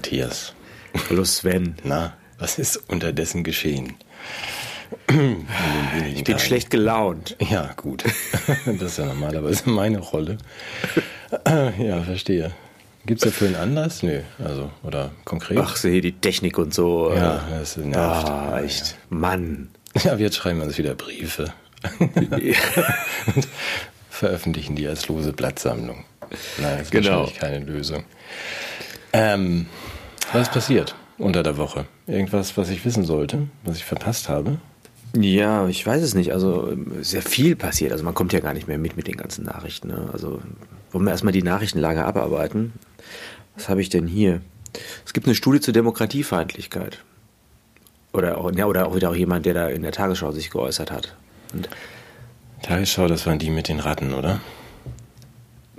Matthias. 0.00 0.54
Hallo 1.10 1.24
Sven. 1.24 1.74
Na, 1.84 2.14
was 2.38 2.58
ist 2.58 2.78
unterdessen 2.88 3.44
geschehen? 3.44 3.96
ich 5.08 6.24
bin 6.24 6.24
Tagen. 6.24 6.38
schlecht 6.38 6.70
gelaunt. 6.70 7.36
Ja, 7.38 7.74
gut. 7.76 8.04
Das 8.64 8.80
ist 8.80 8.96
ja 8.96 9.04
normalerweise 9.04 9.68
meine 9.68 9.98
Rolle. 9.98 10.38
Ja, 11.46 12.00
verstehe. 12.00 12.52
Gibt 13.04 13.22
es 13.22 13.30
dafür 13.30 13.48
einen 13.48 13.56
Anlass? 13.56 14.02
Nö, 14.02 14.22
also, 14.42 14.70
oder 14.84 15.10
konkret? 15.26 15.58
Ach, 15.58 15.76
sehe 15.76 16.00
die 16.00 16.12
Technik 16.12 16.56
und 16.56 16.72
so. 16.72 17.12
Ja, 17.14 17.46
das 17.58 17.76
nervt. 17.76 18.26
Ah, 18.26 18.58
echt. 18.64 18.92
Ja. 18.92 18.96
Mann. 19.10 19.68
Ja, 20.02 20.16
jetzt 20.16 20.36
schreiben 20.36 20.60
wir 20.60 20.64
uns 20.64 20.78
wieder 20.78 20.94
Briefe. 20.94 21.52
veröffentlichen 24.08 24.76
die 24.76 24.88
als 24.88 25.08
lose 25.08 25.34
Blattsammlung. 25.34 26.06
Nein, 26.56 26.78
das 26.78 26.80
ist 26.84 26.90
genau. 26.90 27.10
wahrscheinlich 27.10 27.38
keine 27.38 27.58
Lösung. 27.66 28.04
Ähm, 29.12 29.66
was 30.32 30.42
ist 30.42 30.52
passiert 30.52 30.94
unter 31.18 31.42
der 31.42 31.56
Woche? 31.56 31.86
Irgendwas, 32.06 32.56
was 32.56 32.70
ich 32.70 32.84
wissen 32.84 33.04
sollte, 33.04 33.48
was 33.64 33.76
ich 33.76 33.84
verpasst 33.84 34.28
habe? 34.28 34.58
Ja, 35.14 35.66
ich 35.66 35.84
weiß 35.84 36.02
es 36.02 36.14
nicht. 36.14 36.32
Also 36.32 36.72
sehr 37.00 37.22
viel 37.22 37.56
passiert. 37.56 37.92
Also 37.92 38.04
man 38.04 38.14
kommt 38.14 38.32
ja 38.32 38.40
gar 38.40 38.54
nicht 38.54 38.68
mehr 38.68 38.78
mit 38.78 38.96
mit 38.96 39.08
den 39.08 39.16
ganzen 39.16 39.44
Nachrichten. 39.44 39.88
Ne? 39.88 40.08
Also 40.12 40.40
wollen 40.92 41.04
wir 41.04 41.10
erstmal 41.10 41.32
die 41.32 41.42
Nachrichtenlage 41.42 42.04
abarbeiten. 42.04 42.72
Was 43.56 43.68
habe 43.68 43.80
ich 43.80 43.88
denn 43.88 44.06
hier? 44.06 44.40
Es 45.04 45.12
gibt 45.12 45.26
eine 45.26 45.34
Studie 45.34 45.60
zur 45.60 45.74
Demokratiefeindlichkeit. 45.74 47.02
Oder 48.12 48.38
auch, 48.38 48.52
ja, 48.52 48.66
oder 48.66 48.86
auch 48.86 48.94
wieder 48.94 49.10
auch 49.10 49.14
jemand, 49.14 49.46
der 49.46 49.54
da 49.54 49.68
in 49.68 49.82
der 49.82 49.92
Tagesschau 49.92 50.32
sich 50.32 50.50
geäußert 50.50 50.90
hat. 50.90 51.14
Und 51.52 51.68
Tagesschau, 52.62 53.06
das 53.08 53.26
waren 53.26 53.38
die 53.38 53.50
mit 53.50 53.68
den 53.68 53.80
Ratten, 53.80 54.14
oder? 54.14 54.40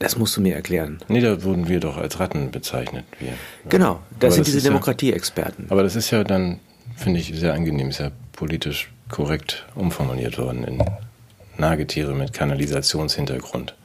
Das 0.01 0.17
musst 0.17 0.35
du 0.37 0.41
mir 0.41 0.55
erklären. 0.55 0.99
Nee, 1.07 1.21
da 1.21 1.43
wurden 1.43 1.67
wir 1.67 1.79
doch 1.79 1.97
als 1.97 2.19
Ratten 2.19 2.51
bezeichnet. 2.51 3.05
Wir. 3.19 3.33
Genau, 3.69 4.01
das 4.19 4.27
aber 4.27 4.31
sind 4.31 4.47
das 4.47 4.53
diese 4.53 4.67
Demokratieexperten. 4.67 5.65
Ja, 5.65 5.71
aber 5.71 5.83
das 5.83 5.95
ist 5.95 6.11
ja 6.11 6.23
dann, 6.23 6.59
finde 6.95 7.19
ich, 7.19 7.33
sehr 7.35 7.53
angenehm, 7.53 7.89
ist 7.89 7.99
ja 7.99 8.11
politisch 8.33 8.91
korrekt 9.09 9.65
umformuliert 9.75 10.37
worden 10.37 10.63
in 10.63 10.83
Nagetiere 11.57 12.13
mit 12.13 12.33
Kanalisationshintergrund. 12.33 13.75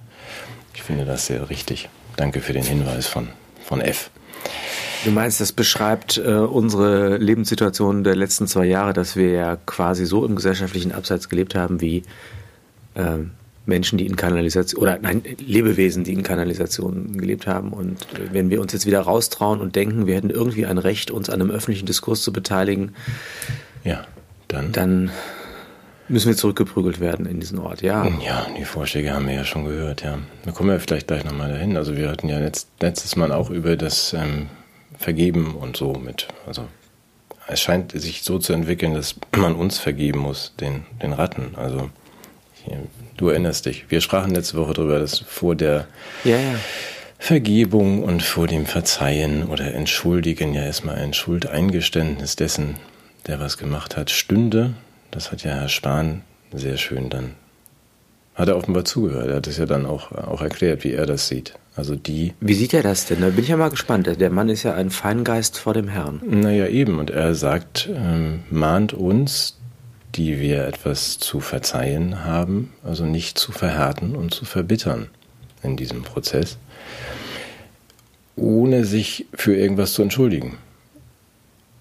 Ich 0.74 0.82
finde 0.82 1.04
das 1.04 1.26
sehr 1.26 1.50
richtig. 1.50 1.88
Danke 2.16 2.40
für 2.40 2.52
den 2.52 2.64
Hinweis 2.64 3.06
von, 3.06 3.28
von 3.64 3.80
F. 3.80 4.10
Du 5.04 5.10
meinst, 5.10 5.40
das 5.40 5.52
beschreibt 5.52 6.18
äh, 6.18 6.30
unsere 6.30 7.18
Lebenssituation 7.18 8.02
der 8.02 8.16
letzten 8.16 8.46
zwei 8.46 8.64
Jahre, 8.64 8.92
dass 8.92 9.16
wir 9.16 9.30
ja 9.30 9.56
quasi 9.66 10.06
so 10.06 10.24
im 10.24 10.36
gesellschaftlichen 10.36 10.92
Abseits 10.92 11.28
gelebt 11.28 11.54
haben 11.54 11.80
wie 11.80 12.02
äh, 12.94 13.18
Menschen, 13.66 13.98
die 13.98 14.06
in 14.06 14.16
Kanalisation 14.16 14.80
oder 14.80 14.98
nein, 15.00 15.22
Lebewesen, 15.38 16.04
die 16.04 16.12
in 16.12 16.22
Kanalisation 16.22 17.18
gelebt 17.18 17.46
haben. 17.46 17.72
Und 17.72 18.02
äh, 18.14 18.32
wenn 18.32 18.48
wir 18.50 18.60
uns 18.60 18.72
jetzt 18.72 18.86
wieder 18.86 19.00
raustrauen 19.00 19.60
und 19.60 19.76
denken, 19.76 20.06
wir 20.06 20.14
hätten 20.14 20.30
irgendwie 20.30 20.66
ein 20.66 20.78
Recht, 20.78 21.10
uns 21.10 21.28
an 21.28 21.40
einem 21.40 21.50
öffentlichen 21.50 21.86
Diskurs 21.86 22.22
zu 22.22 22.32
beteiligen, 22.32 22.94
ja, 23.84 24.06
dann, 24.48 24.72
dann 24.72 25.10
müssen 26.08 26.28
wir 26.28 26.36
zurückgeprügelt 26.36 27.00
werden 27.00 27.26
in 27.26 27.40
diesen 27.40 27.58
Ort, 27.58 27.82
ja. 27.82 28.06
Ja, 28.24 28.46
die 28.56 28.64
Vorschläge 28.64 29.12
haben 29.12 29.26
wir 29.26 29.34
ja 29.34 29.44
schon 29.44 29.64
gehört, 29.64 30.02
ja. 30.02 30.18
Da 30.44 30.52
kommen 30.52 30.70
wir 30.70 30.78
vielleicht 30.78 31.08
gleich 31.08 31.24
nochmal 31.24 31.50
dahin. 31.50 31.76
Also 31.76 31.96
wir 31.96 32.08
hatten 32.08 32.28
ja 32.28 32.38
letzt, 32.38 32.68
letztes 32.80 33.16
Mal 33.16 33.32
auch 33.32 33.50
über 33.50 33.76
das 33.76 34.12
ähm, 34.12 34.48
Vergeben 34.98 35.54
und 35.54 35.76
so 35.76 35.92
mit, 35.94 36.28
also 36.46 36.66
es 37.48 37.60
scheint 37.60 37.92
sich 37.92 38.22
so 38.22 38.38
zu 38.38 38.52
entwickeln, 38.52 38.94
dass 38.94 39.14
man 39.36 39.54
uns 39.54 39.78
vergeben 39.78 40.20
muss, 40.20 40.54
den, 40.60 40.84
den 41.02 41.12
Ratten. 41.12 41.54
Also 41.56 41.90
Du 43.16 43.28
erinnerst 43.28 43.66
dich. 43.66 43.86
Wir 43.88 44.00
sprachen 44.00 44.34
letzte 44.34 44.56
Woche 44.56 44.74
darüber, 44.74 44.98
dass 44.98 45.18
vor 45.18 45.54
der 45.54 45.86
ja, 46.24 46.36
ja. 46.36 46.54
Vergebung 47.18 48.02
und 48.02 48.22
vor 48.22 48.46
dem 48.46 48.66
Verzeihen 48.66 49.44
oder 49.44 49.72
Entschuldigen 49.74 50.54
ja 50.54 50.62
erstmal 50.62 50.96
ein 50.96 51.14
Schuldeingeständnis 51.14 52.36
dessen, 52.36 52.76
der 53.26 53.40
was 53.40 53.56
gemacht 53.56 53.96
hat, 53.96 54.10
stünde. 54.10 54.74
Das 55.10 55.32
hat 55.32 55.42
ja 55.44 55.54
Herr 55.54 55.68
Spahn 55.68 56.22
sehr 56.52 56.76
schön 56.76 57.08
dann, 57.08 57.32
hat 58.34 58.48
er 58.48 58.56
offenbar 58.56 58.84
zugehört. 58.84 59.28
Er 59.28 59.36
hat 59.36 59.46
es 59.46 59.56
ja 59.56 59.66
dann 59.66 59.86
auch, 59.86 60.12
auch 60.12 60.42
erklärt, 60.42 60.84
wie 60.84 60.92
er 60.92 61.06
das 61.06 61.28
sieht. 61.28 61.54
Also 61.74 61.94
die. 61.94 62.34
Wie 62.40 62.54
sieht 62.54 62.74
er 62.74 62.82
das 62.82 63.06
denn? 63.06 63.20
Da 63.20 63.28
bin 63.28 63.44
ich 63.44 63.48
ja 63.48 63.56
mal 63.56 63.70
gespannt. 63.70 64.08
Der 64.18 64.30
Mann 64.30 64.48
ist 64.48 64.62
ja 64.62 64.74
ein 64.74 64.90
Feingeist 64.90 65.58
vor 65.58 65.74
dem 65.74 65.88
Herrn. 65.88 66.20
Naja, 66.24 66.66
eben. 66.68 66.98
Und 66.98 67.10
er 67.10 67.34
sagt, 67.34 67.88
ähm, 67.94 68.44
mahnt 68.50 68.92
uns, 68.92 69.58
die 70.16 70.40
wir 70.40 70.66
etwas 70.66 71.18
zu 71.18 71.40
verzeihen 71.40 72.24
haben, 72.24 72.72
also 72.82 73.04
nicht 73.04 73.38
zu 73.38 73.52
verhärten 73.52 74.16
und 74.16 74.32
zu 74.32 74.44
verbittern 74.44 75.08
in 75.62 75.76
diesem 75.76 76.02
Prozess, 76.02 76.58
ohne 78.36 78.84
sich 78.84 79.26
für 79.34 79.54
irgendwas 79.54 79.92
zu 79.92 80.02
entschuldigen. 80.02 80.58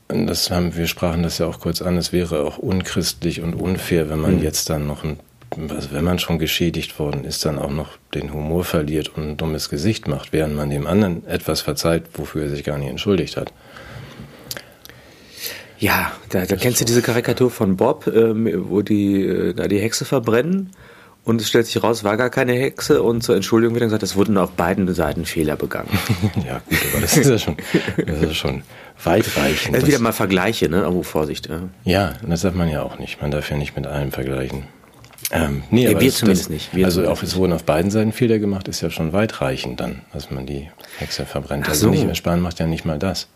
Und 0.07 0.27
das 0.27 0.51
haben, 0.51 0.75
wir 0.75 0.87
sprachen 0.87 1.23
das 1.23 1.39
ja 1.39 1.47
auch 1.47 1.59
kurz 1.59 1.81
an, 1.81 1.97
es 1.97 2.13
wäre 2.13 2.41
auch 2.41 2.57
unchristlich 2.57 3.41
und 3.41 3.55
unfair, 3.55 4.09
wenn 4.09 4.19
man 4.19 4.37
mhm. 4.37 4.43
jetzt 4.43 4.69
dann 4.69 4.85
noch 4.85 5.03
ein, 5.03 5.19
also 5.69 5.91
wenn 5.91 6.03
man 6.03 6.19
schon 6.19 6.37
geschädigt 6.37 6.99
worden 6.99 7.23
ist, 7.23 7.45
dann 7.45 7.57
auch 7.57 7.71
noch 7.71 7.97
den 8.13 8.33
Humor 8.33 8.63
verliert 8.63 9.09
und 9.15 9.23
ein 9.23 9.37
dummes 9.37 9.69
Gesicht 9.69 10.07
macht, 10.07 10.31
während 10.31 10.55
man 10.55 10.69
dem 10.69 10.85
anderen 10.85 11.25
etwas 11.25 11.61
verzeiht, 11.61 12.03
wofür 12.13 12.43
er 12.43 12.49
sich 12.49 12.63
gar 12.63 12.77
nicht 12.77 12.89
entschuldigt 12.89 13.37
hat. 13.37 13.51
Ja, 15.79 16.11
da, 16.29 16.45
da 16.45 16.55
kennst 16.55 16.81
du 16.81 16.85
diese 16.85 17.01
Karikatur 17.01 17.51
von 17.51 17.75
Bob, 17.75 18.07
ähm, 18.07 18.49
wo 18.69 18.81
die 18.81 19.23
äh, 19.23 19.53
da 19.53 19.67
die 19.67 19.79
Hexe 19.79 20.05
verbrennen 20.05 20.71
und 21.25 21.41
es 21.41 21.49
stellt 21.49 21.65
sich 21.65 21.81
raus, 21.81 22.03
war 22.03 22.17
gar 22.17 22.29
keine 22.29 22.53
Hexe 22.53 23.01
und 23.01 23.23
zur 23.23 23.35
Entschuldigung 23.35 23.73
wird 23.73 23.81
dann 23.81 23.89
gesagt, 23.89 24.03
es 24.03 24.15
wurden 24.15 24.37
auf 24.37 24.51
beiden 24.51 24.93
Seiten 24.93 25.25
Fehler 25.25 25.55
begangen. 25.55 25.89
ja, 26.47 26.61
gut, 26.69 26.77
aber 26.91 27.01
das 27.01 27.17
ist 27.17 27.27
ja 27.27 27.39
schon, 27.39 27.57
das 28.05 28.21
ist 28.21 28.35
schon 28.35 28.61
weitreichend. 29.03 29.75
Also 29.75 29.87
wieder 29.87 29.99
mal 29.99 30.11
Vergleiche, 30.11 30.69
ne? 30.69 30.85
Aber 30.85 31.03
Vorsicht. 31.03 31.49
Ja. 31.49 31.63
ja, 31.83 32.13
das 32.25 32.41
darf 32.41 32.53
man 32.53 32.69
ja 32.69 32.83
auch 32.83 32.99
nicht. 32.99 33.21
Man 33.21 33.31
darf 33.31 33.49
ja 33.49 33.57
nicht 33.57 33.75
mit 33.75 33.87
allem 33.87 34.11
vergleichen. 34.11 34.65
Ähm, 35.31 35.63
nee, 35.71 35.85
ja, 35.85 35.91
aber 35.91 36.01
wir 36.01 36.09
das, 36.09 36.19
zumindest 36.19 36.45
das, 36.45 36.49
nicht. 36.51 36.75
Wir 36.75 36.85
also 36.85 37.07
auch 37.07 37.23
es 37.23 37.35
wurden 37.35 37.53
auf 37.53 37.63
beiden 37.63 37.89
Seiten 37.89 38.11
Fehler 38.11 38.37
gemacht, 38.37 38.67
ist 38.67 38.81
ja 38.81 38.91
schon 38.91 39.11
weitreichend 39.11 39.79
dann, 39.79 40.01
dass 40.13 40.29
man 40.29 40.45
die 40.45 40.69
Hexe 40.99 41.25
verbrennt. 41.25 41.67
Also 41.67 41.87
so. 41.87 41.91
Also 41.91 42.05
nicht, 42.05 42.17
Spahn 42.17 42.39
macht 42.39 42.59
ja 42.59 42.67
nicht 42.67 42.85
mal 42.85 42.99
das. 42.99 43.27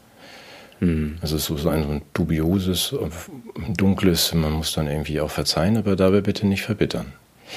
Mhm. 0.80 1.18
Also 1.22 1.36
es 1.36 1.50
ist 1.50 1.62
so 1.62 1.70
ein, 1.70 1.84
so 1.84 1.90
ein 1.90 2.02
dubioses, 2.14 2.96
dunkles, 3.76 4.34
man 4.34 4.54
muss 4.54 4.74
dann 4.74 4.88
irgendwie 4.88 5.20
auch 5.22 5.32
verzeihen, 5.32 5.78
aber 5.78 5.96
dabei 5.96 6.22
bitte 6.22 6.48
nicht 6.48 6.64
verbittern. 6.64 7.14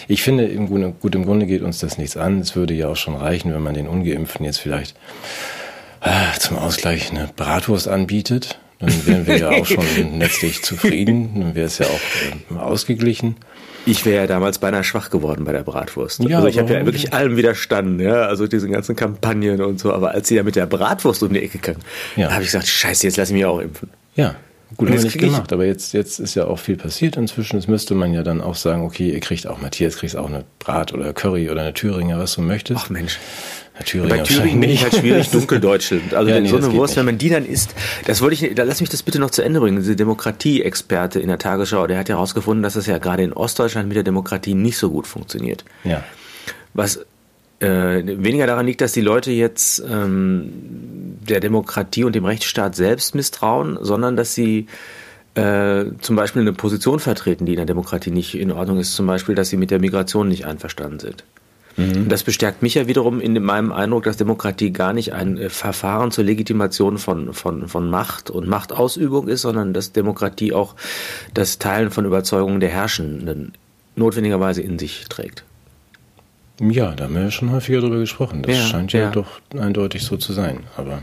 Ich 0.09 0.23
finde, 0.23 0.45
im 0.47 0.69
Grunde, 0.69 0.95
gut, 0.99 1.15
im 1.15 1.25
Grunde 1.25 1.47
geht 1.47 1.63
uns 1.63 1.79
das 1.79 1.99
nichts 1.99 2.17
an. 2.17 2.41
Es 2.41 2.57
würde 2.57 2.75
ja 2.75 2.89
auch 2.89 2.97
schon 2.97 3.15
reichen, 3.15 3.53
wenn 3.53 3.63
man 3.63 3.75
den 3.75 3.89
Ungeimpften 3.89 4.45
jetzt 4.45 4.59
vielleicht 4.59 4.97
äh, 6.01 6.39
zum 6.39 6.59
Ausgleich 6.59 7.11
eine 7.11 7.29
Bratwurst 7.37 7.89
anbietet. 7.89 8.59
Dann 8.79 9.07
wären 9.07 9.27
wir 9.27 9.37
ja 9.37 9.51
auch 9.51 9.67
schon 9.67 9.85
letztlich 10.19 10.63
zufrieden. 10.63 11.41
Dann 11.41 11.55
wäre 11.55 11.67
es 11.67 11.79
ja 11.79 11.87
auch 11.87 12.57
äh, 12.57 12.59
ausgeglichen. 12.59 13.37
Ich 13.85 14.07
wäre 14.07 14.23
ja 14.23 14.27
damals 14.27 14.59
beinahe 14.59 14.85
schwach 14.85 15.11
geworden 15.11 15.45
bei 15.45 15.53
der 15.53 15.63
Bratwurst. 15.63 16.23
Ja, 16.25 16.37
also 16.37 16.49
ich 16.49 16.59
habe 16.59 16.73
ja 16.73 16.85
wirklich 16.85 17.13
allem 17.13 17.37
widerstanden, 17.37 18.01
ja, 18.01 18.23
also 18.27 18.47
diesen 18.47 18.71
ganzen 18.71 18.95
Kampagnen 18.95 19.61
und 19.61 19.81
so. 19.81 19.93
Aber 19.93 20.13
als 20.13 20.29
sie 20.29 20.37
ja 20.37 20.43
mit 20.43 20.57
der 20.57 20.67
Bratwurst 20.67 21.23
um 21.23 21.33
die 21.33 21.43
Ecke 21.43 21.59
kam, 21.59 21.77
ja. 22.17 22.31
habe 22.31 22.43
ich 22.43 22.49
gesagt, 22.49 22.69
scheiße, 22.69 23.07
jetzt 23.07 23.17
lass 23.17 23.31
ich 23.31 23.35
mich 23.35 23.45
auch 23.45 23.59
impfen. 23.59 23.91
Ja, 24.15 24.37
gut, 24.77 24.89
haben 24.89 24.99
wir 24.99 25.05
nicht 25.05 25.19
gemacht. 25.19 25.53
Aber 25.53 25.65
jetzt, 25.65 25.95
jetzt 25.95 26.21
ist 26.21 26.35
ja 26.35 26.47
auch 26.47 26.59
viel 26.59 26.77
passiert 26.77 27.17
inzwischen. 27.17 27.57
Jetzt 27.57 27.69
müsste 27.69 27.95
man 27.95 28.15
ja 28.15 28.23
dann 28.23 28.41
auch 28.41 28.55
sagen, 28.55 28.83
okay, 28.83 29.11
ihr 29.11 29.21
kriegt 29.21 29.47
auch, 29.47 29.61
Matthias, 29.61 29.97
kriegst 29.97 30.17
auch 30.17 30.29
eine 30.29 30.45
Brat 30.59 30.93
oder 30.93 31.13
Curry 31.13 31.51
oder 31.51 31.63
eine 31.63 31.75
Thüringer, 31.75 32.19
was 32.19 32.35
du 32.35 32.43
möchtest. 32.43 32.81
Ach 32.85 32.91
Mensch. 32.91 33.19
Thüringen 33.85 34.09
Bei 34.11 34.19
Thüringen 34.23 34.61
bin 34.61 34.71
ich 34.71 34.83
halt 34.83 34.95
schwierig 34.95 35.31
Dunkeldeutschland. 35.33 36.15
Also 36.15 36.31
ja, 36.31 36.41
nee, 36.41 36.49
so 36.49 36.57
eine 36.57 36.73
Wurst, 36.73 36.97
wenn 36.97 37.07
man 37.07 37.19
die 37.19 37.31
dann 37.31 37.47
isst, 37.47 37.75
das 38.05 38.21
wollte 38.21 38.47
ich, 38.47 38.55
da 38.55 38.65
lass 38.65 38.81
mich 38.81 38.91
das 38.91 39.03
bitte 39.03 39.19
noch 39.19 39.31
zu 39.31 39.43
Ende 39.43 39.61
bringen. 39.61 39.79
Diese 39.79 39.97
Demokratie-Experte 39.97 41.21
in 41.21 41.29
der 41.29 41.39
Tagesschau, 41.39 41.87
der 41.87 41.99
hat 41.99 42.09
ja 42.09 42.17
herausgefunden, 42.17 42.63
dass 42.63 42.77
es 42.77 42.87
ja 42.87 42.99
gerade 42.99 43.23
in 43.23 43.33
Ostdeutschland 43.33 43.89
mit 43.89 43.97
der 43.97 44.05
Demokratie 44.05 44.55
nicht 44.55 44.77
so 44.77 44.91
gut 44.91 45.07
funktioniert. 45.07 45.65
Ja. 45.85 46.05
Was 46.75 46.99
äh, 47.61 48.03
weniger 48.05 48.47
daran 48.47 48.67
liegt, 48.67 48.81
dass 48.81 48.93
die 48.93 49.01
Leute 49.01 49.31
jetzt 49.31 49.83
ähm, 49.89 50.53
der 51.29 51.41
Demokratie 51.41 52.05
und 52.05 52.15
dem 52.15 52.25
Rechtsstaat 52.25 52.75
selbst 52.77 53.15
misstrauen, 53.15 53.79
sondern 53.81 54.17
dass 54.17 54.35
sie 54.35 54.67
äh, 55.35 55.85
zum 56.01 56.17
Beispiel 56.17 56.43
eine 56.43 56.53
Position 56.53 57.01
vertreten, 57.01 57.47
die 57.47 57.53
in 57.53 57.57
der 57.57 57.67
Demokratie 57.67 58.11
nicht 58.11 58.35
in 58.35 58.53
Ordnung 58.53 58.79
ist, 58.79 58.95
zum 58.95 59.07
Beispiel, 59.07 59.35
dass 59.35 59.49
sie 59.49 59.57
mit 59.57 59.71
der 59.71 59.79
Migration 59.79 60.29
nicht 60.29 60.45
einverstanden 60.45 60.99
sind. 60.99 61.25
Mhm. 61.77 62.09
Das 62.09 62.23
bestärkt 62.23 62.63
mich 62.63 62.75
ja 62.75 62.87
wiederum 62.87 63.21
in 63.21 63.41
meinem 63.43 63.73
Eindruck, 63.73 64.05
dass 64.05 64.17
Demokratie 64.17 64.73
gar 64.73 64.93
nicht 64.93 65.13
ein 65.13 65.39
äh, 65.39 65.49
Verfahren 65.49 66.11
zur 66.11 66.25
Legitimation 66.25 66.99
von, 66.99 67.33
von, 67.33 67.69
von 67.69 67.91
Macht 67.91 68.31
und 68.31 68.49
Machtausübung 68.49 69.29
ist, 69.29 69.43
sondern 69.43 69.73
dass 69.73 69.93
Demokratie 69.93 70.53
auch 70.53 70.75
das 71.35 71.59
Teilen 71.59 71.91
von 71.91 72.05
Überzeugungen 72.05 72.61
der 72.61 72.71
Herrschenden 72.71 73.53
notwendigerweise 73.97 74.63
in 74.63 74.79
sich 74.79 75.05
trägt. 75.09 75.45
Ja, 76.61 76.93
da 76.93 77.05
haben 77.05 77.15
wir 77.15 77.23
ja 77.23 77.31
schon 77.31 77.51
häufiger 77.51 77.81
darüber 77.81 77.99
gesprochen. 77.99 78.43
Das 78.43 78.57
ja, 78.57 78.63
scheint 78.67 78.93
ja, 78.93 79.01
ja, 79.01 79.11
doch 79.11 79.41
eindeutig 79.59 80.03
so 80.03 80.17
zu 80.17 80.33
sein. 80.33 80.61
Aber 80.77 81.03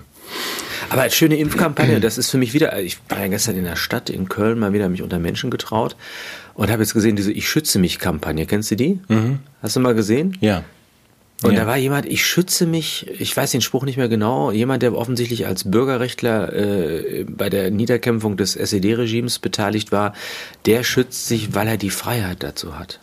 aber 0.89 1.03
als 1.03 1.15
schöne 1.15 1.37
Impfkampagne, 1.37 1.99
das 1.99 2.17
ist 2.17 2.31
für 2.31 2.37
mich 2.37 2.53
wieder, 2.53 2.79
ich 2.81 2.97
war 3.09 3.19
ja 3.19 3.27
gestern 3.27 3.55
in 3.57 3.63
der 3.63 3.75
Stadt 3.75 4.09
in 4.09 4.29
Köln 4.29 4.59
mal 4.59 4.73
wieder 4.73 4.89
mich 4.89 5.01
unter 5.01 5.19
Menschen 5.19 5.51
getraut 5.51 5.95
und 6.59 6.69
habe 6.69 6.83
jetzt 6.83 6.93
gesehen, 6.93 7.15
diese 7.15 7.31
Ich 7.31 7.47
schütze 7.47 7.79
mich 7.79 7.99
Kampagne. 7.99 8.45
Kennst 8.45 8.69
du 8.69 8.75
die? 8.75 8.99
Mhm. 9.07 9.39
Hast 9.61 9.77
du 9.77 9.79
mal 9.79 9.95
gesehen? 9.95 10.37
Ja. 10.41 10.65
Und 11.41 11.53
ja. 11.53 11.61
da 11.61 11.67
war 11.67 11.77
jemand, 11.77 12.05
ich 12.05 12.25
schütze 12.25 12.65
mich, 12.65 13.07
ich 13.17 13.35
weiß 13.35 13.51
den 13.51 13.61
Spruch 13.61 13.85
nicht 13.85 13.95
mehr 13.95 14.09
genau, 14.09 14.51
jemand, 14.51 14.83
der 14.83 14.93
offensichtlich 14.93 15.47
als 15.47 15.71
Bürgerrechtler 15.71 16.51
äh, 16.51 17.25
bei 17.29 17.49
der 17.49 17.71
Niederkämpfung 17.71 18.35
des 18.35 18.57
SED-Regimes 18.57 19.39
beteiligt 19.39 19.93
war, 19.93 20.13
der 20.65 20.83
schützt 20.83 21.27
sich, 21.27 21.55
weil 21.55 21.65
er 21.69 21.77
die 21.77 21.91
Freiheit 21.91 22.43
dazu 22.43 22.77
hat, 22.77 22.99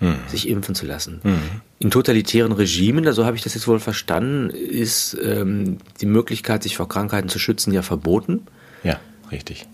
mhm. 0.00 0.16
sich 0.28 0.48
impfen 0.48 0.74
zu 0.74 0.86
lassen. 0.86 1.20
Mhm. 1.24 1.60
In 1.80 1.90
totalitären 1.90 2.52
Regimen, 2.52 3.12
so 3.12 3.26
habe 3.26 3.36
ich 3.36 3.42
das 3.42 3.52
jetzt 3.52 3.68
wohl 3.68 3.80
verstanden, 3.80 4.48
ist 4.48 5.14
ähm, 5.22 5.76
die 6.00 6.06
Möglichkeit, 6.06 6.62
sich 6.62 6.78
vor 6.78 6.88
Krankheiten 6.88 7.28
zu 7.28 7.38
schützen, 7.38 7.70
ja 7.74 7.82
verboten. 7.82 8.46
Ja, 8.82 8.98
richtig. 9.30 9.66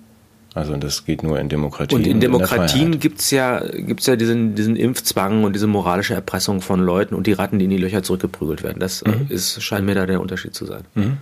Also 0.55 0.76
das 0.76 1.05
geht 1.05 1.23
nur 1.23 1.38
in 1.38 1.49
Demokratien. 1.49 2.00
Und 2.00 2.06
in 2.06 2.20
Demokratien 2.20 2.99
gibt's 2.99 3.31
ja, 3.31 3.61
gibt's 3.61 4.06
ja 4.06 4.17
diesen, 4.17 4.55
diesen 4.55 4.75
Impfzwang 4.75 5.44
und 5.44 5.55
diese 5.55 5.69
moralische 5.69 6.14
Erpressung 6.14 6.61
von 6.61 6.81
Leuten 6.81 7.14
und 7.14 7.26
die 7.26 7.32
Ratten, 7.32 7.58
die 7.58 7.67
in 7.67 7.70
die 7.70 7.76
Löcher 7.76 8.02
zurückgeprügelt 8.02 8.62
werden. 8.62 8.81
Das 8.81 9.05
mhm. 9.05 9.26
ist, 9.29 9.62
scheint 9.62 9.87
mir 9.87 9.94
da 9.94 10.06
der 10.06 10.20
Unterschied 10.20 10.55
zu 10.55 10.67
sein. 10.67 10.82
Mhm. 10.94 11.19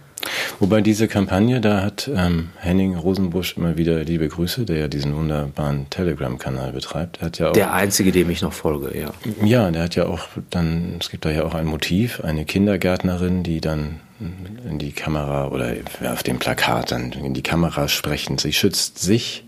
Wobei 0.58 0.80
diese 0.80 1.08
Kampagne, 1.08 1.60
da 1.60 1.82
hat 1.82 2.10
ähm, 2.12 2.48
Henning 2.56 2.96
Rosenbusch 2.96 3.56
immer 3.56 3.76
wieder 3.76 4.02
liebe 4.02 4.28
Grüße, 4.28 4.64
der 4.64 4.78
ja 4.78 4.88
diesen 4.88 5.14
wunderbaren 5.14 5.88
Telegram-Kanal 5.90 6.72
betreibt. 6.72 7.20
Der, 7.20 7.26
hat 7.26 7.38
ja 7.38 7.48
auch, 7.50 7.52
der 7.52 7.72
einzige, 7.72 8.12
dem 8.12 8.30
ich 8.30 8.42
noch 8.42 8.52
folge, 8.52 8.98
ja. 8.98 9.10
Ja, 9.44 9.70
der 9.70 9.84
hat 9.84 9.94
ja 9.94 10.06
auch 10.06 10.26
dann, 10.50 10.96
es 11.00 11.10
gibt 11.10 11.24
da 11.24 11.30
ja 11.30 11.44
auch 11.44 11.54
ein 11.54 11.66
Motiv, 11.66 12.20
eine 12.24 12.44
Kindergärtnerin, 12.44 13.42
die 13.42 13.60
dann 13.60 14.00
in 14.20 14.78
die 14.78 14.92
Kamera 14.92 15.48
oder 15.48 15.74
auf 16.04 16.22
dem 16.22 16.38
Plakat 16.38 16.92
dann 16.92 17.12
in 17.12 17.34
die 17.34 17.42
Kamera 17.42 17.88
sprechen. 17.88 18.38
Sie 18.38 18.52
schützt 18.52 18.98
sich, 18.98 19.44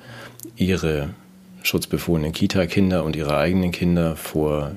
ihre 0.57 1.11
schutzbefohlenen 1.63 2.33
Kita-Kinder 2.33 3.05
und 3.05 3.17
ihre 3.17 3.37
eigenen 3.37 3.73
Kinder 3.73 4.17
vor 4.17 4.73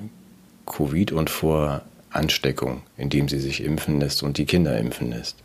Covid 0.65 1.11
und 1.11 1.29
vor 1.29 1.81
Ansteckung, 2.09 2.81
indem 2.97 3.29
sie 3.29 3.39
sich 3.39 3.63
impfen 3.63 3.99
lässt 3.99 4.23
und 4.23 4.37
die 4.37 4.45
Kinder 4.45 4.77
impfen 4.77 5.11
lässt. 5.11 5.37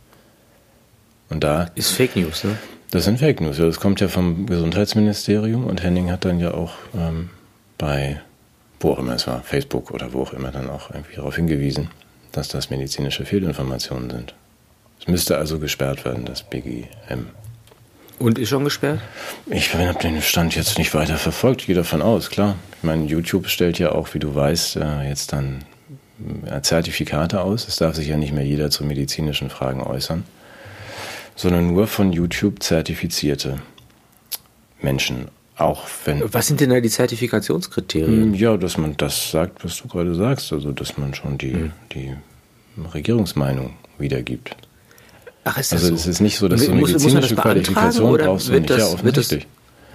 Und 1.29 1.43
da 1.43 1.69
ist 1.75 1.91
Fake 1.91 2.15
News, 2.15 2.43
ne? 2.43 2.57
Das 2.91 3.05
sind 3.05 3.19
Fake 3.19 3.39
News. 3.39 3.57
Das 3.57 3.79
kommt 3.79 4.01
ja 4.01 4.07
vom 4.07 4.47
Gesundheitsministerium 4.47 5.65
und 5.65 5.83
Henning 5.83 6.09
hat 6.09 6.25
dann 6.25 6.39
ja 6.39 6.55
auch 6.55 6.73
ähm, 6.95 7.29
bei 7.77 8.19
wo 8.79 8.91
auch 8.91 8.99
immer 8.99 9.15
es 9.15 9.27
war, 9.27 9.41
Facebook 9.41 9.91
oder 9.91 10.13
wo 10.13 10.23
auch 10.23 10.33
immer 10.33 10.51
dann 10.51 10.69
auch 10.69 10.91
irgendwie 10.91 11.15
darauf 11.15 11.35
hingewiesen, 11.35 11.89
dass 12.31 12.47
das 12.47 12.69
medizinische 12.69 13.25
Fehlinformationen 13.25 14.09
sind. 14.09 14.35
Es 14.99 15.07
müsste 15.07 15.37
also 15.37 15.59
gesperrt 15.59 16.05
werden, 16.05 16.25
das 16.25 16.43
BGM. 16.43 17.27
Und 18.19 18.37
ist 18.37 18.49
schon 18.49 18.65
gesperrt? 18.65 18.99
Ich 19.47 19.73
habe 19.73 19.97
den 19.99 20.21
Stand 20.21 20.55
jetzt 20.55 20.77
nicht 20.77 20.93
weiter 20.93 21.17
verfolgt, 21.17 21.61
ich 21.61 21.67
gehe 21.67 21.75
davon 21.75 22.01
aus, 22.01 22.29
klar. 22.29 22.55
Ich 22.77 22.83
meine, 22.83 23.05
YouTube 23.05 23.47
stellt 23.47 23.79
ja 23.79 23.93
auch, 23.93 24.13
wie 24.13 24.19
du 24.19 24.35
weißt, 24.35 24.75
äh, 24.75 25.07
jetzt 25.07 25.31
dann 25.31 25.63
äh, 26.45 26.61
Zertifikate 26.61 27.41
aus. 27.41 27.67
Es 27.67 27.77
darf 27.77 27.95
sich 27.95 28.07
ja 28.07 28.17
nicht 28.17 28.33
mehr 28.33 28.45
jeder 28.45 28.69
zu 28.69 28.83
medizinischen 28.83 29.49
Fragen 29.49 29.81
äußern, 29.81 30.25
sondern 31.35 31.73
nur 31.73 31.87
von 31.87 32.11
YouTube 32.11 32.61
zertifizierte 32.61 33.59
Menschen. 34.81 35.29
Auch 35.55 35.87
wenn. 36.05 36.21
Was 36.33 36.47
sind 36.47 36.61
denn 36.61 36.69
da 36.69 36.79
die 36.79 36.89
Zertifikationskriterien? 36.89 38.33
Ja, 38.33 38.55
dass 38.55 38.77
man 38.77 38.95
das 38.95 39.31
sagt, 39.31 39.63
was 39.65 39.81
du 39.81 39.89
gerade 39.89 40.15
sagst, 40.15 40.53
also 40.53 40.71
dass 40.71 40.97
man 40.97 41.13
schon 41.13 41.37
die, 41.37 41.53
hm. 41.53 41.71
die 41.93 42.13
Regierungsmeinung 42.93 43.73
wiedergibt. 43.97 44.55
Ach, 45.49 45.57
ist 45.57 45.71
das 45.71 45.83
also 45.83 45.95
so? 45.95 46.01
es 46.01 46.05
ist 46.05 46.21
nicht 46.21 46.37
so, 46.37 46.47
dass 46.47 46.65
du 46.65 46.71
eine 46.71 46.81
medizinische 46.81 47.35
Qualifikation 47.35 48.17
brauchst 48.17 48.51
wird 48.51 48.69
das, 48.69 48.93
ja, 48.93 49.03
wird 49.03 49.17
das, 49.17 49.35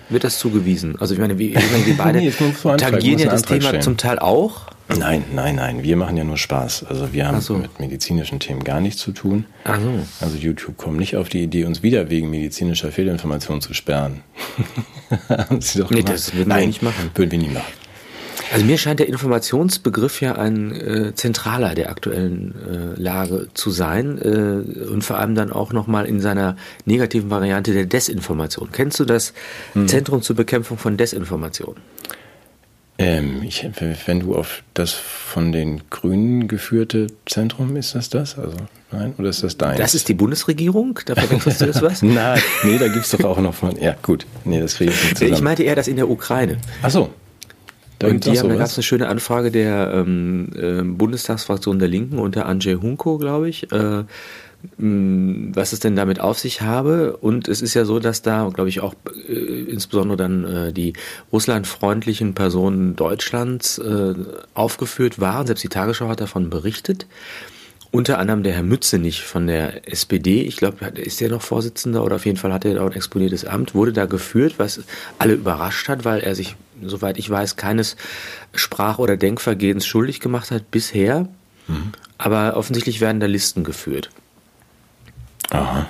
wird 0.08 0.24
das 0.24 0.38
zugewiesen? 0.38 0.96
Also 0.98 1.14
ich 1.14 1.20
meine, 1.20 1.38
wir, 1.38 1.54
wir 1.54 1.96
beide 1.96 2.18
nee, 2.18 2.32
tangieren 2.76 3.20
ja 3.20 3.30
das 3.30 3.42
Thema 3.42 3.68
stellen. 3.68 3.82
zum 3.82 3.96
Teil 3.96 4.18
auch. 4.18 4.62
Nein, 4.88 5.24
nein, 5.32 5.54
nein. 5.54 5.82
Wir 5.82 5.96
machen 5.96 6.16
ja 6.16 6.24
nur 6.24 6.36
Spaß. 6.36 6.86
Also 6.88 7.12
wir 7.12 7.26
haben 7.26 7.40
so. 7.40 7.54
mit 7.54 7.78
medizinischen 7.78 8.40
Themen 8.40 8.64
gar 8.64 8.80
nichts 8.80 9.00
zu 9.00 9.12
tun. 9.12 9.46
Ach 9.62 9.78
so. 9.80 10.24
Also 10.24 10.36
YouTube 10.36 10.76
kommt 10.76 10.98
nicht 10.98 11.16
auf 11.16 11.28
die 11.28 11.42
Idee, 11.42 11.64
uns 11.64 11.82
wieder 11.82 12.10
wegen 12.10 12.28
medizinischer 12.30 12.90
Fehlinformation 12.90 13.60
zu 13.60 13.72
sperren. 13.74 14.22
haben 15.28 15.60
Sie 15.60 15.78
doch 15.78 15.90
nee, 15.90 16.02
das 16.02 16.34
würden 16.34 16.48
nein, 16.48 16.60
wir 16.60 16.66
nicht 16.66 16.82
machen. 16.82 17.10
Würden 17.14 17.30
wir 17.30 17.38
nie 17.38 17.48
machen. 17.48 17.83
Also 18.52 18.64
mir 18.64 18.78
scheint 18.78 19.00
der 19.00 19.08
Informationsbegriff 19.08 20.20
ja 20.20 20.36
ein 20.36 20.72
äh, 20.72 21.14
zentraler 21.14 21.74
der 21.74 21.90
aktuellen 21.90 22.54
äh, 22.96 23.00
Lage 23.00 23.48
zu 23.54 23.70
sein 23.70 24.18
äh, 24.18 24.84
und 24.86 25.02
vor 25.02 25.18
allem 25.18 25.34
dann 25.34 25.52
auch 25.52 25.72
nochmal 25.72 26.06
in 26.06 26.20
seiner 26.20 26.56
negativen 26.84 27.30
Variante 27.30 27.72
der 27.72 27.86
Desinformation. 27.86 28.68
Kennst 28.72 29.00
du 29.00 29.04
das 29.04 29.32
hm. 29.72 29.88
Zentrum 29.88 30.22
zur 30.22 30.36
Bekämpfung 30.36 30.78
von 30.78 30.96
Desinformation? 30.96 31.76
Ähm, 32.96 33.42
ich, 33.42 33.66
wenn 34.06 34.20
du 34.20 34.36
auf 34.36 34.62
das 34.72 34.92
von 34.92 35.50
den 35.50 35.82
Grünen 35.90 36.46
geführte 36.46 37.08
Zentrum, 37.26 37.74
ist 37.76 37.96
das 37.96 38.08
das? 38.08 38.38
Also, 38.38 38.56
nein, 38.92 39.14
oder 39.18 39.30
ist 39.30 39.42
das 39.42 39.56
dein? 39.56 39.76
Das 39.78 39.96
ist 39.96 40.08
die 40.08 40.14
Bundesregierung? 40.14 41.00
Da 41.06 41.16
verwechselst 41.16 41.60
du 41.60 41.66
das 41.66 41.82
was? 41.82 42.02
nein, 42.02 42.40
nee, 42.62 42.78
da 42.78 42.86
gibt 42.86 43.04
es 43.04 43.10
doch 43.10 43.24
auch 43.24 43.40
noch 43.40 43.54
von. 43.54 43.76
Ja, 43.80 43.96
gut. 44.00 44.26
Nee, 44.44 44.60
das 44.60 44.76
kriege 44.76 44.92
ich 44.92 45.02
nicht 45.02 45.18
zusammen. 45.18 45.34
Ich 45.34 45.42
meinte 45.42 45.64
eher 45.64 45.74
das 45.74 45.88
in 45.88 45.96
der 45.96 46.08
Ukraine. 46.08 46.58
Ach 46.82 46.90
so. 46.90 47.10
Und 48.06 48.26
die 48.26 48.38
haben, 48.38 48.48
da 48.48 48.56
gab 48.56 48.66
es 48.66 48.76
eine 48.76 48.82
schöne 48.82 49.08
Anfrage 49.08 49.50
der 49.50 49.92
ähm, 49.94 50.50
äh, 50.56 50.82
Bundestagsfraktion 50.82 51.78
der 51.78 51.88
Linken 51.88 52.18
unter 52.18 52.46
Andrzej 52.46 52.76
Hunko, 52.80 53.18
glaube 53.18 53.48
ich, 53.48 53.70
äh, 53.72 54.04
was 54.78 55.72
es 55.72 55.80
denn 55.80 55.96
damit 55.96 56.20
auf 56.20 56.38
sich 56.38 56.62
habe. 56.62 57.16
Und 57.16 57.48
es 57.48 57.62
ist 57.62 57.74
ja 57.74 57.84
so, 57.84 57.98
dass 57.98 58.22
da, 58.22 58.50
glaube 58.52 58.68
ich, 58.68 58.80
auch 58.80 58.94
äh, 59.28 59.32
insbesondere 59.32 60.16
dann 60.16 60.44
äh, 60.44 60.72
die 60.72 60.94
russlandfreundlichen 61.32 62.34
Personen 62.34 62.96
Deutschlands 62.96 63.78
äh, 63.78 64.14
aufgeführt 64.54 65.20
waren. 65.20 65.46
Selbst 65.46 65.64
die 65.64 65.68
Tagesschau 65.68 66.08
hat 66.08 66.20
davon 66.20 66.50
berichtet. 66.50 67.06
Unter 67.94 68.18
anderem 68.18 68.42
der 68.42 68.54
Herr 68.54 68.64
Mützenich 68.64 69.22
von 69.22 69.46
der 69.46 69.88
SPD, 69.88 70.42
ich 70.42 70.56
glaube, 70.56 70.84
ist 70.84 71.20
der 71.20 71.28
noch 71.28 71.42
Vorsitzender 71.42 72.02
oder 72.02 72.16
auf 72.16 72.26
jeden 72.26 72.36
Fall 72.36 72.52
hat 72.52 72.64
er 72.64 72.82
auch 72.82 72.90
ein 72.90 72.96
exponiertes 72.96 73.44
Amt, 73.44 73.72
wurde 73.72 73.92
da 73.92 74.06
geführt, 74.06 74.54
was 74.56 74.80
alle 75.20 75.34
überrascht 75.34 75.88
hat, 75.88 76.04
weil 76.04 76.18
er 76.18 76.34
sich, 76.34 76.56
soweit 76.82 77.18
ich 77.18 77.30
weiß, 77.30 77.54
keines 77.54 77.94
Sprach- 78.52 78.98
oder 78.98 79.16
Denkvergehens 79.16 79.86
schuldig 79.86 80.18
gemacht 80.18 80.50
hat 80.50 80.72
bisher. 80.72 81.28
Mhm. 81.68 81.92
Aber 82.18 82.56
offensichtlich 82.56 83.00
werden 83.00 83.20
da 83.20 83.26
Listen 83.26 83.62
geführt. 83.62 84.10
Aha. 85.50 85.86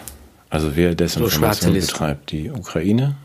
Also 0.51 0.77
wer 0.77 0.95
Desinformation 0.95 1.73
so 1.73 1.81
betreibt, 1.81 2.33
die 2.33 2.51
Ukraine? 2.51 3.17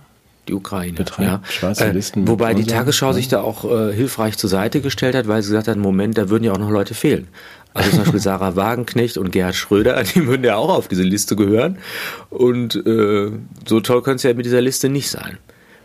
Die 0.50 0.54
Ukraine 0.56 0.94
betreibt 0.94 1.30
ja. 1.30 1.42
schwarze 1.48 1.86
äh, 1.86 1.92
Listen. 1.92 2.24
Äh, 2.24 2.28
wobei 2.28 2.56
die 2.56 2.64
Tagesschau 2.66 3.14
sich 3.14 3.28
da 3.28 3.42
auch 3.42 3.66
äh, 3.66 3.94
hilfreich 3.94 4.36
zur 4.36 4.50
Seite 4.50 4.82
gestellt 4.82 5.14
hat, 5.14 5.28
weil 5.28 5.44
sie 5.44 5.50
gesagt 5.50 5.68
hat, 5.68 5.78
Moment, 5.78 6.18
da 6.18 6.30
würden 6.30 6.44
ja 6.44 6.54
auch 6.54 6.58
noch 6.58 6.72
Leute 6.72 6.96
fehlen. 6.96 7.28
Also 7.74 7.92
zum 7.92 8.00
Beispiel 8.00 8.20
Sarah 8.20 8.56
Wagenknecht 8.56 9.18
und 9.18 9.32
Gerhard 9.32 9.56
Schröder, 9.56 10.02
die 10.16 10.28
würden 10.28 10.44
ja 10.44 10.56
auch 10.56 10.70
auf 10.70 10.88
diese 10.88 11.04
Liste 11.04 11.36
gehören. 11.36 11.78
Und 12.30 12.76
äh, 12.76 13.32
so 13.68 13.80
toll 13.80 14.02
könnte 14.02 14.18
es 14.18 14.24
ja 14.24 14.34
mit 14.34 14.46
dieser 14.46 14.62
Liste 14.62 14.90
nicht 14.90 15.10
sein. 15.10 15.38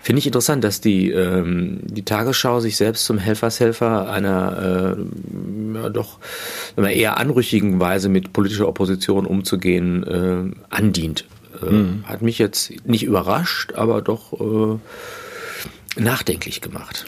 Finde 0.04 0.18
ich 0.18 0.26
interessant, 0.26 0.62
dass 0.62 0.82
die, 0.82 1.10
ähm, 1.12 1.78
die 1.82 2.04
Tagesschau 2.04 2.60
sich 2.60 2.76
selbst 2.76 3.06
zum 3.06 3.16
Helfershelfer 3.16 4.10
einer 4.10 4.96
äh, 4.98 5.76
ja, 5.78 5.88
doch 5.88 6.18
einer 6.76 6.90
eher 6.90 7.16
anrüchigen 7.16 7.80
Weise 7.80 8.10
mit 8.10 8.34
politischer 8.34 8.68
Opposition 8.68 9.24
umzugehen 9.24 10.04
äh, 10.04 10.74
andient. 10.74 11.24
Äh, 11.62 11.72
mhm. 11.72 12.04
Hat 12.04 12.20
mich 12.20 12.38
jetzt 12.38 12.86
nicht 12.86 13.04
überrascht, 13.04 13.72
aber 13.76 14.02
doch 14.02 14.34
äh, 14.38 14.78
nachdenklich 15.98 16.60
gemacht. 16.60 17.06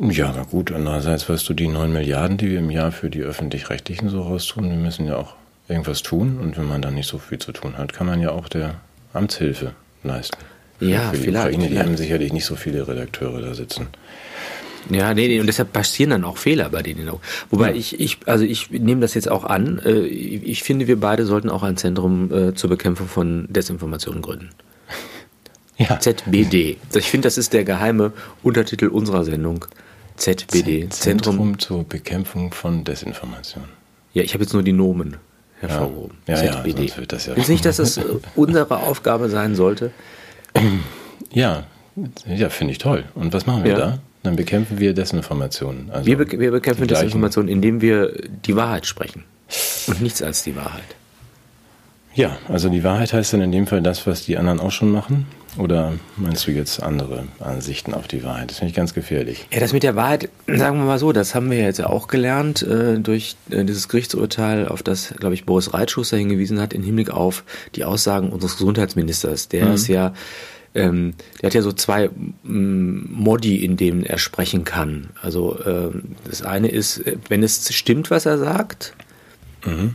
Ja, 0.00 0.32
na 0.34 0.44
gut. 0.44 0.72
Andererseits, 0.72 1.28
weißt 1.28 1.48
du, 1.48 1.54
die 1.54 1.68
9 1.68 1.92
Milliarden, 1.92 2.36
die 2.36 2.50
wir 2.50 2.58
im 2.60 2.70
Jahr 2.70 2.92
für 2.92 3.10
die 3.10 3.22
Öffentlich-Rechtlichen 3.22 4.08
so 4.08 4.22
raustun, 4.22 4.70
wir 4.70 4.76
müssen 4.76 5.06
ja 5.06 5.16
auch 5.16 5.34
irgendwas 5.68 6.02
tun. 6.02 6.38
Und 6.38 6.56
wenn 6.56 6.68
man 6.68 6.82
dann 6.82 6.94
nicht 6.94 7.08
so 7.08 7.18
viel 7.18 7.38
zu 7.38 7.52
tun 7.52 7.76
hat, 7.76 7.92
kann 7.92 8.06
man 8.06 8.20
ja 8.20 8.30
auch 8.30 8.48
der 8.48 8.76
Amtshilfe 9.12 9.72
leisten. 10.04 10.38
Ja, 10.80 11.10
für 11.10 11.16
die 11.16 11.22
vielleicht. 11.24 11.46
Ukraine, 11.46 11.68
die 11.68 11.78
haben 11.78 11.96
sicherlich 11.96 12.32
nicht 12.32 12.44
so 12.44 12.54
viele 12.54 12.86
Redakteure 12.86 13.40
da 13.40 13.54
sitzen. 13.54 13.88
Ja, 14.90 15.12
nee, 15.12 15.28
nee, 15.28 15.40
und 15.40 15.46
deshalb 15.46 15.72
passieren 15.72 16.10
dann 16.10 16.24
auch 16.24 16.38
Fehler 16.38 16.70
bei 16.70 16.82
denen 16.82 17.08
auch. 17.08 17.20
Wobei 17.50 17.70
ja. 17.70 17.76
ich, 17.76 18.00
ich, 18.00 18.18
also 18.26 18.44
ich 18.44 18.70
nehme 18.70 19.00
das 19.00 19.14
jetzt 19.14 19.28
auch 19.28 19.44
an. 19.44 19.80
Äh, 19.84 20.06
ich 20.06 20.62
finde, 20.62 20.86
wir 20.86 20.98
beide 20.98 21.26
sollten 21.26 21.50
auch 21.50 21.62
ein 21.62 21.76
Zentrum 21.76 22.32
äh, 22.32 22.54
zur 22.54 22.70
Bekämpfung 22.70 23.08
von 23.08 23.46
Desinformationen 23.50 24.22
gründen. 24.22 24.50
Ja. 25.80 26.00
ZBD. 26.00 26.76
Ich 26.92 27.08
finde, 27.08 27.26
das 27.28 27.38
ist 27.38 27.52
der 27.52 27.62
geheime 27.62 28.12
Untertitel 28.42 28.88
unserer 28.88 29.24
Sendung. 29.24 29.64
ZBD. 30.18 30.90
Zentrum, 30.90 30.90
Zentrum 30.90 31.58
zur 31.58 31.84
Bekämpfung 31.84 32.52
von 32.52 32.84
Desinformation. 32.84 33.64
Ja, 34.12 34.22
ich 34.22 34.34
habe 34.34 34.44
jetzt 34.44 34.52
nur 34.52 34.62
die 34.62 34.72
Nomen 34.72 35.16
hervorgehoben. 35.60 36.18
Ja, 36.26 36.42
ja, 36.42 36.52
ZBD. 36.52 36.86
Ja, 36.86 36.96
wird 36.96 37.12
das 37.12 37.26
ja. 37.26 37.34
Ist 37.34 37.48
nicht, 37.48 37.64
dass 37.64 37.78
es 37.78 38.00
unsere 38.36 38.76
Aufgabe 38.76 39.28
sein 39.28 39.54
sollte? 39.54 39.92
Ja, 41.30 41.64
ja, 42.26 42.48
finde 42.48 42.72
ich 42.72 42.78
toll. 42.78 43.04
Und 43.14 43.32
was 43.32 43.46
machen 43.46 43.64
wir 43.64 43.72
ja. 43.72 43.78
da? 43.78 43.98
Dann 44.22 44.36
bekämpfen 44.36 44.78
wir 44.78 44.94
Desinformationen. 44.94 45.90
Also 45.90 46.06
wir, 46.06 46.18
be 46.18 46.38
wir 46.38 46.50
bekämpfen 46.50 46.86
Desinformationen, 46.86 47.50
indem 47.50 47.80
wir 47.80 48.12
die 48.44 48.56
Wahrheit 48.56 48.86
sprechen. 48.86 49.24
Und 49.86 50.02
nichts 50.02 50.22
als 50.22 50.42
die 50.42 50.54
Wahrheit. 50.56 50.96
Ja, 52.14 52.36
also 52.48 52.68
die 52.68 52.82
Wahrheit 52.84 53.12
heißt 53.12 53.32
dann 53.32 53.42
in 53.42 53.52
dem 53.52 53.66
Fall 53.66 53.82
das, 53.82 54.06
was 54.06 54.24
die 54.24 54.36
anderen 54.38 54.60
auch 54.60 54.72
schon 54.72 54.90
machen. 54.90 55.26
Oder 55.56 55.94
meinst 56.16 56.46
du 56.46 56.52
jetzt 56.52 56.82
andere 56.82 57.24
Ansichten 57.40 57.92
auf 57.92 58.06
die 58.06 58.22
Wahrheit? 58.22 58.50
Das 58.50 58.58
finde 58.58 58.70
ich 58.70 58.76
ganz 58.76 58.94
gefährlich. 58.94 59.46
Ja, 59.50 59.58
das 59.60 59.72
mit 59.72 59.82
der 59.82 59.96
Wahrheit, 59.96 60.28
sagen 60.46 60.78
wir 60.78 60.84
mal 60.84 60.98
so, 60.98 61.12
das 61.12 61.34
haben 61.34 61.50
wir 61.50 61.58
jetzt 61.58 61.82
auch 61.82 62.06
gelernt 62.06 62.62
äh, 62.62 62.98
durch 62.98 63.36
äh, 63.50 63.64
dieses 63.64 63.88
Gerichtsurteil, 63.88 64.68
auf 64.68 64.82
das, 64.82 65.14
glaube 65.18 65.34
ich, 65.34 65.44
Boris 65.44 65.74
Reitschuster 65.74 66.16
hingewiesen 66.16 66.60
hat, 66.60 66.72
im 66.74 66.82
Hinblick 66.82 67.10
auf 67.10 67.44
die 67.74 67.84
Aussagen 67.84 68.30
unseres 68.30 68.56
Gesundheitsministers. 68.56 69.48
Der 69.48 69.66
mhm. 69.66 69.74
ist 69.74 69.88
ja, 69.88 70.14
ähm, 70.74 71.14
der 71.40 71.48
hat 71.48 71.54
ja 71.54 71.62
so 71.62 71.72
zwei 71.72 72.10
ähm, 72.44 73.08
Modi, 73.10 73.64
in 73.64 73.76
denen 73.76 74.04
er 74.04 74.18
sprechen 74.18 74.64
kann. 74.64 75.10
Also 75.20 75.58
ähm, 75.66 76.16
das 76.24 76.42
eine 76.42 76.68
ist, 76.68 76.98
äh, 76.98 77.16
wenn 77.28 77.42
es 77.42 77.72
stimmt, 77.74 78.12
was 78.12 78.26
er 78.26 78.38
sagt, 78.38 78.94
mhm 79.64 79.94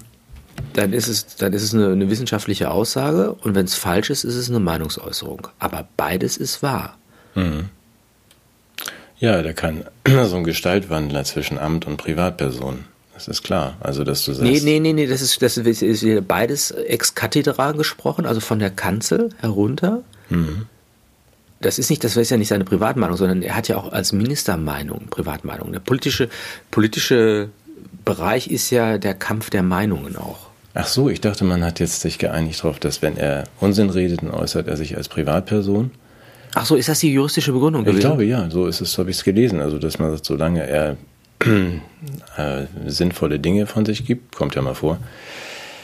dann 0.73 0.93
ist 0.93 1.07
es, 1.07 1.35
dann 1.35 1.53
ist 1.53 1.63
es 1.63 1.73
eine, 1.73 1.91
eine 1.91 2.09
wissenschaftliche 2.09 2.71
Aussage 2.71 3.33
und 3.33 3.55
wenn 3.55 3.65
es 3.65 3.75
falsch 3.75 4.09
ist, 4.09 4.23
ist 4.23 4.35
es 4.35 4.49
eine 4.49 4.59
Meinungsäußerung. 4.59 5.47
Aber 5.59 5.87
beides 5.97 6.37
ist 6.37 6.63
wahr. 6.63 6.97
Mhm. 7.35 7.69
Ja, 9.19 9.41
der 9.41 9.53
kann 9.53 9.85
so 10.25 10.35
ein 10.35 10.43
Gestaltwandler 10.43 11.23
zwischen 11.23 11.57
Amt 11.57 11.87
und 11.87 11.97
Privatperson. 11.97 12.85
Das 13.13 13.27
ist 13.27 13.43
klar. 13.43 13.77
Also, 13.79 14.03
dass 14.03 14.25
du 14.25 14.33
sagst. 14.33 14.51
Nee, 14.51 14.59
nee, 14.63 14.79
nee, 14.79 14.93
nee, 14.93 15.05
das 15.05 15.21
ist, 15.21 15.41
das 15.41 15.57
ist 15.57 16.27
beides 16.27 16.71
ex 16.71 17.13
cathedra 17.13 17.71
gesprochen, 17.73 18.25
also 18.25 18.39
von 18.39 18.59
der 18.59 18.71
Kanzel 18.71 19.29
herunter. 19.39 20.03
Mhm. 20.29 20.65
Das 21.61 21.79
ist 21.79 21.89
nicht, 21.89 22.03
das 22.03 22.17
ist 22.17 22.31
ja 22.31 22.37
nicht 22.37 22.49
seine 22.49 22.65
Privatmeinung, 22.65 23.15
sondern 23.15 23.41
er 23.41 23.55
hat 23.55 23.69
ja 23.69 23.77
auch 23.77 23.93
als 23.93 24.11
Minister 24.11 24.57
Meinung, 24.57 25.07
Privatmeinung. 25.09 25.71
Der 25.71 25.79
politische, 25.79 26.27
politische 26.71 27.49
Bereich 28.05 28.49
ist 28.49 28.69
ja 28.69 28.97
der 28.97 29.13
Kampf 29.13 29.49
der 29.49 29.63
Meinungen 29.63 30.15
auch. 30.15 30.49
Ach 30.73 30.87
so, 30.87 31.09
ich 31.09 31.21
dachte, 31.21 31.43
man 31.43 31.63
hat 31.63 31.79
jetzt 31.79 32.01
sich 32.01 32.17
geeinigt 32.17 32.63
darauf, 32.63 32.79
dass 32.79 33.01
wenn 33.01 33.15
er 33.15 33.43
Unsinn 33.59 33.89
redet, 33.89 34.23
dann 34.23 34.31
äußert 34.31 34.67
er 34.67 34.75
sich 34.75 34.97
als 34.97 35.07
Privatperson. 35.07 35.91
Ach 36.55 36.65
so, 36.65 36.75
ist 36.75 36.89
das 36.89 36.99
die 36.99 37.13
juristische 37.13 37.51
Begründung 37.51 37.83
gewesen? 37.83 37.97
Ich 37.97 38.05
glaube 38.05 38.25
ja, 38.25 38.49
so 38.49 38.67
ist 38.67 38.81
es, 38.81 38.97
habe 38.97 39.09
ich 39.09 39.17
es 39.17 39.23
gelesen. 39.23 39.59
Also, 39.59 39.77
dass 39.77 39.99
man 39.99 40.11
sagt, 40.11 40.25
solange 40.25 40.65
er 40.65 40.97
äh, 41.45 42.65
sinnvolle 42.85 43.39
Dinge 43.39 43.67
von 43.67 43.85
sich 43.85 44.05
gibt, 44.05 44.35
kommt 44.35 44.55
ja 44.55 44.61
mal 44.61 44.75
vor, 44.75 44.97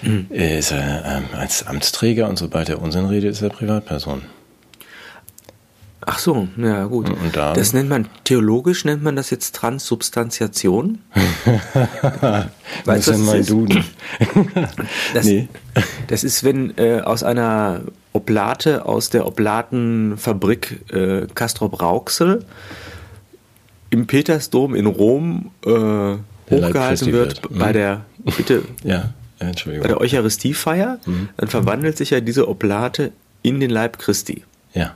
mhm. 0.01 0.27
ist 0.29 0.71
er 0.71 1.23
äh, 1.33 1.35
als 1.35 1.65
Amtsträger 1.65 2.27
und 2.27 2.37
sobald 2.37 2.69
er 2.69 2.81
Unsinn 2.81 3.05
redet, 3.05 3.31
ist 3.31 3.41
er 3.41 3.49
Privatperson. 3.49 4.23
Ach 6.11 6.17
so, 6.17 6.47
ja 6.57 6.85
gut. 6.85 7.07
Und 7.07 7.35
da, 7.35 7.53
das 7.53 7.71
nennt 7.73 7.87
man 7.87 8.07
theologisch 8.23 8.83
nennt 8.83 9.03
man 9.03 9.15
das 9.15 9.29
jetzt 9.29 9.53
Transsubstantiation. 9.55 10.97
weißt 12.85 13.07
du, 13.07 13.11
was 13.11 13.19
mein 13.19 13.41
ist? 13.41 13.49
Duden. 13.51 13.83
das, 15.13 15.25
nee. 15.25 15.47
das 16.07 16.23
ist, 16.23 16.43
wenn 16.43 16.75
äh, 16.79 17.01
aus 17.01 17.21
einer 17.21 17.81
Oblate 18.11 18.87
aus 18.87 19.11
der 19.11 19.27
Oblatenfabrik 19.27 20.91
äh, 20.91 21.27
Castrop 21.35 21.79
Rauxel 21.79 22.43
im 23.91 24.07
Petersdom 24.07 24.73
in 24.73 24.87
Rom 24.87 25.51
äh, 25.63 25.69
hochgehalten 25.69 27.13
wird, 27.13 27.43
wird. 27.43 27.59
bei 27.59 27.69
mhm. 27.69 27.73
der 27.73 28.05
bitte 28.35 28.63
ja, 28.83 29.13
Entschuldigung. 29.37 29.83
bei 29.83 29.89
der 29.89 30.01
Eucharistiefeier, 30.01 30.97
mhm. 31.05 31.29
dann 31.37 31.49
verwandelt 31.49 31.97
sich 31.97 32.09
ja 32.09 32.19
diese 32.19 32.47
Oblate 32.47 33.11
in 33.43 33.59
den 33.59 33.69
Leib 33.69 33.99
Christi. 33.99 34.43
Ja. 34.73 34.95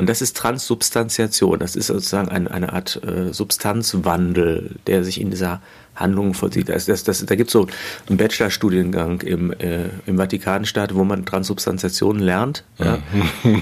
Und 0.00 0.08
das 0.08 0.22
ist 0.22 0.34
Transsubstantiation. 0.34 1.58
Das 1.58 1.76
ist 1.76 1.88
sozusagen 1.88 2.30
eine, 2.30 2.50
eine 2.50 2.72
Art 2.72 3.02
äh, 3.04 3.34
Substanzwandel, 3.34 4.76
der 4.86 5.04
sich 5.04 5.20
in 5.20 5.30
dieser 5.30 5.60
Handlung 5.94 6.32
vollzieht. 6.32 6.70
Das, 6.70 6.86
das, 6.86 7.04
das, 7.04 7.26
da 7.26 7.34
gibt 7.34 7.48
es 7.48 7.52
so 7.52 7.66
einen 8.08 8.16
Bachelorstudiengang 8.16 9.20
im, 9.20 9.52
äh, 9.52 9.90
im 10.06 10.16
Vatikanstaat, 10.16 10.94
wo 10.94 11.04
man 11.04 11.26
Transsubstantiation 11.26 12.18
lernt. 12.18 12.64
Ja. 12.78 13.00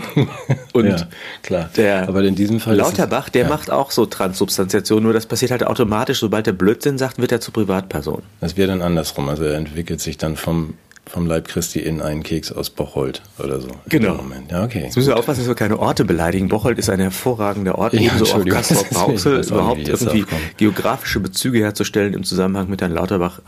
Und 0.74 0.86
ja, 0.86 1.08
klar. 1.42 1.70
der 1.76 2.08
Aber 2.08 2.22
in 2.22 2.36
diesem 2.36 2.60
Fall 2.60 2.76
Lauterbach, 2.76 3.30
der 3.30 3.42
ja. 3.42 3.48
macht 3.48 3.72
auch 3.72 3.90
so 3.90 4.06
Transsubstantiation, 4.06 5.02
nur 5.02 5.12
das 5.12 5.26
passiert 5.26 5.50
halt 5.50 5.66
automatisch, 5.66 6.20
sobald 6.20 6.46
der 6.46 6.52
Blödsinn 6.52 6.98
sagt, 6.98 7.18
wird 7.18 7.32
er 7.32 7.40
zur 7.40 7.52
Privatperson. 7.52 8.22
Das 8.40 8.56
wäre 8.56 8.68
dann 8.68 8.80
andersrum. 8.80 9.28
Also 9.28 9.42
er 9.42 9.56
entwickelt 9.56 10.00
sich 10.00 10.18
dann 10.18 10.36
vom 10.36 10.74
vom 11.08 11.26
Leib 11.26 11.48
Christi 11.48 11.80
in 11.80 12.00
einen 12.00 12.22
Keks 12.22 12.52
aus 12.52 12.70
Bocholt 12.70 13.22
oder 13.38 13.60
so. 13.60 13.68
Genau. 13.88 14.20
Ja, 14.50 14.64
okay. 14.64 14.82
Jetzt 14.84 14.96
müssen 14.96 15.08
wir 15.08 15.16
aufpassen, 15.16 15.40
dass 15.40 15.48
wir 15.48 15.54
keine 15.54 15.78
Orte 15.78 16.04
beleidigen. 16.04 16.48
Bocholt 16.48 16.78
ist 16.78 16.90
ein 16.90 17.00
hervorragender 17.00 17.76
Ort, 17.78 17.94
ja, 17.94 18.00
ebenso 18.00 18.26
auch 18.34 18.44
Castrop 18.44 18.94
Rauxel, 18.94 19.44
überhaupt 19.44 19.88
irgendwie 19.88 20.24
geografische 20.56 21.20
Bezüge 21.20 21.60
herzustellen 21.60 22.14
im 22.14 22.24
Zusammenhang 22.24 22.68
mit 22.68 22.80
Herrn 22.80 22.92
Lauterbach. 22.92 23.40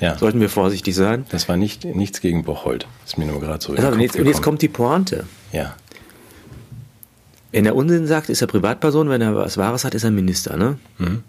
Ja. 0.00 0.18
Sollten 0.18 0.40
wir 0.40 0.48
vorsichtig 0.48 0.94
sein. 0.94 1.24
Das 1.30 1.48
war 1.48 1.56
nicht, 1.56 1.84
nichts 1.84 2.20
gegen 2.20 2.44
Bocholt. 2.44 2.86
Das 3.02 3.12
ist 3.12 3.18
mir 3.18 3.26
nur 3.26 3.40
gerade 3.40 3.64
so. 3.64 3.72
Also, 3.72 3.88
und, 3.88 4.00
jetzt, 4.00 4.16
und 4.16 4.26
jetzt 4.26 4.42
kommt 4.42 4.60
die 4.60 4.68
Pointe. 4.68 5.24
Ja. 5.52 5.74
Wenn 7.52 7.66
er 7.66 7.76
Unsinn 7.76 8.06
sagt, 8.06 8.28
ist 8.28 8.42
er 8.42 8.48
Privatperson, 8.48 9.08
wenn 9.08 9.20
er 9.20 9.34
was 9.36 9.56
Wahres 9.56 9.84
hat, 9.84 9.94
ist 9.94 10.04
er 10.04 10.10
Minister, 10.10 10.56
ne? 10.56 10.78
Mhm. 10.98 11.22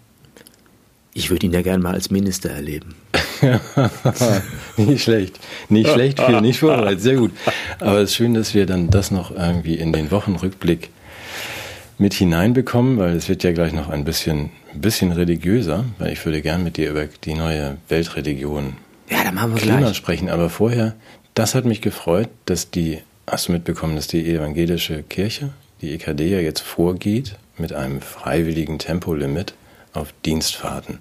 Ich 1.14 1.30
würde 1.30 1.46
ihn 1.46 1.52
ja 1.52 1.62
gern 1.62 1.80
mal 1.80 1.94
als 1.94 2.10
Minister 2.10 2.50
erleben. 2.50 2.94
nicht 4.76 5.02
schlecht. 5.02 5.38
Nicht 5.68 5.90
schlecht, 5.90 6.20
viel 6.20 6.40
nicht 6.40 6.60
vorbereitet. 6.60 7.00
Sehr 7.00 7.16
gut. 7.16 7.32
Aber 7.80 7.98
es 7.98 8.10
ist 8.10 8.16
schön, 8.16 8.34
dass 8.34 8.54
wir 8.54 8.66
dann 8.66 8.90
das 8.90 9.10
noch 9.10 9.30
irgendwie 9.30 9.74
in 9.74 9.92
den 9.92 10.10
Wochenrückblick 10.10 10.90
mit 11.98 12.14
hineinbekommen, 12.14 12.98
weil 12.98 13.16
es 13.16 13.28
wird 13.28 13.42
ja 13.42 13.52
gleich 13.52 13.72
noch 13.72 13.88
ein 13.88 14.04
bisschen, 14.04 14.50
ein 14.72 14.80
bisschen 14.80 15.12
religiöser, 15.12 15.84
weil 15.98 16.12
ich 16.12 16.24
würde 16.24 16.42
gern 16.42 16.62
mit 16.62 16.76
dir 16.76 16.90
über 16.90 17.06
die 17.24 17.34
neue 17.34 17.78
Weltreligion 17.88 18.74
ja, 19.08 19.22
dann 19.24 19.34
machen 19.34 19.54
wir 19.54 19.60
Klima 19.60 19.78
gleich. 19.78 19.96
sprechen. 19.96 20.28
Aber 20.28 20.50
vorher, 20.50 20.94
das 21.34 21.54
hat 21.54 21.64
mich 21.64 21.80
gefreut, 21.80 22.28
dass 22.44 22.70
die, 22.70 22.98
hast 23.26 23.48
du 23.48 23.52
mitbekommen, 23.52 23.96
dass 23.96 24.08
die 24.08 24.28
evangelische 24.28 25.02
Kirche, 25.02 25.50
die 25.80 25.92
EKD 25.92 26.28
ja 26.28 26.40
jetzt 26.40 26.60
vorgeht 26.60 27.36
mit 27.58 27.72
einem 27.72 28.00
freiwilligen 28.00 28.78
Tempolimit 28.78 29.54
auf 29.92 30.12
Dienstfahrten. 30.24 31.00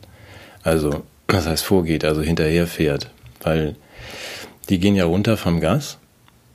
Also, 0.63 1.03
was 1.27 1.47
heißt 1.47 1.63
vorgeht, 1.63 2.05
also 2.05 2.21
hinterherfährt. 2.21 3.11
Weil 3.41 3.75
die 4.69 4.79
gehen 4.79 4.95
ja 4.95 5.05
runter 5.05 5.37
vom 5.37 5.59
Gas. 5.59 5.97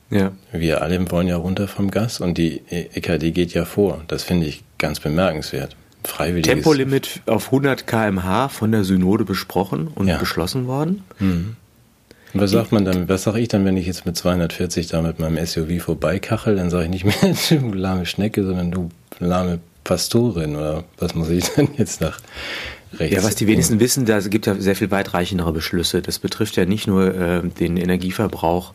Ja. 0.09 0.31
Wir 0.51 0.81
alle 0.81 1.09
wollen 1.09 1.27
ja 1.27 1.37
runter 1.37 1.67
vom 1.67 1.89
Gas 1.89 2.19
und 2.19 2.37
die 2.37 2.61
EKD 2.69 3.31
geht 3.31 3.53
ja 3.53 3.65
vor. 3.65 4.03
Das 4.07 4.23
finde 4.23 4.47
ich 4.47 4.63
ganz 4.77 4.99
bemerkenswert. 4.99 5.75
Freiwilliges. 6.03 6.51
Tempolimit 6.51 7.21
auf 7.27 7.47
100 7.47 7.87
km/h 7.87 8.49
von 8.49 8.71
der 8.71 8.83
Synode 8.83 9.23
besprochen 9.23 9.87
und 9.87 10.07
ja. 10.07 10.17
beschlossen 10.17 10.67
worden. 10.67 11.03
Mhm. 11.19 11.55
Und 12.33 12.39
was 12.39 12.51
sagt 12.51 12.71
man 12.71 12.85
dann, 12.85 13.09
was 13.09 13.23
sage 13.23 13.39
ich 13.39 13.49
dann, 13.49 13.65
wenn 13.65 13.77
ich 13.77 13.85
jetzt 13.85 14.05
mit 14.05 14.15
240 14.15 14.87
da 14.87 15.01
mit 15.01 15.19
meinem 15.19 15.43
SUV 15.45 15.83
vorbeikachel, 15.83 16.55
dann 16.55 16.69
sage 16.69 16.85
ich 16.85 16.89
nicht 16.89 17.05
mehr 17.05 17.35
du 17.49 17.73
lahme 17.73 18.05
Schnecke, 18.05 18.43
sondern 18.43 18.71
du 18.71 18.89
lahme 19.19 19.59
Pastorin 19.83 20.55
oder 20.55 20.83
was 20.97 21.15
muss 21.15 21.29
ich 21.29 21.49
denn 21.49 21.69
jetzt 21.77 22.01
nach 22.01 22.19
rechts? 22.97 23.15
Ja, 23.15 23.23
was 23.23 23.35
die 23.35 23.47
wenigsten 23.47 23.79
wissen, 23.79 24.05
da 24.05 24.19
gibt 24.19 24.45
ja 24.45 24.55
sehr 24.55 24.75
viel 24.75 24.91
weitreichendere 24.91 25.53
Beschlüsse. 25.53 26.01
Das 26.01 26.19
betrifft 26.19 26.55
ja 26.55 26.65
nicht 26.65 26.87
nur 26.87 27.13
äh, 27.13 27.41
den 27.47 27.77
Energieverbrauch 27.77 28.73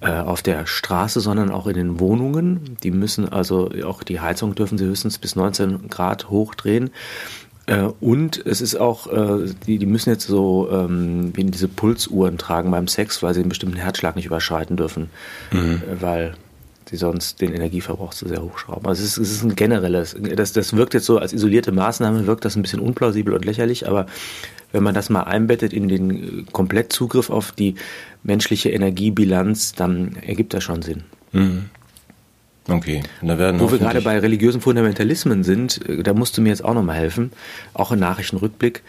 äh, 0.00 0.10
auf 0.10 0.42
der 0.42 0.66
Straße, 0.66 1.20
sondern 1.20 1.50
auch 1.50 1.66
in 1.66 1.74
den 1.74 2.00
Wohnungen. 2.00 2.76
Die 2.82 2.90
müssen 2.90 3.28
also, 3.28 3.70
auch 3.84 4.02
die 4.02 4.20
Heizung 4.20 4.54
dürfen 4.54 4.78
sie 4.78 4.84
höchstens 4.84 5.18
bis 5.18 5.36
19 5.36 5.88
Grad 5.88 6.28
hochdrehen. 6.28 6.90
Äh, 7.66 7.88
und 8.00 8.44
es 8.46 8.60
ist 8.60 8.76
auch, 8.76 9.06
äh, 9.08 9.50
die, 9.66 9.78
die 9.78 9.86
müssen 9.86 10.10
jetzt 10.10 10.26
so 10.26 10.68
ähm, 10.70 11.32
wie 11.34 11.44
diese 11.44 11.68
Pulsuhren 11.68 12.38
tragen 12.38 12.70
beim 12.70 12.88
Sex, 12.88 13.22
weil 13.22 13.34
sie 13.34 13.40
einen 13.40 13.48
bestimmten 13.48 13.76
Herzschlag 13.76 14.16
nicht 14.16 14.26
überschreiten 14.26 14.76
dürfen. 14.76 15.10
Mhm. 15.52 15.82
Äh, 15.82 16.00
weil 16.02 16.34
die 16.90 16.96
sonst 16.96 17.40
den 17.40 17.52
Energieverbrauch 17.52 18.14
zu 18.14 18.28
sehr 18.28 18.42
hochschrauben. 18.42 18.86
Also 18.86 19.02
es 19.02 19.18
ist, 19.18 19.18
es 19.18 19.32
ist 19.32 19.42
ein 19.42 19.56
generelles, 19.56 20.16
das, 20.36 20.52
das 20.52 20.76
wirkt 20.76 20.94
jetzt 20.94 21.06
so 21.06 21.18
als 21.18 21.32
isolierte 21.32 21.72
Maßnahme, 21.72 22.26
wirkt 22.26 22.44
das 22.44 22.56
ein 22.56 22.62
bisschen 22.62 22.80
unplausibel 22.80 23.34
und 23.34 23.44
lächerlich, 23.44 23.88
aber 23.88 24.06
wenn 24.72 24.82
man 24.82 24.94
das 24.94 25.10
mal 25.10 25.22
einbettet 25.22 25.72
in 25.72 25.88
den 25.88 26.46
Komplettzugriff 26.52 27.30
auf 27.30 27.52
die 27.52 27.74
menschliche 28.22 28.70
Energiebilanz, 28.70 29.72
dann 29.72 30.16
ergibt 30.22 30.54
das 30.54 30.64
schon 30.64 30.82
Sinn. 30.82 31.04
Mhm. 31.32 31.70
Okay. 32.68 33.02
Da 33.22 33.38
werden 33.38 33.60
Wo 33.60 33.70
wir 33.70 33.78
gerade 33.78 34.00
bei 34.00 34.18
religiösen 34.18 34.60
Fundamentalismen 34.60 35.44
sind, 35.44 35.80
da 36.02 36.14
musst 36.14 36.36
du 36.36 36.42
mir 36.42 36.48
jetzt 36.48 36.64
auch 36.64 36.74
nochmal 36.74 36.96
helfen, 36.96 37.30
auch 37.74 37.92
im 37.92 38.00
Nachrichtenrückblick. 38.00 38.82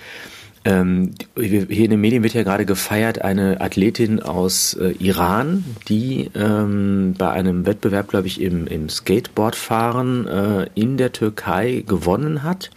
Ähm, 0.68 1.12
hier 1.36 1.70
in 1.70 1.92
den 1.92 2.02
Medien 2.02 2.24
wird 2.24 2.34
ja 2.34 2.44
gerade 2.44 2.66
gefeiert 2.66 3.22
eine 3.22 3.62
Athletin 3.62 4.22
aus 4.22 4.74
äh, 4.74 4.92
Iran, 5.00 5.64
die 5.88 6.30
ähm, 6.36 7.16
bei 7.18 7.30
einem 7.30 7.66
Wettbewerb, 7.66 8.10
glaube 8.10 8.28
ich, 8.28 8.42
im, 8.42 8.68
im 8.68 8.90
Skateboardfahren 8.90 10.28
äh, 10.28 10.68
in 10.76 10.98
der 10.98 11.14
Türkei 11.14 11.84
gewonnen 11.88 12.44
hat 12.44 12.70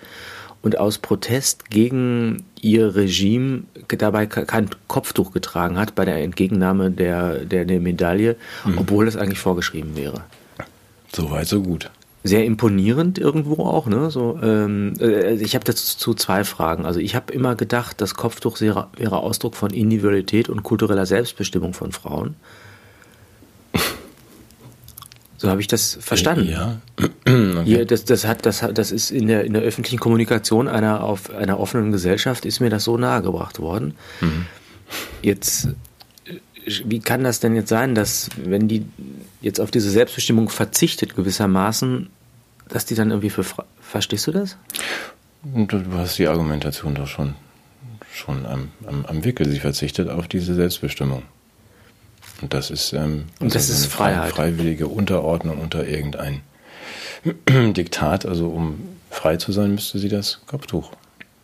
und 0.62 0.78
aus 0.78 0.98
Protest 0.98 1.70
gegen 1.70 2.44
ihr 2.60 2.94
Regime 2.94 3.64
dabei 3.88 4.26
kein 4.26 4.70
Kopftuch 4.86 5.32
getragen 5.32 5.76
hat 5.76 5.96
bei 5.96 6.04
der 6.04 6.22
Entgegennahme 6.22 6.92
der, 6.92 7.44
der, 7.44 7.64
der 7.64 7.80
Medaille, 7.80 8.36
mhm. 8.64 8.78
obwohl 8.78 9.06
das 9.06 9.16
eigentlich 9.16 9.40
vorgeschrieben 9.40 9.96
wäre. 9.96 10.22
So 11.12 11.30
weit, 11.30 11.48
so 11.48 11.60
gut 11.60 11.90
sehr 12.22 12.44
imponierend 12.44 13.18
irgendwo 13.18 13.64
auch. 13.64 13.86
Ne? 13.86 14.10
So, 14.10 14.38
ähm, 14.42 14.94
äh, 15.00 15.34
ich 15.34 15.54
habe 15.54 15.64
dazu 15.64 16.14
zwei 16.14 16.44
Fragen. 16.44 16.84
Also 16.84 17.00
ich 17.00 17.14
habe 17.14 17.32
immer 17.32 17.54
gedacht, 17.54 18.00
das 18.00 18.14
Kopftuch 18.14 18.60
wäre, 18.60 18.88
wäre 18.96 19.18
Ausdruck 19.18 19.54
von 19.54 19.70
Individualität 19.70 20.48
und 20.48 20.62
kultureller 20.62 21.06
Selbstbestimmung 21.06 21.72
von 21.72 21.92
Frauen. 21.92 22.36
So 25.38 25.48
habe 25.48 25.62
ich 25.62 25.68
das 25.68 25.96
verstanden. 25.98 26.50
Ja. 26.50 26.76
Okay. 26.98 27.64
Hier, 27.64 27.86
das, 27.86 28.04
das, 28.04 28.26
hat, 28.26 28.44
das, 28.44 28.62
hat, 28.62 28.76
das 28.76 28.92
ist 28.92 29.10
in 29.10 29.26
der, 29.26 29.44
in 29.44 29.54
der 29.54 29.62
öffentlichen 29.62 29.98
Kommunikation 29.98 30.68
einer, 30.68 31.02
auf 31.02 31.30
einer 31.30 31.58
offenen 31.58 31.92
Gesellschaft 31.92 32.44
ist 32.44 32.60
mir 32.60 32.68
das 32.68 32.84
so 32.84 32.98
nahegebracht 32.98 33.58
worden. 33.58 33.94
Mhm. 34.20 34.44
Jetzt 35.22 35.68
wie 36.84 37.00
kann 37.00 37.24
das 37.24 37.40
denn 37.40 37.54
jetzt 37.54 37.68
sein, 37.68 37.94
dass 37.94 38.28
wenn 38.36 38.68
die 38.68 38.84
jetzt 39.40 39.60
auf 39.60 39.70
diese 39.70 39.90
Selbstbestimmung 39.90 40.48
verzichtet 40.48 41.16
gewissermaßen, 41.16 42.08
dass 42.68 42.86
die 42.86 42.94
dann 42.94 43.10
irgendwie 43.10 43.30
für, 43.30 43.44
verstehst 43.80 44.26
du 44.26 44.32
das? 44.32 44.56
Du 45.42 45.82
hast 45.94 46.18
die 46.18 46.28
Argumentation 46.28 46.94
doch 46.94 47.06
schon, 47.06 47.34
schon 48.12 48.46
am, 48.46 48.68
am, 48.86 49.06
am 49.06 49.24
Wickel. 49.24 49.48
Sie 49.48 49.58
verzichtet 49.58 50.08
auf 50.08 50.28
diese 50.28 50.54
Selbstbestimmung. 50.54 51.22
Und 52.42 52.54
das 52.54 52.70
ist, 52.70 52.92
ähm, 52.92 53.24
und 53.38 53.54
das 53.54 53.70
also 53.70 53.84
ist 53.84 53.92
Freiheit. 53.92 54.32
freiwillige 54.32 54.88
Unterordnung 54.88 55.58
unter 55.58 55.86
irgendein 55.86 56.42
Diktat. 57.48 58.26
Also 58.26 58.48
um 58.48 58.78
frei 59.10 59.36
zu 59.36 59.52
sein, 59.52 59.74
müsste 59.74 59.98
sie 59.98 60.08
das 60.08 60.40
Kopftuch 60.46 60.92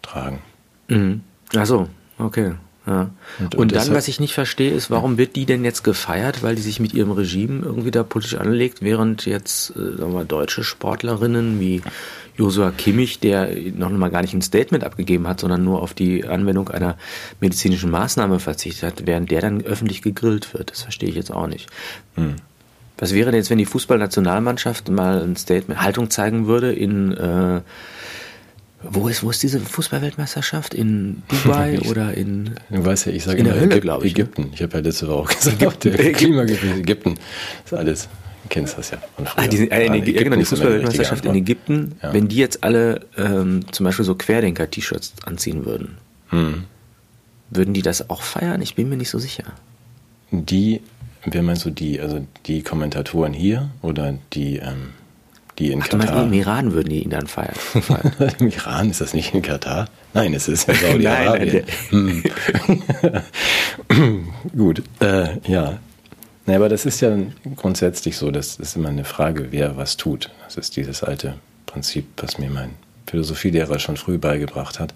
tragen. 0.02 0.40
Mhm. 0.88 1.22
Ach 1.54 1.66
so, 1.66 1.88
okay. 2.18 2.54
Ja. 2.86 3.10
Und, 3.38 3.54
und, 3.54 3.56
und 3.56 3.74
dann, 3.74 3.94
was 3.94 4.06
ich 4.06 4.20
nicht 4.20 4.34
verstehe, 4.34 4.70
ist, 4.70 4.90
warum 4.90 5.18
wird 5.18 5.34
die 5.34 5.44
denn 5.44 5.64
jetzt 5.64 5.82
gefeiert, 5.82 6.42
weil 6.42 6.54
die 6.54 6.62
sich 6.62 6.78
mit 6.78 6.94
ihrem 6.94 7.10
Regime 7.10 7.64
irgendwie 7.64 7.90
da 7.90 8.04
politisch 8.04 8.38
anlegt, 8.38 8.80
während 8.80 9.26
jetzt 9.26 9.70
äh, 9.70 9.96
sagen 9.96 10.14
wir, 10.14 10.24
deutsche 10.24 10.62
Sportlerinnen 10.62 11.58
wie 11.58 11.82
Josua 12.36 12.70
Kimmich, 12.70 13.18
der 13.18 13.48
noch 13.74 13.90
mal 13.90 14.10
gar 14.10 14.22
nicht 14.22 14.34
ein 14.34 14.42
Statement 14.42 14.84
abgegeben 14.84 15.26
hat, 15.26 15.40
sondern 15.40 15.64
nur 15.64 15.82
auf 15.82 15.94
die 15.94 16.26
Anwendung 16.26 16.68
einer 16.68 16.96
medizinischen 17.40 17.90
Maßnahme 17.90 18.38
verzichtet 18.38 18.82
hat, 18.84 19.06
während 19.06 19.30
der 19.30 19.40
dann 19.40 19.62
öffentlich 19.62 20.02
gegrillt 20.02 20.54
wird. 20.54 20.70
Das 20.70 20.82
verstehe 20.82 21.08
ich 21.08 21.16
jetzt 21.16 21.32
auch 21.32 21.46
nicht. 21.46 21.68
Hm. 22.14 22.36
Was 22.98 23.12
wäre 23.12 23.30
denn 23.30 23.38
jetzt, 23.38 23.50
wenn 23.50 23.58
die 23.58 23.66
Fußballnationalmannschaft 23.66 24.90
mal 24.90 25.22
ein 25.22 25.36
Statement, 25.36 25.82
Haltung 25.82 26.10
zeigen 26.10 26.46
würde 26.46 26.72
in 26.72 27.12
äh, 27.12 27.60
wo 28.82 29.08
ist, 29.08 29.22
wo 29.22 29.30
ist 29.30 29.42
diese 29.42 29.60
Fußballweltmeisterschaft? 29.60 30.74
In 30.74 31.22
Dubai 31.28 31.80
oder 31.88 32.14
in. 32.14 32.54
Du 32.70 32.84
weißt 32.84 33.06
ja, 33.06 33.12
ich 33.12 33.24
sage 33.24 33.38
in 33.38 33.44
der 33.44 33.58
Hölle, 33.58 33.80
glaube 33.80 34.06
ich. 34.06 34.14
Ne? 34.14 34.22
Ägypten. 34.22 34.42
Ne? 34.42 34.50
Ich 34.54 34.62
habe 34.62 34.74
ja 34.74 34.80
letzte 34.80 35.08
Woche 35.08 35.16
auch 35.16 35.28
gesagt, 35.28 35.62
Ägypten. 35.62 35.92
der 35.96 36.12
Klimagebiet 36.12 36.76
Ägypten. 36.76 37.14
Das 37.64 37.72
ist 37.72 37.78
alles. 37.78 38.08
Du 38.42 38.48
kennst 38.50 38.78
das 38.78 38.90
ja. 38.90 38.98
Ah, 39.34 39.48
die, 39.48 39.70
äh, 39.70 39.86
in 39.86 39.94
Ägypten, 39.94 40.24
genau, 40.24 40.36
die 40.36 40.44
Fußballweltmeisterschaft 40.44 41.24
in 41.24 41.34
Ägypten, 41.34 41.96
ja. 42.02 42.12
wenn 42.12 42.28
die 42.28 42.36
jetzt 42.36 42.62
alle 42.62 43.00
ähm, 43.16 43.64
zum 43.72 43.84
Beispiel 43.84 44.04
so 44.04 44.14
Querdenker-T-Shirts 44.14 45.14
anziehen 45.24 45.64
würden, 45.64 45.96
hm. 46.28 46.64
würden 47.50 47.74
die 47.74 47.82
das 47.82 48.08
auch 48.08 48.22
feiern? 48.22 48.62
Ich 48.62 48.76
bin 48.76 48.88
mir 48.88 48.96
nicht 48.96 49.10
so 49.10 49.18
sicher. 49.18 49.44
Die, 50.30 50.80
wer 51.24 51.42
meinst 51.42 51.64
du 51.64 51.70
die? 51.70 52.00
Also 52.00 52.24
die 52.46 52.62
Kommentatoren 52.62 53.32
hier 53.32 53.70
oder 53.82 54.14
die. 54.32 54.58
Ähm 54.58 54.92
die 55.58 55.72
in 55.72 55.82
Ach, 55.82 55.88
Katar. 55.88 56.14
Meinst, 56.14 56.26
Im 56.26 56.32
Iran 56.32 56.72
würden 56.72 56.90
die 56.90 57.02
ihn 57.02 57.10
dann 57.10 57.26
feiern. 57.26 57.54
Im 58.38 58.48
Iran 58.48 58.90
ist 58.90 59.00
das 59.00 59.14
nicht 59.14 59.34
in 59.34 59.42
Katar? 59.42 59.88
Nein, 60.14 60.34
es 60.34 60.48
ist 60.48 60.68
in 60.68 60.74
Saudi-Arabien. 61.02 61.64
hm. 61.90 62.22
Gut, 64.56 64.82
äh, 65.00 65.38
ja. 65.50 65.78
Naja, 66.46 66.58
aber 66.58 66.68
das 66.68 66.86
ist 66.86 67.00
ja 67.00 67.16
grundsätzlich 67.56 68.16
so, 68.16 68.30
das 68.30 68.56
ist 68.56 68.76
immer 68.76 68.88
eine 68.88 69.04
Frage, 69.04 69.48
wer 69.50 69.76
was 69.76 69.96
tut. 69.96 70.30
Das 70.44 70.56
ist 70.56 70.76
dieses 70.76 71.02
alte 71.02 71.34
Prinzip, 71.66 72.06
was 72.18 72.38
mir 72.38 72.50
mein 72.50 72.70
Philosophielehrer 73.06 73.78
schon 73.78 73.96
früh 73.96 74.18
beigebracht 74.18 74.78
hat. 74.78 74.94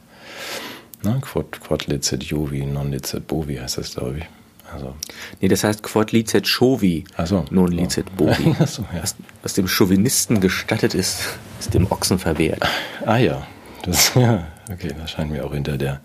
Na, 1.03 1.19
quod, 1.21 1.61
quod 1.61 1.87
licet 1.87 2.23
Jovi, 2.23 2.65
non 2.67 2.91
licet 2.93 3.27
bovi 3.27 3.57
heißt 3.57 3.79
das, 3.79 3.95
glaube 3.95 4.19
ich. 4.19 4.25
Also. 4.73 4.95
Nee, 5.41 5.49
das 5.49 5.65
heißt 5.65 5.83
Quod 5.83 6.13
licet 6.13 6.47
Chovi, 6.47 7.05
so. 7.25 7.45
non 7.51 7.73
licet 7.73 8.17
bovi. 8.17 8.55
so, 8.67 8.83
ja. 8.93 9.03
was, 9.03 9.17
was, 9.43 9.55
dem 9.55 9.69
Chauvinisten 9.69 10.41
gestattet 10.41 10.95
ist, 10.95 11.21
ist 11.59 11.75
dem 11.75 11.91
Ochsen 11.91 12.19
verwehrt. 12.19 12.63
Ah 13.05 13.17
ja, 13.17 13.47
das, 13.83 14.13
ja, 14.15 14.47
okay, 14.73 14.93
das 14.99 15.13
scheint 15.13 15.31
mir 15.31 15.45
auch 15.45 15.53
hinter 15.53 15.77
der 15.77 16.01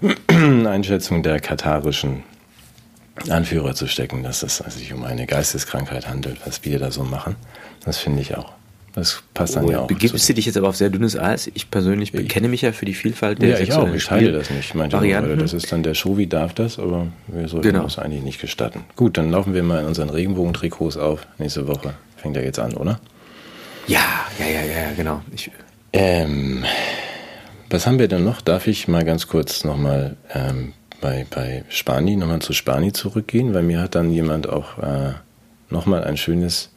Einschätzung 0.28 1.22
der 1.22 1.40
katarischen 1.40 2.22
Anführer 3.28 3.74
zu 3.74 3.86
stecken, 3.86 4.22
dass 4.22 4.42
es 4.42 4.58
sich 4.58 4.92
um 4.92 5.04
eine 5.04 5.26
Geisteskrankheit 5.26 6.08
handelt, 6.08 6.46
was 6.46 6.64
wir 6.64 6.78
da 6.78 6.90
so 6.90 7.04
machen. 7.04 7.36
Das 7.84 7.98
finde 7.98 8.22
ich 8.22 8.36
auch. 8.36 8.52
Das 8.92 9.22
passt 9.34 9.54
dann 9.54 9.66
oh, 9.66 9.70
ja 9.70 9.80
auch. 9.80 9.86
Begibst 9.86 10.28
du 10.28 10.34
dich 10.34 10.46
jetzt 10.46 10.56
aber 10.56 10.68
auf 10.68 10.76
sehr 10.76 10.90
dünnes 10.90 11.16
Eis? 11.16 11.50
Ich 11.54 11.70
persönlich 11.70 12.10
bekenne 12.12 12.48
mich 12.48 12.62
ja 12.62 12.72
für 12.72 12.86
die 12.86 12.94
Vielfalt 12.94 13.40
der 13.40 13.50
Ja, 13.50 13.58
ich 13.58 13.72
auch. 13.72 13.92
Ich 13.94 14.04
teile 14.04 14.32
das 14.32 14.50
nicht. 14.50 14.70
Ich 14.70 14.74
meinte 14.74 14.96
Varianten. 14.96 15.38
das 15.38 15.52
ist 15.52 15.70
dann 15.70 15.82
der 15.82 15.94
Show, 15.94 16.16
darf 16.26 16.54
das, 16.54 16.78
aber 16.78 17.06
wir 17.28 17.46
sollten 17.48 17.68
genau. 17.68 17.84
das 17.84 17.98
eigentlich 17.98 18.22
nicht 18.22 18.40
gestatten. 18.40 18.84
Gut, 18.96 19.16
dann 19.16 19.30
laufen 19.30 19.54
wir 19.54 19.62
mal 19.62 19.80
in 19.80 19.86
unseren 19.86 20.10
Regenbogentrikots 20.10 20.96
auf. 20.96 21.26
Nächste 21.38 21.68
Woche 21.68 21.94
fängt 22.16 22.36
ja 22.36 22.42
jetzt 22.42 22.58
an, 22.58 22.74
oder? 22.74 23.00
Ja, 23.86 24.00
ja, 24.38 24.46
ja, 24.46 24.64
ja, 24.64 24.92
genau. 24.96 25.22
Ich, 25.32 25.50
ähm, 25.92 26.64
was 27.68 27.86
haben 27.86 27.98
wir 27.98 28.08
denn 28.08 28.24
noch? 28.24 28.40
Darf 28.40 28.66
ich 28.66 28.88
mal 28.88 29.04
ganz 29.04 29.28
kurz 29.28 29.64
nochmal 29.64 30.16
ähm, 30.34 30.72
bei, 31.00 31.26
bei 31.30 31.64
Spani, 31.68 32.16
nochmal 32.16 32.40
zu 32.40 32.52
Spani 32.52 32.92
zurückgehen? 32.92 33.54
Weil 33.54 33.62
mir 33.62 33.80
hat 33.80 33.94
dann 33.94 34.10
jemand 34.10 34.48
auch 34.48 34.78
äh, 34.78 35.12
nochmal 35.70 36.04
ein 36.04 36.16
schönes 36.16 36.70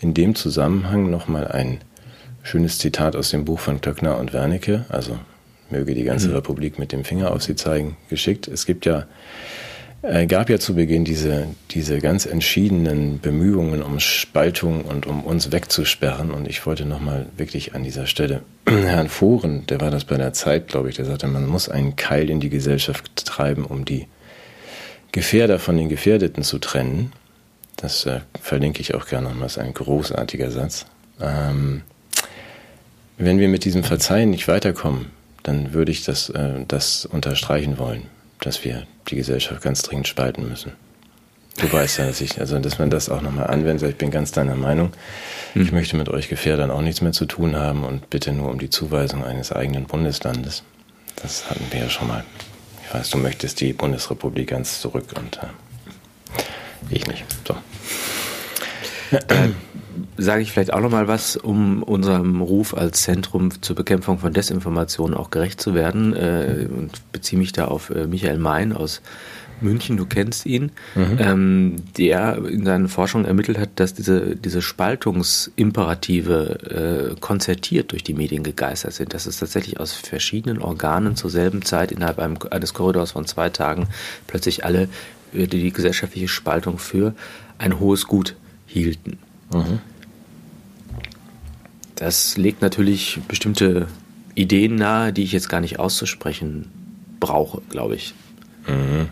in 0.00 0.14
dem 0.14 0.34
Zusammenhang 0.34 1.10
nochmal 1.10 1.48
ein 1.48 1.78
schönes 2.42 2.78
Zitat 2.78 3.16
aus 3.16 3.30
dem 3.30 3.44
Buch 3.44 3.60
von 3.60 3.80
Töckner 3.80 4.18
und 4.18 4.32
Wernicke, 4.32 4.86
also 4.88 5.18
möge 5.70 5.94
die 5.94 6.04
ganze 6.04 6.28
mhm. 6.28 6.34
Republik 6.34 6.78
mit 6.78 6.92
dem 6.92 7.04
Finger 7.04 7.32
auf 7.32 7.42
sie 7.42 7.54
zeigen, 7.54 7.96
geschickt. 8.08 8.48
Es 8.48 8.66
gibt 8.66 8.86
ja, 8.86 9.06
äh, 10.02 10.26
gab 10.26 10.50
ja 10.50 10.58
zu 10.58 10.74
Beginn 10.74 11.04
diese, 11.04 11.48
diese 11.70 11.98
ganz 11.98 12.26
entschiedenen 12.26 13.20
Bemühungen 13.20 13.82
um 13.82 14.00
Spaltung 14.00 14.82
und 14.82 15.06
um 15.06 15.22
uns 15.24 15.52
wegzusperren. 15.52 16.30
Und 16.30 16.48
ich 16.48 16.64
wollte 16.66 16.86
nochmal 16.86 17.26
wirklich 17.36 17.74
an 17.74 17.84
dieser 17.84 18.06
Stelle 18.06 18.42
Herrn 18.66 19.08
Fohren, 19.08 19.66
der 19.66 19.80
war 19.80 19.90
das 19.90 20.04
bei 20.04 20.16
der 20.16 20.32
Zeit, 20.32 20.68
glaube 20.68 20.88
ich, 20.88 20.96
der 20.96 21.04
sagte, 21.04 21.26
man 21.26 21.46
muss 21.46 21.68
einen 21.68 21.96
Keil 21.96 22.30
in 22.30 22.40
die 22.40 22.50
Gesellschaft 22.50 23.26
treiben, 23.26 23.64
um 23.64 23.84
die 23.84 24.06
Gefährder 25.12 25.58
von 25.58 25.76
den 25.76 25.88
Gefährdeten 25.88 26.42
zu 26.42 26.58
trennen. 26.58 27.12
Das 27.80 28.04
äh, 28.04 28.20
verlinke 28.40 28.80
ich 28.80 28.94
auch 28.94 29.06
gerne 29.06 29.28
nochmal, 29.28 29.44
das 29.44 29.56
ist 29.56 29.62
ein 29.62 29.72
großartiger 29.72 30.50
Satz. 30.50 30.86
Ähm, 31.20 31.82
wenn 33.16 33.38
wir 33.38 33.48
mit 33.48 33.64
diesem 33.64 33.84
Verzeihen 33.84 34.30
nicht 34.30 34.48
weiterkommen, 34.48 35.06
dann 35.42 35.72
würde 35.72 35.90
ich 35.90 36.04
das, 36.04 36.28
äh, 36.30 36.64
das 36.68 37.06
unterstreichen 37.06 37.78
wollen, 37.78 38.02
dass 38.40 38.64
wir 38.64 38.86
die 39.08 39.16
Gesellschaft 39.16 39.62
ganz 39.62 39.82
dringend 39.82 40.08
spalten 40.08 40.48
müssen. 40.48 40.72
Du 41.58 41.70
weißt 41.70 41.98
ja, 41.98 42.06
dass 42.06 42.20
ich, 42.20 42.38
also 42.40 42.58
dass 42.58 42.78
man 42.78 42.90
das 42.90 43.08
auch 43.08 43.20
nochmal 43.20 43.48
anwendet, 43.48 43.90
ich 43.90 43.96
bin 43.96 44.10
ganz 44.10 44.32
deiner 44.32 44.54
Meinung. 44.54 44.92
Hm. 45.54 45.62
Ich 45.62 45.72
möchte 45.72 45.96
mit 45.96 46.08
euch 46.08 46.28
Gefährdern 46.28 46.70
auch 46.70 46.80
nichts 46.80 47.00
mehr 47.00 47.12
zu 47.12 47.26
tun 47.26 47.56
haben 47.56 47.84
und 47.84 48.08
bitte 48.08 48.32
nur 48.32 48.50
um 48.50 48.58
die 48.58 48.70
Zuweisung 48.70 49.24
eines 49.24 49.52
eigenen 49.52 49.84
Bundeslandes. 49.84 50.62
Das 51.16 51.50
hatten 51.50 51.66
wir 51.70 51.80
ja 51.80 51.90
schon 51.90 52.08
mal. 52.08 52.24
Ich 52.86 52.94
weiß, 52.94 53.10
du 53.10 53.18
möchtest 53.18 53.60
die 53.60 53.72
Bundesrepublik 53.72 54.48
ganz 54.48 54.80
zurück 54.80 55.14
und 55.16 55.38
äh, 55.38 55.46
ich 56.88 57.06
nicht. 57.06 57.24
So. 57.46 57.54
Äh, 59.12 59.50
Sage 60.16 60.42
ich 60.42 60.52
vielleicht 60.52 60.72
auch 60.72 60.80
noch 60.80 60.90
mal 60.90 61.08
was, 61.08 61.36
um 61.36 61.82
unserem 61.82 62.42
Ruf 62.42 62.74
als 62.74 63.02
Zentrum 63.02 63.62
zur 63.62 63.74
Bekämpfung 63.74 64.18
von 64.18 64.32
Desinformation 64.32 65.14
auch 65.14 65.30
gerecht 65.30 65.60
zu 65.60 65.74
werden 65.74 66.14
äh, 66.14 66.68
und 66.70 66.92
beziehe 67.12 67.38
mich 67.38 67.52
da 67.52 67.66
auf 67.66 67.90
äh, 67.90 68.06
Michael 68.06 68.38
Mein 68.38 68.72
aus 68.72 69.02
München, 69.62 69.96
du 69.96 70.04
kennst 70.06 70.46
ihn, 70.46 70.72
mhm. 70.94 71.18
ähm, 71.18 71.74
der 71.96 72.38
in 72.46 72.64
seinen 72.64 72.88
Forschungen 72.88 73.26
ermittelt 73.26 73.58
hat, 73.58 73.70
dass 73.76 73.94
diese, 73.94 74.34
diese 74.36 74.62
Spaltungsimperative 74.62 77.10
äh, 77.14 77.16
konzertiert 77.20 77.90
durch 77.92 78.02
die 78.02 78.14
Medien 78.14 78.42
gegeistert 78.42 78.94
sind, 78.94 79.14
dass 79.14 79.26
es 79.26 79.38
tatsächlich 79.38 79.78
aus 79.80 79.92
verschiedenen 79.92 80.60
Organen 80.62 81.14
zur 81.16 81.30
selben 81.30 81.62
Zeit 81.62 81.92
innerhalb 81.92 82.18
einem, 82.18 82.38
eines 82.50 82.74
Korridors 82.74 83.12
von 83.12 83.24
zwei 83.26 83.48
Tagen 83.50 83.86
plötzlich 84.26 84.64
alle 84.64 84.88
die, 85.32 85.46
die 85.46 85.72
gesellschaftliche 85.72 86.28
Spaltung 86.28 86.78
für 86.78 87.14
ein 87.58 87.78
hohes 87.78 88.06
Gut 88.06 88.36
hielten. 88.66 89.18
Mhm. 89.52 89.80
Das 91.96 92.36
legt 92.36 92.62
natürlich 92.62 93.20
bestimmte 93.28 93.88
Ideen 94.34 94.76
nahe, 94.76 95.12
die 95.12 95.22
ich 95.22 95.32
jetzt 95.32 95.48
gar 95.48 95.60
nicht 95.60 95.78
auszusprechen 95.78 96.70
brauche, 97.20 97.60
glaube 97.68 97.96
ich. 97.96 98.14
Mhm. 98.66 99.08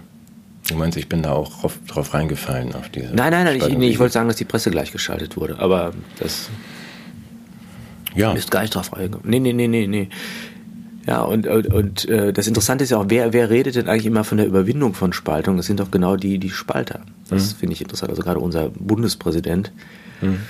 Du 0.69 0.75
meinst, 0.75 0.99
ich 0.99 1.09
bin 1.09 1.23
da 1.23 1.33
auch 1.33 1.61
drauf, 1.61 1.79
drauf 1.87 2.15
reingefallen 2.15 2.75
auf 2.75 2.89
diese. 2.91 3.15
Nein, 3.15 3.33
nein, 3.33 3.45
nein, 3.45 3.57
ich, 3.57 3.79
nee, 3.79 3.89
ich 3.89 3.99
wollte 3.99 4.13
sagen, 4.13 4.29
dass 4.29 4.37
die 4.37 4.45
Presse 4.45 4.71
gleichgeschaltet 4.71 5.37
wurde, 5.37 5.59
aber 5.59 5.93
das 6.19 6.51
ja. 8.15 8.33
ist 8.33 8.51
gar 8.51 8.63
nicht 8.63 8.75
drauf 8.75 8.93
reingegangen. 8.93 9.29
Nee, 9.29 9.41
nee, 9.41 9.53
nee, 9.53 9.69
nee, 9.69 9.87
nee. 9.87 10.09
Ja, 11.09 11.23
und, 11.23 11.47
und, 11.47 11.73
und 11.73 12.07
äh, 12.11 12.35
das 12.35 12.47
Interessante 12.47 12.85
ist 12.85 12.91
ja 12.91 12.99
auch, 12.99 13.07
wer, 13.09 13.33
wer 13.33 13.49
redet 13.49 13.77
denn 13.77 13.89
eigentlich 13.89 14.05
immer 14.05 14.25
von 14.25 14.37
der 14.37 14.47
Überwindung 14.47 14.93
von 14.93 15.15
Spaltung? 15.15 15.57
Das 15.57 15.65
sind 15.65 15.81
doch 15.81 15.91
genau 15.91 16.17
die, 16.17 16.37
die 16.37 16.51
Spalter. 16.51 17.01
Das 17.31 17.55
mhm. 17.55 17.57
finde 17.57 17.73
ich 17.73 17.81
interessant. 17.81 18.11
Also 18.11 18.23
gerade 18.23 18.41
unser 18.41 18.69
Bundespräsident. 18.69 19.73
Mhm. 20.21 20.41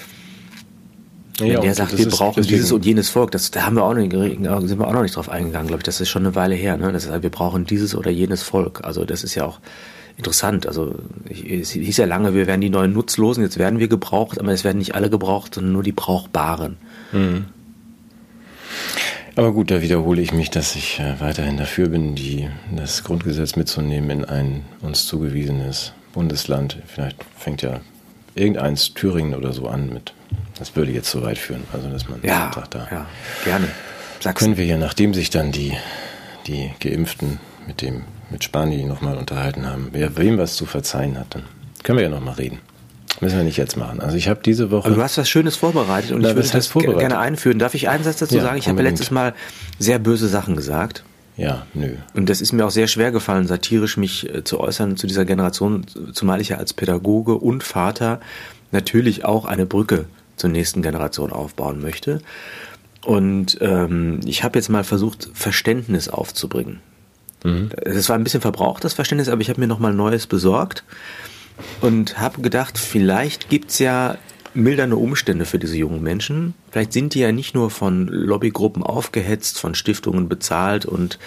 Ja, 1.39 1.61
der 1.61 1.77
sagt, 1.77 1.97
wir 1.97 2.09
brauchen 2.09 2.43
dieses 2.43 2.73
und 2.73 2.85
jenes 2.85 3.09
Volk, 3.09 3.31
das, 3.31 3.53
da 3.53 3.67
haben 3.67 3.77
wir 3.77 3.85
auch 3.85 3.95
nicht, 3.95 4.11
sind 4.11 4.43
wir 4.81 4.89
auch 4.89 4.93
noch 4.93 5.03
nicht 5.03 5.15
drauf 5.15 5.29
eingegangen, 5.29 5.69
glaube 5.69 5.83
ich. 5.83 5.85
Das 5.85 6.01
ist 6.01 6.09
schon 6.09 6.27
eine 6.27 6.35
Weile 6.35 6.57
her. 6.57 6.77
Ne? 6.77 6.91
Das 6.91 7.09
heißt, 7.09 7.23
wir 7.23 7.31
brauchen 7.31 7.65
dieses 7.65 7.95
oder 7.95 8.11
jenes 8.11 8.43
Volk. 8.43 8.81
Also 8.83 9.05
das 9.05 9.23
ist 9.23 9.37
ja 9.37 9.45
auch 9.45 9.61
interessant. 10.17 10.67
Also 10.67 10.97
es 11.31 11.71
hieß 11.71 11.99
ja 11.99 12.07
lange, 12.07 12.35
wir 12.35 12.49
werden 12.49 12.63
die 12.63 12.71
neuen 12.71 12.93
Nutzlosen, 12.95 13.45
jetzt 13.45 13.59
werden 13.59 13.79
wir 13.79 13.87
gebraucht, 13.87 14.41
aber 14.41 14.51
es 14.51 14.65
werden 14.65 14.79
nicht 14.79 14.97
alle 14.97 15.09
gebraucht, 15.09 15.55
sondern 15.55 15.75
nur 15.75 15.85
die 15.85 15.93
Brauchbaren. 15.93 16.79
Mhm. 17.13 17.45
Aber 19.39 19.53
gut, 19.53 19.71
da 19.71 19.81
wiederhole 19.83 20.21
ich 20.21 20.33
mich, 20.33 20.51
dass 20.51 20.75
ich 20.75 20.99
äh, 20.99 21.21
weiterhin 21.21 21.57
dafür 21.57 21.91
bin, 21.91 22.17
die, 22.17 22.49
das 22.75 23.05
Grundgesetz 23.05 23.55
mitzunehmen 23.55 24.11
in 24.11 24.25
ein 24.25 24.65
uns 24.81 25.07
zugewiesenes 25.07 25.93
Bundesland. 26.13 26.77
Vielleicht 26.89 27.23
fängt 27.37 27.63
ja 27.63 27.79
irgendeins 28.35 28.95
Thüringen 28.95 29.37
oder 29.37 29.53
so 29.53 29.69
an 29.69 29.91
mit. 29.91 30.13
Das 30.59 30.75
würde 30.75 30.91
jetzt 30.91 31.09
so 31.09 31.23
weit 31.23 31.39
führen. 31.39 31.63
Also, 31.73 31.89
dass 31.89 32.09
man 32.09 32.19
ja, 32.25 32.51
sagt, 32.53 32.75
da 32.75 32.89
ja, 32.91 33.07
gerne. 33.45 33.69
Sachsen. 34.19 34.45
können 34.45 34.57
wir 34.57 34.65
ja, 34.65 34.77
nachdem 34.77 35.15
sich 35.15 35.31
dann 35.31 35.53
die, 35.53 35.73
die 36.49 36.73
Geimpften 36.81 37.39
mit 37.69 37.81
dem 37.81 38.03
mit 38.31 38.43
Spani 38.43 38.83
nochmal 38.87 39.17
unterhalten 39.17 39.67
haben, 39.67 39.91
wer 39.93 40.17
wem 40.17 40.37
was 40.37 40.57
zu 40.57 40.67
verzeihen 40.67 41.17
hat, 41.17 41.37
dann 41.37 41.45
können 41.85 41.99
wir 41.99 42.03
ja 42.07 42.11
nochmal 42.11 42.35
reden. 42.35 42.59
Müssen 43.21 43.37
wir 43.37 43.45
nicht 43.45 43.57
jetzt 43.57 43.77
machen. 43.77 44.01
Also 44.01 44.17
ich 44.17 44.29
habe 44.29 44.41
diese 44.45 44.71
Woche. 44.71 44.87
Aber 44.87 44.95
du 44.95 45.03
hast 45.03 45.19
was 45.19 45.29
Schönes 45.29 45.57
vorbereitet 45.57 46.13
und 46.13 46.21
ich 46.21 46.35
würde 46.35 46.49
das 46.49 46.73
gerne 46.73 47.19
einführen. 47.19 47.59
Darf 47.59 47.75
ich 47.75 47.89
einen 47.89 48.05
Satz 48.05 48.19
dazu 48.19 48.37
ja, 48.37 48.43
sagen? 48.43 48.59
Ich 48.59 48.69
habe 48.69 48.83
letztes 48.83 49.11
Mal 49.11 49.35
sehr 49.79 49.99
böse 49.99 50.29
Sachen 50.29 50.55
gesagt. 50.57 51.03
Ja, 51.37 51.67
nö. 51.73 51.95
Und 52.15 52.29
das 52.29 52.41
ist 52.41 52.53
mir 52.53 52.67
auch 52.67 52.71
sehr 52.71 52.89
schwer 52.89 53.13
gefallen, 53.13 53.47
satirisch 53.47 53.97
mich 53.97 54.29
äh, 54.29 54.43
zu 54.43 54.59
äußern 54.59 54.97
zu 54.97 55.07
dieser 55.07 55.25
Generation, 55.25 55.87
zumal 56.13 56.41
ich 56.41 56.51
ja 56.51 56.57
als 56.57 56.75
Pädagoge 56.75 57.35
und 57.35 57.63
Vater 57.63 58.21
natürlich 58.73 59.25
auch 59.25 59.45
eine 59.45 59.65
Brücke 59.65 60.07
zur 60.37 60.51
nächsten 60.51 60.83
Generation 60.83 61.33
aufbauen 61.33 61.81
möchte. 61.81 62.21
Und 63.05 63.59
ähm, 63.61 64.21
ich 64.27 64.43
habe 64.43 64.59
jetzt 64.59 64.69
mal 64.69 64.85
versucht, 64.85 65.31
Verständnis 65.33 66.09
aufzubringen. 66.09 66.81
Mhm. 67.45 67.71
Das 67.85 68.09
war 68.09 68.17
ein 68.17 68.25
bisschen 68.25 68.41
verbraucht, 68.41 68.83
das 68.83 68.95
Verständnis, 68.95 69.29
aber 69.29 69.41
ich 69.41 69.49
habe 69.49 69.61
mir 69.61 69.69
nochmal 69.69 69.95
Neues 69.95 70.27
besorgt 70.27 70.85
und 71.81 72.19
habe 72.19 72.43
gedacht, 72.43 72.79
vielleicht 72.79 73.49
gibt's 73.49 73.79
ja 73.79 74.19
mildernde 74.55 74.97
Umstände 74.97 75.45
für 75.45 75.59
diese 75.59 75.77
jungen 75.77 76.03
Menschen. 76.03 76.55
Vielleicht 76.71 76.93
sind 76.93 77.15
die 77.15 77.21
ja 77.21 77.33
nicht 77.33 77.55
nur 77.55 77.71
von 77.71 78.09
Lobbygruppen 78.09 78.83
aufgehetzt, 78.83 79.59
von 79.59 79.75
Stiftungen 79.75 80.29
bezahlt 80.29 80.87
und 80.87 81.19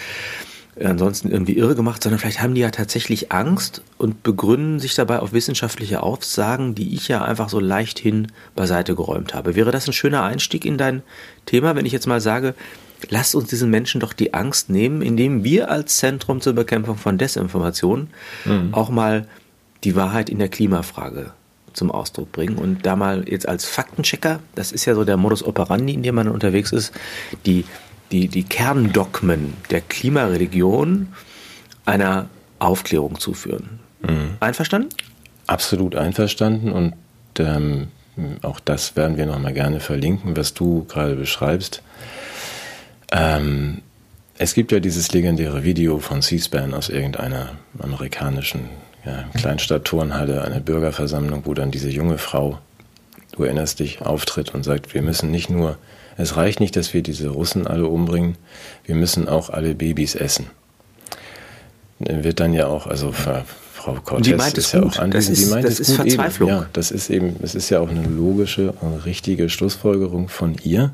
ansonsten 0.82 1.30
irgendwie 1.30 1.58
irre 1.58 1.76
gemacht, 1.76 2.02
sondern 2.02 2.20
vielleicht 2.20 2.42
haben 2.42 2.56
die 2.56 2.62
ja 2.62 2.72
tatsächlich 2.72 3.32
Angst 3.32 3.82
und 3.98 4.24
begründen 4.24 4.80
sich 4.80 4.96
dabei 4.96 5.20
auf 5.20 5.34
wissenschaftliche 5.34 6.02
Aufsagen, 6.02 6.76
die 6.76 6.96
ich 6.96 7.08
ja 7.08 7.24
einfach 7.24 7.50
so 7.50 7.60
leichthin 7.60 8.28
beiseite 8.56 8.96
geräumt 8.96 9.34
habe. 9.34 9.56
Wäre 9.56 9.72
das 9.72 9.88
ein 9.88 9.94
schöner 9.94 10.24
Einstieg 10.24 10.66
in 10.66 10.78
dein 10.78 11.04
Thema, 11.46 11.76
wenn 11.76 11.86
ich 11.86 11.92
jetzt 11.92 12.08
mal 12.08 12.22
sage, 12.22 12.56
lasst 13.10 13.36
uns 13.36 13.50
diesen 13.50 13.70
Menschen 13.70 14.00
doch 14.00 14.14
die 14.14 14.34
Angst 14.34 14.70
nehmen, 14.70 15.02
indem 15.02 15.44
wir 15.44 15.70
als 15.70 15.98
Zentrum 15.98 16.40
zur 16.40 16.54
Bekämpfung 16.54 16.98
von 16.98 17.18
Desinformation 17.18 18.08
mhm. 18.46 18.74
auch 18.74 18.90
mal 18.90 19.28
die 19.84 19.96
Wahrheit 19.96 20.30
in 20.30 20.40
der 20.40 20.50
Klimafrage 20.50 21.32
zum 21.74 21.92
Ausdruck 21.92 22.32
bringen 22.32 22.58
und 22.58 22.86
da 22.86 22.96
mal 22.96 23.28
jetzt 23.28 23.48
als 23.48 23.66
Faktenchecker, 23.66 24.40
das 24.56 24.72
ist 24.72 24.86
ja 24.86 24.96
so 24.96 25.06
der 25.06 25.18
Modus 25.18 25.44
operandi, 25.44 25.94
in 25.94 26.04
dem 26.04 26.16
man 26.16 26.28
unterwegs 26.28 26.72
ist, 26.72 26.92
die, 27.46 27.66
die, 28.12 28.28
die 28.28 28.44
Kerndogmen 28.44 29.54
der 29.70 29.82
Klimareligion 29.82 31.08
einer 31.86 32.28
Aufklärung 32.60 33.20
zuführen. 33.20 33.80
Mhm. 34.02 34.36
Einverstanden? 34.40 34.90
Absolut 35.48 35.96
einverstanden 35.96 36.72
und 36.72 36.94
ähm, 37.40 37.88
auch 38.42 38.60
das 38.60 38.96
werden 38.96 39.18
wir 39.18 39.26
nochmal 39.26 39.54
gerne 39.54 39.80
verlinken, 39.80 40.36
was 40.36 40.54
du 40.54 40.86
gerade 40.86 41.16
beschreibst. 41.16 41.82
Ähm, 43.12 43.82
es 44.38 44.54
gibt 44.54 44.72
ja 44.72 44.80
dieses 44.80 45.12
legendäre 45.12 45.64
Video 45.64 46.00
von 46.00 46.22
C-SPAN 46.22 46.74
aus 46.74 46.90
irgendeiner 46.90 47.52
amerikanischen 47.80 48.70
ja, 49.06 49.26
Kleinstadt-Turnhalle, 49.34 50.44
eine 50.44 50.62
Bürgerversammlung, 50.62 51.46
wo 51.46 51.54
dann 51.54 51.72
diese 51.72 51.90
junge 51.90 52.18
Frau, 52.18 52.60
du 53.32 53.44
erinnerst 53.44 53.80
dich, 53.80 54.02
auftritt 54.02 54.54
und 54.54 54.64
sagt, 54.64 54.94
wir 54.94 55.02
müssen 55.02 55.32
nicht 55.32 55.50
nur, 55.50 55.78
es 56.18 56.36
reicht 56.36 56.60
nicht, 56.60 56.76
dass 56.76 56.94
wir 56.94 57.02
diese 57.02 57.30
Russen 57.30 57.68
alle 57.68 57.88
umbringen, 57.88 58.36
wir 58.86 58.96
müssen 58.96 59.28
auch 59.28 59.50
alle 59.50 59.76
Babys 59.76 60.16
essen. 60.16 60.48
Wird 62.00 62.40
dann 62.40 62.54
ja 62.54 62.68
auch, 62.68 62.88
also 62.88 63.12
Frau 63.12 63.44
Cortez 64.04 64.54
ist 64.58 64.74
ja 64.74 64.84
auch 64.84 64.98
anwesend. 64.98 65.14
Das 65.14 65.30
ist, 65.30 65.48
die 65.48 65.52
meint 65.52 65.66
das 65.66 65.74
es 65.74 65.80
ist 65.80 65.88
gut 65.88 65.96
Verzweiflung. 65.98 66.50
Eben. 66.50 66.60
Ja, 66.60 66.68
das 66.74 66.92
ist 66.92 67.10
eben, 67.10 67.36
es 67.42 67.56
ist 67.56 67.70
ja 67.70 67.80
auch 67.80 67.90
eine 67.90 68.04
logische 68.04 68.72
und 68.74 69.06
richtige 69.06 69.50
Schlussfolgerung 69.50 70.30
von 70.30 70.56
ihr, 70.64 70.94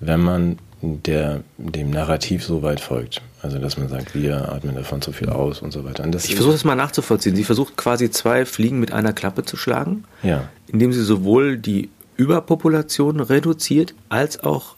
wenn 0.00 0.20
man 0.20 0.58
der 1.02 1.42
dem 1.58 1.90
Narrativ 1.90 2.44
so 2.44 2.62
weit 2.62 2.80
folgt. 2.80 3.22
Also 3.42 3.58
dass 3.58 3.76
man 3.76 3.88
sagt, 3.88 4.14
wir 4.14 4.52
atmen 4.52 4.74
davon 4.74 5.02
zu 5.02 5.12
viel 5.12 5.28
aus 5.28 5.60
und 5.60 5.72
so 5.72 5.84
weiter. 5.84 6.06
ich 6.06 6.34
versuche 6.34 6.52
das 6.52 6.64
mal 6.64 6.74
nachzuvollziehen. 6.74 7.36
Sie 7.36 7.44
versucht 7.44 7.76
quasi 7.76 8.10
zwei 8.10 8.46
Fliegen 8.46 8.80
mit 8.80 8.92
einer 8.92 9.12
Klappe 9.12 9.44
zu 9.44 9.56
schlagen, 9.56 10.04
ja. 10.22 10.48
indem 10.66 10.92
sie 10.92 11.02
sowohl 11.02 11.58
die 11.58 11.90
Überpopulation 12.16 13.20
reduziert, 13.20 13.94
als 14.08 14.42
auch 14.42 14.76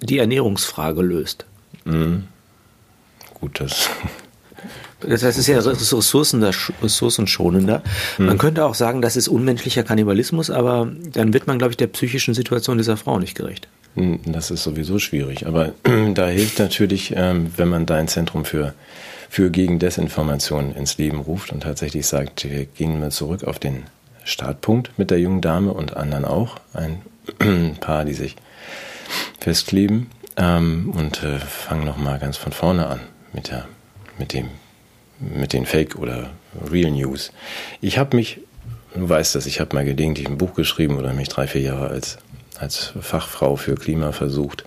die 0.00 0.18
Ernährungsfrage 0.18 1.02
löst. 1.02 1.46
Mhm. 1.84 2.24
Gut, 3.34 3.60
das 3.60 3.88
das 5.00 5.22
heißt, 5.22 5.38
es 5.38 5.48
ist 5.48 5.66
ja 5.66 5.72
ressourcenschonender. 6.82 7.82
Man 8.18 8.30
hm. 8.30 8.38
könnte 8.38 8.64
auch 8.64 8.74
sagen, 8.74 9.02
das 9.02 9.16
ist 9.16 9.28
unmenschlicher 9.28 9.82
Kannibalismus, 9.82 10.50
aber 10.50 10.90
dann 11.12 11.32
wird 11.32 11.46
man, 11.46 11.58
glaube 11.58 11.72
ich, 11.72 11.76
der 11.76 11.86
psychischen 11.88 12.34
Situation 12.34 12.78
dieser 12.78 12.96
Frau 12.96 13.18
nicht 13.18 13.34
gerecht. 13.34 13.68
Hm, 13.96 14.20
das 14.24 14.50
ist 14.50 14.62
sowieso 14.62 14.98
schwierig. 14.98 15.46
Aber 15.46 15.72
da 16.14 16.28
hilft 16.28 16.58
natürlich, 16.58 17.14
ähm, 17.16 17.52
wenn 17.56 17.68
man 17.68 17.86
da 17.86 17.96
ein 17.96 18.08
Zentrum 18.08 18.44
für, 18.44 18.74
für 19.28 19.50
gegen 19.50 19.78
Desinformation 19.78 20.74
ins 20.74 20.98
Leben 20.98 21.20
ruft 21.20 21.52
und 21.52 21.62
tatsächlich 21.62 22.06
sagt, 22.06 22.48
wir 22.48 22.66
gehen 22.66 23.00
mal 23.00 23.10
zurück 23.10 23.44
auf 23.44 23.58
den 23.58 23.84
Startpunkt 24.24 24.98
mit 24.98 25.10
der 25.10 25.18
jungen 25.18 25.40
Dame 25.40 25.72
und 25.72 25.96
anderen 25.96 26.24
auch. 26.24 26.56
Ein 26.72 27.02
paar, 27.80 28.04
die 28.04 28.14
sich 28.14 28.36
festkleben 29.40 30.10
ähm, 30.36 30.92
und 30.94 31.22
äh, 31.22 31.38
fangen 31.38 31.84
nochmal 31.84 32.18
ganz 32.18 32.36
von 32.36 32.52
vorne 32.52 32.86
an 32.86 33.00
mit, 33.32 33.50
der, 33.50 33.66
mit 34.18 34.32
dem 34.32 34.48
mit 35.18 35.52
den 35.52 35.66
Fake 35.66 35.96
oder 35.96 36.30
Real 36.70 36.90
News. 36.90 37.32
Ich 37.80 37.98
habe 37.98 38.16
mich, 38.16 38.40
du 38.94 39.08
weißt 39.08 39.34
das, 39.34 39.46
ich 39.46 39.60
habe 39.60 39.74
mal 39.74 39.84
gelegentlich 39.84 40.28
ein 40.28 40.38
Buch 40.38 40.54
geschrieben 40.54 40.98
oder 40.98 41.12
mich 41.12 41.28
drei, 41.28 41.46
vier 41.46 41.62
Jahre 41.62 41.88
als, 41.88 42.18
als 42.60 42.92
Fachfrau 43.00 43.56
für 43.56 43.74
Klima 43.74 44.12
versucht. 44.12 44.64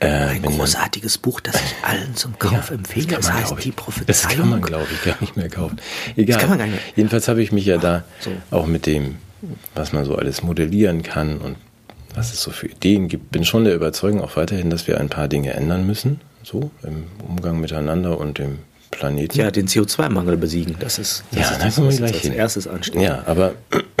Äh, 0.00 0.06
ein 0.06 0.42
großartiges 0.42 1.14
dann, 1.14 1.22
Buch, 1.22 1.40
das 1.40 1.56
ich 1.56 1.84
allen 1.84 2.16
zum 2.16 2.38
Kauf 2.38 2.70
ja, 2.70 2.76
empfehle. 2.76 3.06
Das, 3.06 3.26
das 3.26 3.32
heißt 3.32 3.64
die 3.64 3.70
Prophezeiung. 3.70 4.06
Das 4.06 4.28
kann 4.28 4.48
man, 4.48 4.62
glaube 4.62 4.86
ich, 4.90 5.04
gar 5.04 5.20
nicht 5.20 5.36
mehr 5.36 5.50
kaufen. 5.50 5.76
Egal. 6.16 6.26
Das 6.26 6.38
kann 6.38 6.48
man 6.48 6.58
gar 6.58 6.66
nicht 6.66 6.74
mehr. 6.74 6.82
Jedenfalls 6.96 7.28
habe 7.28 7.42
ich 7.42 7.52
mich 7.52 7.66
ja 7.66 7.76
da 7.76 8.04
so. 8.20 8.30
auch 8.50 8.66
mit 8.66 8.86
dem, 8.86 9.18
was 9.74 9.92
man 9.92 10.06
so 10.06 10.16
alles 10.16 10.42
modellieren 10.42 11.02
kann 11.02 11.38
und 11.38 11.56
was 12.14 12.32
es 12.32 12.42
so 12.42 12.50
für 12.50 12.66
Ideen 12.66 13.08
gibt, 13.08 13.30
bin 13.30 13.44
schon 13.44 13.64
der 13.64 13.74
Überzeugung 13.74 14.22
auch 14.22 14.36
weiterhin, 14.36 14.70
dass 14.70 14.86
wir 14.88 14.98
ein 14.98 15.10
paar 15.10 15.28
Dinge 15.28 15.52
ändern 15.52 15.86
müssen, 15.86 16.20
so 16.42 16.70
im 16.82 17.04
Umgang 17.28 17.60
miteinander 17.60 18.18
und 18.18 18.38
im 18.38 18.58
Planeten. 18.90 19.38
Ja, 19.38 19.50
den 19.50 19.68
CO2-Mangel 19.68 20.36
besiegen. 20.36 20.76
Das 20.80 20.98
ist, 20.98 21.24
das 21.30 21.40
ja, 21.40 21.50
ist 21.50 21.78
das, 21.78 22.00
was 22.00 22.02
als 22.02 22.24
erstes 22.24 22.66
ansteht. 22.66 23.00
Ja, 23.02 23.22
aber 23.26 23.54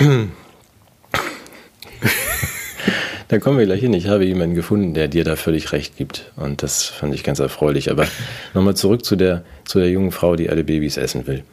da 3.30 3.38
kommen 3.38 3.58
wir 3.58 3.66
gleich 3.66 3.80
hin. 3.80 3.92
Ich 3.94 4.08
habe 4.08 4.24
jemanden 4.24 4.56
gefunden, 4.56 4.92
der 4.92 5.06
dir 5.06 5.22
da 5.22 5.36
völlig 5.36 5.70
recht 5.70 5.96
gibt. 5.96 6.32
Und 6.34 6.64
das 6.64 6.86
fand 6.86 7.14
ich 7.14 7.22
ganz 7.22 7.38
erfreulich. 7.38 7.88
Aber 7.88 8.04
nochmal 8.54 8.74
zurück 8.74 9.04
zu 9.04 9.14
der, 9.14 9.44
zu 9.64 9.78
der 9.78 9.88
jungen 9.88 10.10
Frau, 10.10 10.34
die 10.34 10.50
alle 10.50 10.64
Babys 10.64 10.96
essen 10.96 11.28
will. 11.28 11.44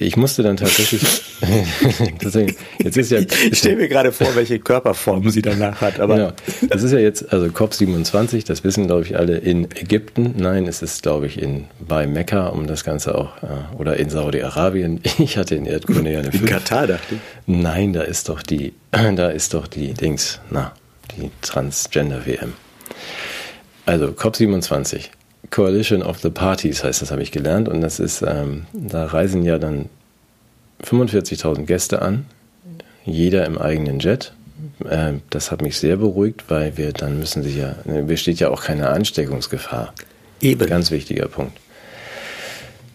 Ich 0.00 0.16
musste 0.16 0.44
dann 0.44 0.56
tatsächlich. 0.56 1.02
deswegen, 2.22 2.54
jetzt 2.78 2.96
ist 2.96 3.10
ja. 3.10 3.18
Ich 3.18 3.58
stelle 3.58 3.76
mir 3.76 3.88
gerade 3.88 4.12
vor, 4.12 4.28
welche 4.36 4.60
Körperform 4.60 5.28
sie 5.30 5.42
danach 5.42 5.80
hat. 5.80 5.98
Aber 5.98 6.14
genau. 6.14 6.32
Das 6.68 6.84
ist 6.84 6.92
ja 6.92 7.00
jetzt, 7.00 7.32
also 7.32 7.46
COP27, 7.46 8.46
das 8.46 8.62
wissen, 8.62 8.86
glaube 8.86 9.02
ich, 9.02 9.16
alle 9.16 9.38
in 9.38 9.64
Ägypten. 9.72 10.34
Nein, 10.36 10.68
es 10.68 10.82
ist, 10.82 11.02
glaube 11.02 11.26
ich, 11.26 11.42
in, 11.42 11.64
bei 11.80 12.06
Mekka, 12.06 12.46
um 12.46 12.68
das 12.68 12.84
Ganze 12.84 13.16
auch, 13.16 13.42
äh, 13.42 13.76
oder 13.76 13.96
in 13.96 14.08
Saudi-Arabien. 14.08 15.00
Ich 15.18 15.36
hatte 15.36 15.56
in 15.56 15.66
Erdkunde 15.66 16.12
ja 16.12 16.20
eine 16.20 16.28
In 16.28 16.46
Katar, 16.46 16.86
dachte 16.86 17.16
ich. 17.16 17.20
Nein, 17.46 17.92
da 17.92 18.02
ist 18.02 18.28
doch 18.28 18.42
die, 18.42 18.74
da 18.92 19.30
ist 19.30 19.52
doch 19.52 19.66
die 19.66 19.94
Dings, 19.94 20.38
na, 20.48 20.72
die 21.16 21.30
Transgender-WM. 21.42 22.52
Also 23.84 24.06
COP27. 24.06 25.08
Coalition 25.50 26.02
of 26.02 26.18
the 26.20 26.30
Parties 26.30 26.84
heißt 26.84 27.02
das, 27.02 27.10
habe 27.10 27.22
ich 27.22 27.32
gelernt. 27.32 27.68
Und 27.68 27.80
das 27.80 28.00
ist, 28.00 28.22
ähm, 28.22 28.66
da 28.72 29.06
reisen 29.06 29.44
ja 29.44 29.58
dann 29.58 29.86
45.000 30.84 31.64
Gäste 31.64 32.02
an, 32.02 32.26
jeder 33.04 33.46
im 33.46 33.58
eigenen 33.58 33.98
Jet. 33.98 34.32
Äh, 34.88 35.14
das 35.30 35.50
hat 35.50 35.62
mich 35.62 35.78
sehr 35.78 35.96
beruhigt, 35.96 36.44
weil 36.48 36.76
wir 36.76 36.92
dann 36.92 37.18
müssen 37.18 37.42
sich 37.42 37.56
ja, 37.56 37.76
besteht 38.06 38.40
ja 38.40 38.50
auch 38.50 38.62
keine 38.62 38.88
Ansteckungsgefahr. 38.90 39.94
Eben. 40.40 40.66
Ganz 40.66 40.90
wichtiger 40.90 41.28
Punkt. 41.28 41.58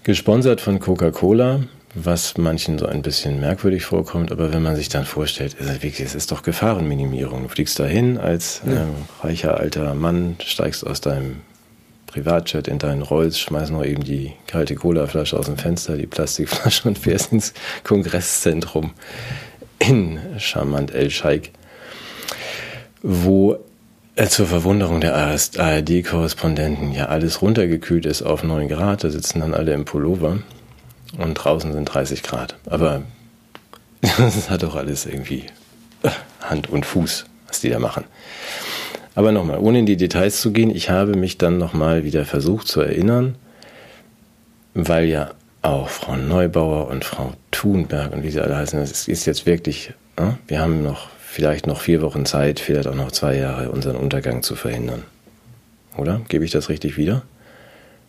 Gesponsert 0.04 0.62
von 0.62 0.80
Coca-Cola, 0.80 1.62
was 1.96 2.38
manchen 2.38 2.78
so 2.78 2.86
ein 2.86 3.02
bisschen 3.02 3.40
merkwürdig 3.40 3.86
vorkommt, 3.86 4.32
aber 4.32 4.52
wenn 4.54 4.62
man 4.62 4.76
sich 4.76 4.90
dann 4.90 5.06
vorstellt, 5.06 5.56
es 5.60 6.16
ist 6.16 6.32
doch 6.32 6.44
Gefahrenminimierung. 6.44 7.44
Du 7.44 7.50
fliegst 7.50 7.80
dahin 7.80 8.18
als 8.18 8.62
ja. 8.66 8.84
äh, 8.84 8.86
reicher 9.22 9.58
alter 9.58 9.94
Mann, 9.94 10.36
steigst 10.44 10.86
aus 10.86 11.02
deinem 11.02 11.38
Privatjet 12.14 12.68
in 12.68 12.78
deinen 12.78 13.02
Rolls, 13.02 13.40
schmeißt 13.40 13.72
noch 13.72 13.84
eben 13.84 14.04
die 14.04 14.34
kalte 14.46 14.76
Colaflasche 14.76 15.38
aus 15.38 15.48
dem 15.48 15.58
Fenster, 15.58 15.98
die 15.98 16.06
Plastikflasche 16.06 16.88
und 16.88 17.00
fährst 17.00 17.32
ins 17.32 17.54
Kongresszentrum 17.84 18.92
in 19.80 20.20
Charmant 20.38 20.94
El 20.94 21.10
Sheikh, 21.10 21.50
wo 23.02 23.58
äh, 24.16 24.28
zur 24.28 24.46
Verwunderung 24.46 25.02
der 25.02 25.16
ARD-Korrespondenten 25.16 26.94
ja 26.94 27.08
alles 27.08 27.42
runtergekühlt 27.42 28.06
ist 28.06 28.22
auf 28.22 28.44
9 28.44 28.68
Grad. 28.68 29.04
Da 29.04 29.10
sitzen 29.10 29.40
dann 29.40 29.56
alle 29.56 29.74
im 29.74 29.86
Pullover 29.86 30.38
und 31.18 31.34
draußen 31.34 31.74
sind 31.74 31.86
30 31.86 32.22
Grad. 32.22 32.58
Aber 32.68 33.02
das 34.02 34.52
hat 34.52 34.62
doch 34.62 34.76
alles 34.76 35.08
irgendwie 35.08 35.46
Hand 36.42 36.70
und 36.70 36.86
Fuß, 36.86 37.26
was 37.48 37.60
die 37.62 37.70
da 37.70 37.80
machen. 37.80 38.04
Aber 39.16 39.32
nochmal, 39.32 39.60
ohne 39.60 39.80
in 39.80 39.86
die 39.86 39.98
Details 39.98 40.42
zu 40.42 40.52
gehen, 40.52 40.70
ich 40.70 40.90
habe 40.90 41.16
mich 41.16 41.38
dann 41.38 41.58
nochmal 41.58 42.04
wieder 42.04 42.26
versucht 42.26 42.68
zu 42.68 42.82
erinnern, 42.82 43.36
weil 44.74 45.06
ja 45.06 45.32
auch 45.62 45.90
Frau 45.90 46.16
Neubauer 46.16 46.88
und 46.88 47.06
Frau 47.06 47.34
Thunberg 47.52 48.12
und 48.14 48.24
wie 48.24 48.32
sie 48.32 48.42
alle 48.42 48.56
heißen, 48.56 48.80
es 48.80 49.08
ist 49.08 49.26
jetzt 49.26 49.46
wirklich, 49.46 49.94
ne? 50.20 50.38
wir 50.48 50.60
haben 50.60 50.84
noch 50.84 51.08
vielleicht 51.20 51.68
noch 51.68 51.80
vier 51.80 52.02
Wochen 52.02 52.26
Zeit, 52.26 52.60
vielleicht 52.60 52.88
auch 52.88 52.96
noch 52.96 53.12
zwei 53.12 53.38
Jahre, 53.38 53.72
unseren 53.72 53.96
Untergang 53.96 54.44
zu 54.44 54.56
verhindern. 54.56 55.04
Oder? 55.98 56.22
Gebe 56.28 56.44
ich 56.44 56.52
das 56.52 56.70
richtig 56.70 56.98
wieder? 56.98 57.24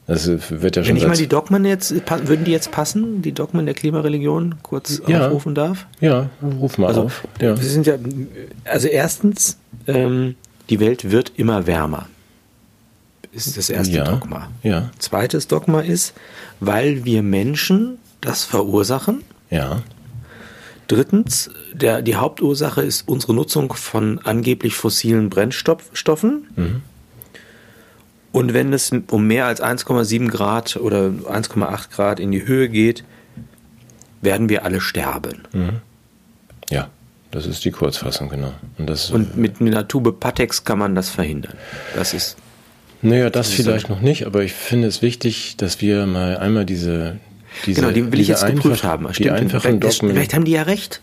Das 0.06 0.26
wird 0.28 0.76
ja 0.76 0.84
schon 0.84 0.90
Wenn 0.90 0.96
ich 0.98 1.06
mal 1.06 1.16
die 1.16 1.28
Dogmen 1.28 1.64
jetzt, 1.64 1.94
würden 2.26 2.44
die 2.44 2.50
jetzt 2.50 2.70
passen, 2.70 3.22
die 3.22 3.32
Dogmen 3.32 3.64
der 3.64 3.74
Klimareligion 3.74 4.56
kurz 4.62 5.00
ja, 5.06 5.26
aufrufen 5.26 5.54
darf? 5.54 5.86
Ja, 6.00 6.28
ruf 6.60 6.76
mal 6.76 6.88
also, 6.88 7.02
auf. 7.04 7.26
Ja. 7.40 7.56
Wir 7.56 7.68
sind 7.68 7.86
ja, 7.86 7.94
also 8.64 8.88
erstens, 8.88 9.56
ähm, 9.86 10.34
die 10.70 10.80
Welt 10.80 11.10
wird 11.10 11.32
immer 11.36 11.66
wärmer. 11.66 12.08
Ist 13.32 13.56
das 13.56 13.68
erste 13.68 13.96
ja, 13.96 14.04
Dogma. 14.04 14.48
Ja. 14.62 14.90
Zweites 14.98 15.48
Dogma 15.48 15.80
ist, 15.80 16.14
weil 16.60 17.04
wir 17.04 17.22
Menschen 17.22 17.98
das 18.20 18.44
verursachen. 18.44 19.22
Ja. 19.50 19.82
Drittens, 20.86 21.50
der, 21.72 22.02
die 22.02 22.16
Hauptursache 22.16 22.82
ist 22.82 23.08
unsere 23.08 23.34
Nutzung 23.34 23.72
von 23.72 24.20
angeblich 24.20 24.74
fossilen 24.74 25.30
Brennstoffen. 25.30 26.46
Mhm. 26.54 26.82
Und 28.32 28.52
wenn 28.52 28.72
es 28.72 28.92
um 29.10 29.26
mehr 29.26 29.46
als 29.46 29.62
1,7 29.62 30.28
Grad 30.28 30.76
oder 30.76 31.06
1,8 31.06 31.90
Grad 31.90 32.20
in 32.20 32.30
die 32.30 32.46
Höhe 32.46 32.68
geht, 32.68 33.04
werden 34.20 34.48
wir 34.48 34.64
alle 34.64 34.80
sterben. 34.80 35.42
Mhm. 35.52 35.80
Ja, 36.70 36.88
das 37.34 37.46
ist 37.46 37.64
die 37.64 37.72
Kurzfassung, 37.72 38.28
genau. 38.28 38.52
Und, 38.78 38.88
das, 38.88 39.10
Und 39.10 39.36
mit 39.36 39.60
einer 39.60 39.88
Tube 39.88 40.18
Patex 40.20 40.62
kann 40.62 40.78
man 40.78 40.94
das 40.94 41.10
verhindern. 41.10 41.54
Das 41.96 42.14
ist. 42.14 42.36
Naja, 43.02 43.28
das, 43.28 43.48
das 43.48 43.56
vielleicht 43.56 43.90
noch 43.90 44.00
nicht, 44.00 44.24
aber 44.24 44.44
ich 44.44 44.52
finde 44.52 44.86
es 44.86 45.02
wichtig, 45.02 45.56
dass 45.56 45.80
wir 45.80 46.06
mal 46.06 46.38
einmal 46.38 46.64
diese, 46.64 47.18
diese, 47.66 47.80
genau, 47.80 47.92
die 47.92 48.10
will 48.10 48.20
ich 48.20 48.28
jetzt 48.28 48.46
geprüft 48.46 48.84
haben. 48.84 49.08
Die 49.18 49.30
einfachen 49.30 49.80
vielleicht, 49.80 49.98
vielleicht 50.00 50.32
haben 50.32 50.44
die 50.44 50.52
ja 50.52 50.62
recht. 50.62 51.02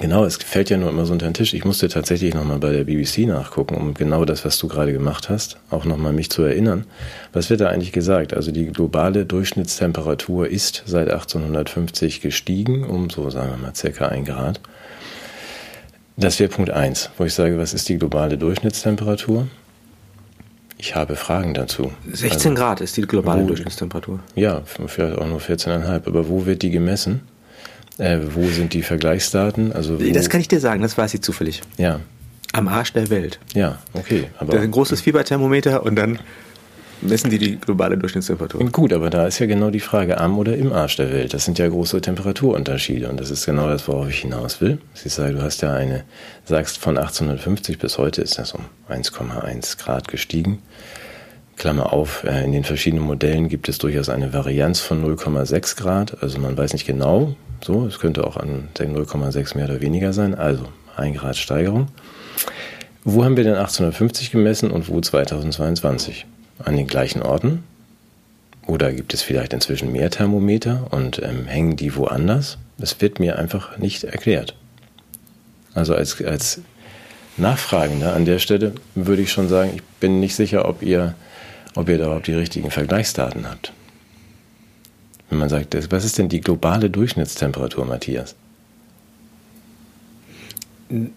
Genau, 0.00 0.24
es 0.24 0.36
fällt 0.36 0.70
ja 0.70 0.76
nur 0.76 0.90
immer 0.90 1.06
so 1.06 1.12
unter 1.12 1.26
den 1.26 1.34
Tisch. 1.34 1.54
Ich 1.54 1.64
musste 1.64 1.88
tatsächlich 1.88 2.32
nochmal 2.34 2.58
bei 2.58 2.70
der 2.70 2.84
BBC 2.84 3.26
nachgucken, 3.26 3.74
um 3.74 3.94
genau 3.94 4.24
das, 4.24 4.44
was 4.44 4.56
du 4.58 4.68
gerade 4.68 4.92
gemacht 4.92 5.28
hast, 5.28 5.58
auch 5.70 5.84
nochmal 5.84 6.12
mich 6.12 6.30
zu 6.30 6.42
erinnern. 6.42 6.84
Was 7.32 7.50
wird 7.50 7.62
da 7.62 7.68
eigentlich 7.68 7.92
gesagt? 7.92 8.32
Also 8.32 8.52
die 8.52 8.66
globale 8.66 9.26
Durchschnittstemperatur 9.26 10.48
ist 10.48 10.84
seit 10.86 11.10
1850 11.10 12.20
gestiegen, 12.20 12.84
um 12.84 13.10
so 13.10 13.28
sagen 13.30 13.50
wir 13.50 13.56
mal 13.56 13.74
circa 13.74 14.06
ein 14.06 14.24
Grad. 14.24 14.60
Das 16.18 16.40
wäre 16.40 16.50
Punkt 16.50 16.70
eins, 16.70 17.10
wo 17.16 17.24
ich 17.24 17.32
sage, 17.32 17.58
was 17.58 17.72
ist 17.72 17.88
die 17.88 17.96
globale 17.96 18.36
Durchschnittstemperatur? 18.36 19.46
Ich 20.76 20.96
habe 20.96 21.14
Fragen 21.14 21.54
dazu. 21.54 21.92
16 22.10 22.52
also, 22.52 22.54
Grad 22.54 22.80
ist 22.80 22.96
die 22.96 23.02
globale 23.02 23.42
wo, 23.42 23.46
Durchschnittstemperatur. 23.46 24.20
Ja, 24.34 24.62
vielleicht 24.64 25.16
auch 25.16 25.26
nur 25.26 25.40
14,5. 25.40 26.06
Aber 26.06 26.28
wo 26.28 26.44
wird 26.44 26.62
die 26.62 26.70
gemessen? 26.70 27.22
Äh, 27.98 28.18
wo 28.32 28.46
sind 28.48 28.74
die 28.74 28.82
Vergleichsdaten? 28.82 29.72
Also 29.72 29.96
das 29.96 30.28
kann 30.28 30.40
ich 30.40 30.48
dir 30.48 30.60
sagen, 30.60 30.82
das 30.82 30.98
weiß 30.98 31.14
ich 31.14 31.22
zufällig. 31.22 31.62
Ja. 31.76 32.00
Am 32.52 32.66
Arsch 32.66 32.92
der 32.92 33.10
Welt. 33.10 33.38
Ja, 33.54 33.78
okay. 33.92 34.28
Aber 34.38 34.52
da 34.52 34.58
ist 34.58 34.64
ein 34.64 34.70
großes 34.70 35.00
Fieberthermometer 35.00 35.82
und 35.84 35.96
dann 35.96 36.18
messen 37.00 37.30
die 37.30 37.38
die 37.38 37.58
globale 37.58 37.96
Durchschnittstemperatur. 37.96 38.64
Gut, 38.70 38.92
aber 38.92 39.10
da 39.10 39.26
ist 39.26 39.38
ja 39.38 39.46
genau 39.46 39.70
die 39.70 39.80
Frage, 39.80 40.18
am 40.18 40.38
oder 40.38 40.56
im 40.56 40.72
Arsch 40.72 40.96
der 40.96 41.12
Welt. 41.12 41.34
Das 41.34 41.44
sind 41.44 41.58
ja 41.58 41.68
große 41.68 42.00
Temperaturunterschiede 42.00 43.08
und 43.08 43.20
das 43.20 43.30
ist 43.30 43.46
genau 43.46 43.68
das, 43.68 43.86
worauf 43.88 44.08
ich 44.08 44.20
hinaus 44.20 44.60
will. 44.60 44.78
Sie 44.94 45.08
sagen, 45.08 45.36
du 45.36 45.42
hast 45.42 45.62
ja 45.62 45.72
eine, 45.72 46.04
sagst 46.44 46.78
von 46.78 46.96
1850 46.96 47.78
bis 47.78 47.98
heute 47.98 48.22
ist 48.22 48.38
das 48.38 48.52
um 48.52 48.64
1,1 48.90 49.78
Grad 49.78 50.08
gestiegen. 50.08 50.62
Klammer 51.56 51.92
auf, 51.92 52.24
äh, 52.24 52.44
in 52.44 52.52
den 52.52 52.64
verschiedenen 52.64 53.04
Modellen 53.04 53.48
gibt 53.48 53.68
es 53.68 53.78
durchaus 53.78 54.08
eine 54.08 54.32
Varianz 54.32 54.80
von 54.80 55.04
0,6 55.04 55.76
Grad. 55.76 56.22
Also 56.22 56.38
man 56.38 56.56
weiß 56.56 56.72
nicht 56.72 56.86
genau, 56.86 57.34
so, 57.64 57.86
es 57.86 57.98
könnte 57.98 58.24
auch 58.26 58.36
an 58.36 58.68
0,6 58.76 59.56
mehr 59.56 59.66
oder 59.66 59.80
weniger 59.80 60.12
sein, 60.12 60.34
also 60.34 60.64
1 60.96 61.18
Grad 61.18 61.36
Steigerung. 61.36 61.88
Wo 63.04 63.24
haben 63.24 63.36
wir 63.36 63.44
denn 63.44 63.54
1850 63.54 64.30
gemessen 64.30 64.70
und 64.70 64.88
wo 64.88 65.00
2022? 65.00 66.26
An 66.58 66.76
den 66.76 66.86
gleichen 66.86 67.22
Orten? 67.22 67.64
Oder 68.66 68.92
gibt 68.92 69.14
es 69.14 69.22
vielleicht 69.22 69.52
inzwischen 69.52 69.92
mehr 69.92 70.10
Thermometer 70.10 70.88
und 70.90 71.22
ähm, 71.22 71.46
hängen 71.46 71.76
die 71.76 71.96
woanders? 71.96 72.58
Das 72.76 73.00
wird 73.00 73.18
mir 73.18 73.38
einfach 73.38 73.78
nicht 73.78 74.04
erklärt. 74.04 74.54
Also 75.74 75.94
als, 75.94 76.22
als 76.22 76.60
Nachfragender 77.38 78.14
an 78.14 78.24
der 78.24 78.38
Stelle 78.38 78.74
würde 78.94 79.22
ich 79.22 79.32
schon 79.32 79.48
sagen, 79.48 79.72
ich 79.74 79.82
bin 80.00 80.20
nicht 80.20 80.34
sicher, 80.34 80.68
ob 80.68 80.82
ihr, 80.82 81.14
ob 81.74 81.88
ihr 81.88 81.98
da 81.98 82.06
überhaupt 82.06 82.26
die 82.26 82.34
richtigen 82.34 82.70
Vergleichsdaten 82.70 83.48
habt. 83.48 83.72
Wenn 85.30 85.38
man 85.38 85.48
sagt, 85.48 85.76
was 85.90 86.04
ist 86.04 86.18
denn 86.18 86.28
die 86.28 86.40
globale 86.40 86.90
Durchschnittstemperatur, 86.90 87.84
Matthias? 87.84 88.34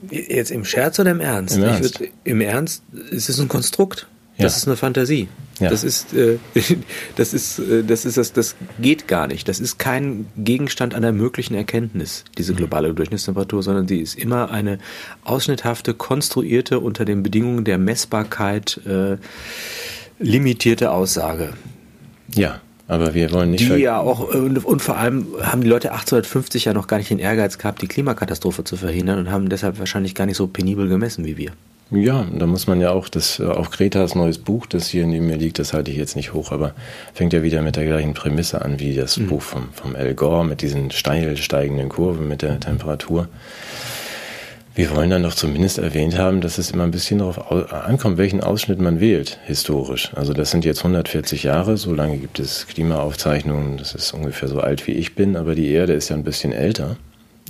Jetzt 0.09 0.51
im 0.51 0.65
Scherz 0.65 0.99
oder 0.99 1.11
im 1.11 1.21
Ernst? 1.21 1.55
Im 1.55 1.63
Ernst, 1.63 1.99
würd, 1.99 2.11
im 2.25 2.41
Ernst 2.41 2.83
ist 3.09 3.29
es 3.29 3.39
ein 3.39 3.47
Konstrukt. 3.47 4.07
Das 4.41 4.53
ja. 4.53 4.57
ist 4.57 4.67
eine 4.67 4.75
Fantasie. 4.77 5.27
Ja. 5.59 5.69
Das 5.69 5.83
ist, 5.83 6.13
äh, 6.13 6.37
das 7.15 7.33
ist, 7.33 7.59
äh, 7.59 7.83
das 7.83 8.05
ist, 8.05 8.17
das, 8.17 8.33
das 8.33 8.55
geht 8.79 9.07
gar 9.07 9.27
nicht. 9.27 9.47
Das 9.47 9.59
ist 9.59 9.77
kein 9.77 10.25
Gegenstand 10.37 10.93
einer 10.95 11.11
möglichen 11.11 11.53
Erkenntnis, 11.53 12.25
diese 12.37 12.53
mhm. 12.53 12.57
globale 12.57 12.93
Durchschnittstemperatur, 12.93 13.63
sondern 13.63 13.87
sie 13.87 13.99
ist 13.99 14.17
immer 14.17 14.51
eine 14.51 14.79
ausschnitthafte, 15.23 15.93
konstruierte, 15.93 16.79
unter 16.79 17.05
den 17.05 17.23
Bedingungen 17.23 17.63
der 17.63 17.77
Messbarkeit 17.77 18.81
äh, 18.85 19.17
limitierte 20.19 20.91
Aussage. 20.91 21.53
Ja. 22.33 22.61
Aber 22.87 23.13
wir 23.13 23.31
wollen 23.31 23.51
nicht. 23.51 23.69
Die 23.69 23.73
ja 23.75 23.99
auch, 23.99 24.33
und, 24.33 24.65
und, 24.65 24.81
vor 24.81 24.97
allem 24.97 25.25
haben 25.41 25.61
die 25.61 25.69
Leute 25.69 25.91
1850 25.93 26.65
ja 26.65 26.73
noch 26.73 26.87
gar 26.87 26.97
nicht 26.97 27.09
den 27.09 27.19
Ehrgeiz 27.19 27.57
gehabt, 27.57 27.81
die 27.81 27.87
Klimakatastrophe 27.87 28.65
zu 28.65 28.75
verhindern 28.75 29.17
und 29.17 29.31
haben 29.31 29.47
deshalb 29.47 29.79
wahrscheinlich 29.79 30.13
gar 30.13 30.25
nicht 30.25 30.35
so 30.35 30.47
penibel 30.47 30.89
gemessen 30.89 31.23
wie 31.23 31.37
wir. 31.37 31.53
Ja, 31.93 32.25
da 32.33 32.47
muss 32.47 32.67
man 32.67 32.79
ja 32.79 32.91
auch, 32.91 33.09
das, 33.09 33.41
auch 33.41 33.69
Gretas 33.69 34.15
neues 34.15 34.37
Buch, 34.37 34.65
das 34.65 34.87
hier 34.87 35.05
neben 35.05 35.27
mir 35.27 35.35
liegt, 35.35 35.59
das 35.59 35.73
halte 35.73 35.91
ich 35.91 35.97
jetzt 35.97 36.15
nicht 36.15 36.31
hoch, 36.31 36.53
aber 36.53 36.73
fängt 37.13 37.33
ja 37.33 37.43
wieder 37.43 37.61
mit 37.61 37.75
der 37.75 37.85
gleichen 37.85 38.13
Prämisse 38.13 38.61
an 38.61 38.79
wie 38.79 38.95
das 38.95 39.17
mhm. 39.17 39.27
Buch 39.27 39.41
vom, 39.41 39.73
vom 39.73 39.97
Al 39.97 40.13
Gore 40.13 40.45
mit 40.45 40.61
diesen 40.61 40.91
steil 40.91 41.35
steigenden 41.35 41.89
Kurven 41.89 42.29
mit 42.29 42.43
der 42.43 42.61
Temperatur. 42.61 43.27
Wir 44.73 44.95
wollen 44.95 45.09
dann 45.09 45.23
doch 45.23 45.33
zumindest 45.33 45.79
erwähnt 45.79 46.17
haben, 46.17 46.39
dass 46.39 46.57
es 46.57 46.71
immer 46.71 46.83
ein 46.83 46.91
bisschen 46.91 47.19
darauf 47.19 47.51
ankommt, 47.73 48.17
welchen 48.17 48.39
Ausschnitt 48.39 48.79
man 48.79 49.01
wählt, 49.01 49.37
historisch. 49.43 50.11
Also 50.15 50.31
das 50.31 50.49
sind 50.49 50.63
jetzt 50.63 50.79
140 50.79 51.43
Jahre, 51.43 51.75
so 51.75 51.93
lange 51.93 52.19
gibt 52.19 52.39
es 52.39 52.67
Klimaaufzeichnungen, 52.67 53.75
das 53.75 53.95
ist 53.95 54.13
ungefähr 54.13 54.47
so 54.47 54.61
alt 54.61 54.87
wie 54.87 54.93
ich 54.93 55.13
bin, 55.15 55.35
aber 55.35 55.55
die 55.55 55.69
Erde 55.69 55.91
ist 55.91 56.07
ja 56.07 56.15
ein 56.15 56.23
bisschen 56.23 56.53
älter. 56.53 56.95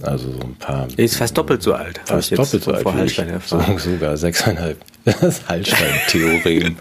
Also 0.04 0.32
so 0.32 0.40
ein 0.40 0.56
paar. 0.56 0.88
Er 0.96 1.04
ist 1.04 1.18
fast 1.18 1.38
doppelt 1.38 1.62
so 1.62 1.74
alt. 1.74 2.00
Fast 2.06 2.32
doppelt 2.32 2.64
so 2.64 2.72
alt. 2.72 2.86
Wie 2.86 3.04
ich. 3.04 3.22
So, 3.46 3.62
sogar 3.78 4.18
sechseinhalb. 4.18 4.78
Das 5.04 5.48
Hallstein-Theorem. 5.48 6.78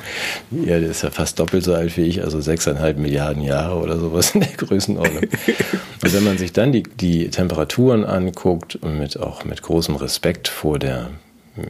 Die 0.51 0.69
Erde 0.69 0.85
ist 0.85 1.03
ja 1.03 1.11
fast 1.11 1.39
doppelt 1.39 1.65
so 1.65 1.73
alt 1.73 1.97
wie 1.97 2.03
ich, 2.03 2.23
also 2.23 2.39
sechseinhalb 2.39 2.99
Milliarden 2.99 3.43
Jahre 3.43 3.77
oder 3.77 3.99
sowas 3.99 4.35
in 4.35 4.41
der 4.41 4.51
Größenordnung. 4.51 5.23
Und 6.03 6.13
wenn 6.13 6.25
man 6.25 6.37
sich 6.37 6.53
dann 6.53 6.71
die, 6.71 6.83
die 6.83 7.31
Temperaturen 7.31 8.05
anguckt, 8.05 8.79
mit, 8.85 9.19
auch 9.19 9.45
mit 9.47 9.63
großem 9.63 9.97
Respekt 9.97 10.49
vor 10.49 10.79
der 10.79 11.09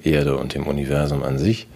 Erde 0.03 0.37
und 0.37 0.55
dem 0.55 0.67
Universum 0.67 1.23
an 1.23 1.39
sich, 1.39 1.69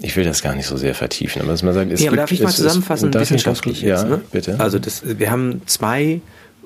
ich 0.00 0.16
will 0.16 0.24
das 0.24 0.42
gar 0.42 0.54
nicht 0.54 0.66
so 0.66 0.76
sehr 0.76 0.94
vertiefen, 0.94 1.42
aber 1.42 1.50
dass 1.50 1.62
man 1.62 1.74
sagt, 1.74 1.92
es 1.92 2.00
ja, 2.00 2.10
aber 2.10 2.16
gibt, 2.16 2.22
darf 2.22 2.32
ich 2.32 2.42
mal 2.42 2.50
zusammenfassen, 2.50 3.12
wissenschaftlich 3.12 3.82
jetzt, 3.82 4.02
ja, 4.04 4.08
ne? 4.08 4.20
bitte. 4.30 4.58
Also 4.58 4.78
das, 4.78 5.02
wir 5.04 5.30
haben 5.30 5.62
zwei 5.66 6.20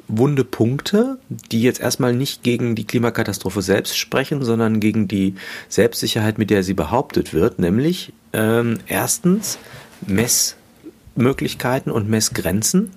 wunde 0.09 0.45
Punkte, 0.45 1.19
die 1.29 1.63
jetzt 1.63 1.81
erstmal 1.81 2.15
nicht 2.15 2.43
gegen 2.43 2.75
die 2.75 2.85
Klimakatastrophe 2.85 3.63
selbst 3.63 3.97
sprechen, 3.97 4.43
sondern 4.43 4.81
gegen 4.81 5.09
die 5.09 5.35
Selbstsicherheit, 5.69 6.39
mit 6.39 6.51
der 6.51 6.63
sie 6.63 6.75
behauptet 6.75 7.33
wird, 7.33 7.59
nämlich 7.59 8.13
ähm, 8.33 8.79
erstens 8.87 9.59
Messmöglichkeiten 10.07 11.91
und 11.91 12.09
Messgrenzen. 12.09 12.91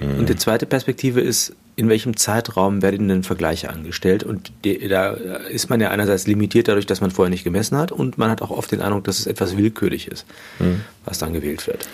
Mhm. 0.00 0.18
Und 0.18 0.28
die 0.28 0.36
zweite 0.36 0.66
Perspektive 0.66 1.20
ist 1.20 1.54
in 1.78 1.88
welchem 1.88 2.16
Zeitraum 2.16 2.82
werden 2.82 3.06
denn 3.06 3.22
Vergleiche 3.22 3.70
angestellt? 3.70 4.24
Und 4.24 4.50
die, 4.64 4.88
da 4.88 5.10
ist 5.12 5.70
man 5.70 5.80
ja 5.80 5.90
einerseits 5.90 6.26
limitiert 6.26 6.66
dadurch, 6.66 6.86
dass 6.86 7.00
man 7.00 7.12
vorher 7.12 7.30
nicht 7.30 7.44
gemessen 7.44 7.78
hat 7.78 7.92
und 7.92 8.18
man 8.18 8.32
hat 8.32 8.42
auch 8.42 8.50
oft 8.50 8.72
den 8.72 8.80
Eindruck, 8.80 9.04
dass 9.04 9.20
es 9.20 9.28
etwas 9.28 9.56
willkürlich 9.56 10.08
ist, 10.08 10.26
mhm. 10.58 10.80
was 11.04 11.18
dann 11.18 11.32
gewählt 11.32 11.68
wird. 11.68 11.88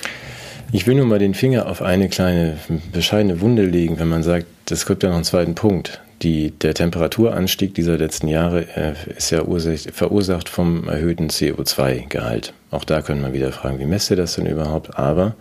Ich 0.74 0.88
will 0.88 0.96
nur 0.96 1.06
mal 1.06 1.20
den 1.20 1.34
Finger 1.34 1.68
auf 1.68 1.82
eine 1.82 2.08
kleine 2.08 2.58
bescheidene 2.92 3.40
Wunde 3.40 3.64
legen, 3.64 4.00
wenn 4.00 4.08
man 4.08 4.24
sagt, 4.24 4.46
das 4.64 4.86
gibt 4.86 5.04
ja 5.04 5.08
noch 5.08 5.14
einen 5.14 5.24
zweiten 5.24 5.54
Punkt. 5.54 6.00
Die, 6.22 6.50
der 6.50 6.74
Temperaturanstieg 6.74 7.76
dieser 7.76 7.96
letzten 7.96 8.26
Jahre 8.26 8.66
äh, 8.74 8.94
ist 9.16 9.30
ja 9.30 9.44
verursacht 9.44 10.48
vom 10.48 10.88
erhöhten 10.88 11.28
CO2-Gehalt. 11.28 12.54
Auch 12.72 12.82
da 12.82 13.02
können 13.02 13.22
wir 13.22 13.32
wieder 13.32 13.52
fragen, 13.52 13.78
wie 13.78 13.84
messt 13.84 14.10
ihr 14.10 14.16
das 14.16 14.34
denn 14.34 14.46
überhaupt? 14.46 14.98
Aber 14.98 15.36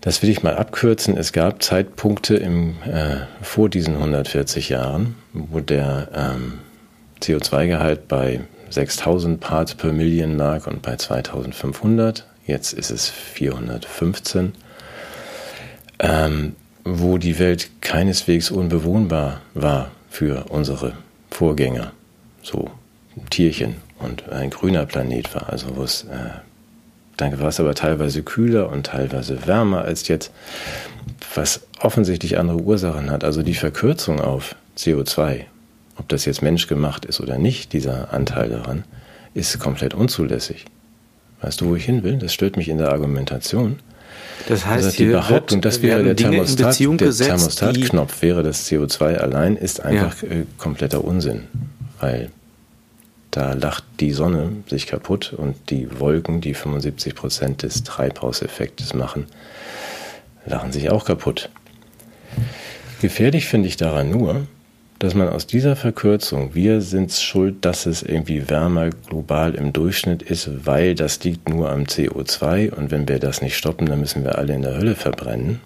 das 0.00 0.20
will 0.20 0.30
ich 0.30 0.42
mal 0.42 0.56
abkürzen. 0.56 1.16
Es 1.16 1.32
gab 1.32 1.62
Zeitpunkte 1.62 2.34
im, 2.34 2.74
äh, 2.92 3.18
vor 3.40 3.68
diesen 3.68 3.94
140 3.94 4.68
Jahren, 4.68 5.14
wo 5.32 5.60
der 5.60 6.08
ähm, 6.12 6.54
CO2-Gehalt 7.22 8.08
bei 8.08 8.40
6000 8.68 9.38
Parts 9.38 9.76
per 9.76 9.92
Million 9.92 10.36
lag 10.36 10.66
und 10.66 10.82
bei 10.82 10.96
2500. 10.96 12.26
Jetzt 12.46 12.72
ist 12.72 12.90
es 12.90 13.08
415. 13.08 14.52
Ähm, 15.98 16.54
wo 16.84 17.18
die 17.18 17.38
Welt 17.38 17.70
keineswegs 17.80 18.50
unbewohnbar 18.50 19.40
war 19.54 19.90
für 20.10 20.46
unsere 20.50 20.92
Vorgänger, 21.30 21.92
so 22.42 22.70
Tierchen 23.30 23.76
und 23.98 24.28
ein 24.28 24.50
grüner 24.50 24.84
Planet 24.86 25.34
war, 25.34 25.48
also 25.50 25.76
wo 25.76 25.82
es, 25.82 26.02
äh, 26.04 26.30
dann 27.16 27.40
war 27.40 27.48
es 27.48 27.58
aber 27.58 27.74
teilweise 27.74 28.22
kühler 28.22 28.70
und 28.70 28.86
teilweise 28.86 29.46
wärmer 29.46 29.82
als 29.82 30.08
jetzt, 30.08 30.30
was 31.34 31.62
offensichtlich 31.80 32.38
andere 32.38 32.58
Ursachen 32.58 33.10
hat. 33.10 33.24
Also 33.24 33.42
die 33.42 33.54
Verkürzung 33.54 34.20
auf 34.20 34.54
CO2, 34.76 35.44
ob 35.96 36.08
das 36.08 36.24
jetzt 36.26 36.42
menschgemacht 36.42 37.04
ist 37.04 37.20
oder 37.20 37.38
nicht, 37.38 37.72
dieser 37.72 38.12
Anteil 38.12 38.50
daran, 38.50 38.84
ist 39.32 39.58
komplett 39.58 39.94
unzulässig. 39.94 40.66
Weißt 41.44 41.60
du, 41.60 41.66
wo 41.66 41.76
ich 41.76 41.84
hin 41.84 42.02
will? 42.02 42.16
Das 42.16 42.32
stört 42.32 42.56
mich 42.56 42.70
in 42.70 42.78
der 42.78 42.88
Argumentation. 42.88 43.78
Das 44.48 44.64
heißt, 44.64 44.86
also 44.86 44.96
die 44.96 45.04
Behauptung, 45.04 45.60
das 45.60 45.82
wäre 45.82 46.02
der 46.02 46.16
Thermostat, 46.16 46.80
der 46.80 47.12
Thermostatknopf 47.12 48.22
wäre 48.22 48.42
das 48.42 48.66
CO2 48.66 49.16
allein, 49.16 49.56
ist 49.56 49.84
einfach 49.84 50.22
ja. 50.22 50.28
Äh, 50.30 50.44
kompletter 50.56 51.04
Unsinn, 51.04 51.42
weil 52.00 52.30
da 53.30 53.52
lacht 53.52 53.84
die 54.00 54.12
Sonne 54.12 54.52
sich 54.70 54.86
kaputt 54.86 55.34
und 55.36 55.56
die 55.68 56.00
Wolken, 56.00 56.40
die 56.40 56.54
75 56.54 57.14
Prozent 57.14 57.62
des 57.62 57.82
Treibhauseffektes 57.82 58.94
machen, 58.94 59.26
lachen 60.46 60.72
sich 60.72 60.88
auch 60.88 61.04
kaputt. 61.04 61.50
Gefährlich 63.02 63.46
finde 63.46 63.68
ich 63.68 63.76
daran 63.76 64.10
nur, 64.10 64.46
dass 64.98 65.14
man 65.14 65.28
aus 65.28 65.46
dieser 65.46 65.76
Verkürzung, 65.76 66.54
wir 66.54 66.80
sind 66.80 67.12
schuld, 67.12 67.64
dass 67.64 67.86
es 67.86 68.02
irgendwie 68.02 68.48
wärmer 68.48 68.90
global 68.90 69.54
im 69.54 69.72
Durchschnitt 69.72 70.22
ist, 70.22 70.66
weil 70.66 70.94
das 70.94 71.22
liegt 71.24 71.48
nur 71.48 71.70
am 71.70 71.84
CO2 71.84 72.72
und 72.72 72.90
wenn 72.90 73.08
wir 73.08 73.18
das 73.18 73.42
nicht 73.42 73.56
stoppen, 73.56 73.86
dann 73.86 74.00
müssen 74.00 74.24
wir 74.24 74.38
alle 74.38 74.54
in 74.54 74.62
der 74.62 74.76
Hölle 74.76 74.94
verbrennen. 74.94 75.60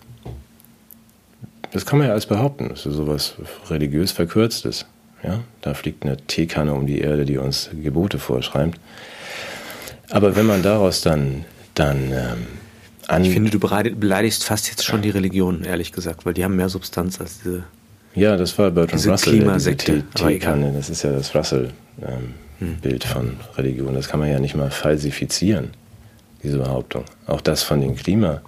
Das 1.70 1.84
kann 1.84 1.98
man 1.98 2.06
ja 2.08 2.12
alles 2.12 2.26
behaupten. 2.26 2.70
Das 2.70 2.86
ist 2.86 2.94
sowas 2.94 3.34
religiös 3.68 4.12
Verkürztes. 4.12 4.86
Ja? 5.22 5.40
Da 5.60 5.74
fliegt 5.74 6.04
eine 6.04 6.16
Teekanne 6.16 6.72
um 6.72 6.86
die 6.86 7.00
Erde, 7.00 7.26
die 7.26 7.36
uns 7.36 7.68
Gebote 7.82 8.18
vorschreibt. 8.18 8.80
Aber 10.10 10.34
wenn 10.36 10.46
man 10.46 10.62
daraus 10.62 11.02
dann, 11.02 11.44
dann 11.74 12.12
ähm, 12.12 12.46
an. 13.06 13.24
Ich 13.24 13.32
finde, 13.32 13.50
du 13.50 13.58
beleidigst 13.58 14.44
fast 14.44 14.68
jetzt 14.68 14.84
schon 14.84 15.02
die 15.02 15.10
Religion, 15.10 15.64
ehrlich 15.64 15.92
gesagt, 15.92 16.24
weil 16.24 16.32
die 16.32 16.44
haben 16.44 16.56
mehr 16.56 16.70
Substanz 16.70 17.20
als 17.20 17.40
diese 17.42 17.64
ja, 18.14 18.36
das 18.36 18.58
war 18.58 18.70
Bertrand 18.70 19.00
diese 19.00 19.10
Russell, 19.10 19.34
Klimasekte. 19.34 20.02
Teekanne. 20.14 20.72
Das 20.74 20.90
ist 20.90 21.02
ja 21.02 21.12
das 21.12 21.34
Russell-Bild 21.34 23.04
ähm, 23.04 23.10
von 23.10 23.36
Religion. 23.56 23.94
Das 23.94 24.08
kann 24.08 24.20
man 24.20 24.30
ja 24.30 24.40
nicht 24.40 24.56
mal 24.56 24.70
falsifizieren, 24.70 25.70
diese 26.42 26.58
Behauptung. 26.58 27.04
Auch 27.26 27.40
das 27.40 27.62
von 27.62 27.80
den 27.80 27.96
Klimagläubigen 27.96 28.42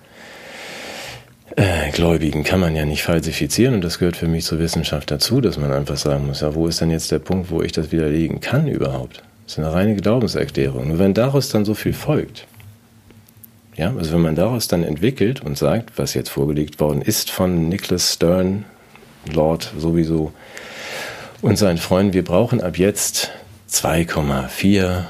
kann 2.44 2.60
man 2.60 2.74
ja 2.74 2.84
nicht 2.84 3.02
falsifizieren 3.02 3.74
und 3.74 3.84
das 3.84 3.98
gehört 3.98 4.16
für 4.16 4.28
mich 4.28 4.44
zur 4.44 4.58
Wissenschaft 4.58 5.10
dazu, 5.10 5.40
dass 5.40 5.58
man 5.58 5.72
einfach 5.72 5.96
sagen 5.96 6.26
muss, 6.26 6.40
ja, 6.40 6.54
wo 6.54 6.66
ist 6.66 6.80
denn 6.80 6.90
jetzt 6.90 7.12
der 7.12 7.18
Punkt, 7.18 7.50
wo 7.50 7.62
ich 7.62 7.72
das 7.72 7.92
widerlegen 7.92 8.40
kann 8.40 8.66
überhaupt? 8.66 9.22
Das 9.44 9.54
ist 9.54 9.58
eine 9.58 9.72
reine 9.72 9.96
Glaubenserklärung. 9.96 10.88
Nur 10.88 10.98
wenn 10.98 11.14
daraus 11.14 11.48
dann 11.48 11.64
so 11.64 11.74
viel 11.74 11.92
folgt, 11.92 12.46
ja, 13.76 13.94
also 13.96 14.12
wenn 14.12 14.20
man 14.20 14.34
daraus 14.34 14.68
dann 14.68 14.82
entwickelt 14.82 15.42
und 15.42 15.56
sagt, 15.56 15.96
was 15.96 16.14
jetzt 16.14 16.28
vorgelegt 16.28 16.80
worden 16.80 17.02
ist 17.02 17.30
von 17.30 17.68
Nicholas 17.68 18.14
Stern, 18.14 18.64
Lord 19.32 19.72
sowieso 19.78 20.32
und 21.42 21.56
seinen 21.56 21.78
Freunden, 21.78 22.12
wir 22.12 22.24
brauchen 22.24 22.60
ab 22.60 22.78
jetzt 22.78 23.30
2,4 23.70 25.04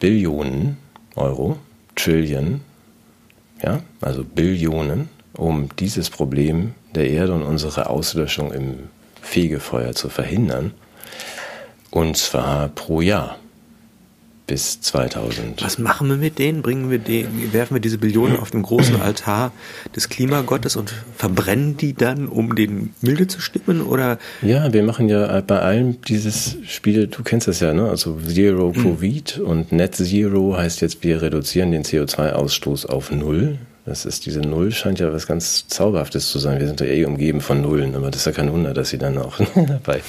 Billionen 0.00 0.76
Euro, 1.14 1.58
Trillion, 1.94 2.60
ja, 3.62 3.80
also 4.00 4.24
Billionen, 4.24 5.08
um 5.34 5.68
dieses 5.78 6.10
Problem 6.10 6.74
der 6.94 7.10
Erde 7.10 7.34
und 7.34 7.42
unsere 7.42 7.90
Auslöschung 7.90 8.52
im 8.52 8.88
Fegefeuer 9.20 9.94
zu 9.94 10.08
verhindern. 10.08 10.72
Und 11.90 12.16
zwar 12.16 12.68
pro 12.68 13.00
Jahr 13.00 13.36
bis 14.48 14.80
2000. 14.80 15.62
Was 15.62 15.78
machen 15.78 16.08
wir 16.08 16.16
mit 16.16 16.40
denen? 16.40 16.62
Bringen 16.62 16.90
wir 16.90 16.98
den, 16.98 17.52
werfen 17.52 17.74
wir 17.74 17.80
diese 17.80 17.98
Billionen 17.98 18.38
auf 18.38 18.50
den 18.50 18.62
großen 18.62 19.00
Altar 19.00 19.52
des 19.94 20.08
Klimagottes 20.08 20.74
und 20.74 20.92
verbrennen 21.16 21.76
die 21.76 21.94
dann, 21.94 22.26
um 22.26 22.56
den 22.56 22.94
milde 23.00 23.28
zu 23.28 23.40
stimmen? 23.40 23.82
Oder? 23.82 24.18
Ja, 24.42 24.72
wir 24.72 24.82
machen 24.82 25.08
ja 25.08 25.40
bei 25.42 25.60
allem 25.60 26.00
dieses 26.02 26.56
Spiel, 26.66 27.06
du 27.06 27.22
kennst 27.22 27.46
das 27.46 27.60
ja, 27.60 27.72
ne? 27.72 27.88
Also 27.88 28.18
Zero 28.26 28.74
hm. 28.74 28.82
Covid 28.82 29.38
und 29.38 29.70
Net 29.70 29.94
Zero 29.94 30.56
heißt 30.56 30.80
jetzt, 30.80 31.04
wir 31.04 31.22
reduzieren 31.22 31.70
den 31.70 31.84
CO2-Ausstoß 31.84 32.86
auf 32.86 33.12
Null. 33.12 33.58
Das 33.84 34.04
ist 34.04 34.26
diese 34.26 34.40
Null 34.40 34.72
scheint 34.72 34.98
ja 34.98 35.12
was 35.12 35.26
ganz 35.26 35.66
Zauberhaftes 35.68 36.30
zu 36.30 36.38
sein. 36.38 36.58
Wir 36.58 36.66
sind 36.66 36.80
ja 36.80 36.86
eh 36.86 37.04
umgeben 37.04 37.40
von 37.40 37.60
Nullen, 37.60 37.94
aber 37.94 38.10
das 38.10 38.22
ist 38.22 38.26
ja 38.26 38.32
kein 38.32 38.52
Wunder, 38.52 38.74
dass 38.74 38.90
sie 38.90 38.98
dann 38.98 39.18
auch 39.18 39.38
bei 39.84 40.00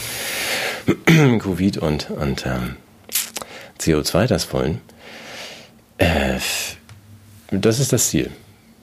Covid 1.40 1.78
und, 1.78 2.10
und 2.10 2.46
ähm, 2.46 2.76
CO2 3.80 4.28
das 4.28 4.52
wollen, 4.54 4.82
äh, 5.98 6.40
das 7.52 7.80
ist 7.80 7.94
das 7.94 8.10
Ziel. 8.10 8.30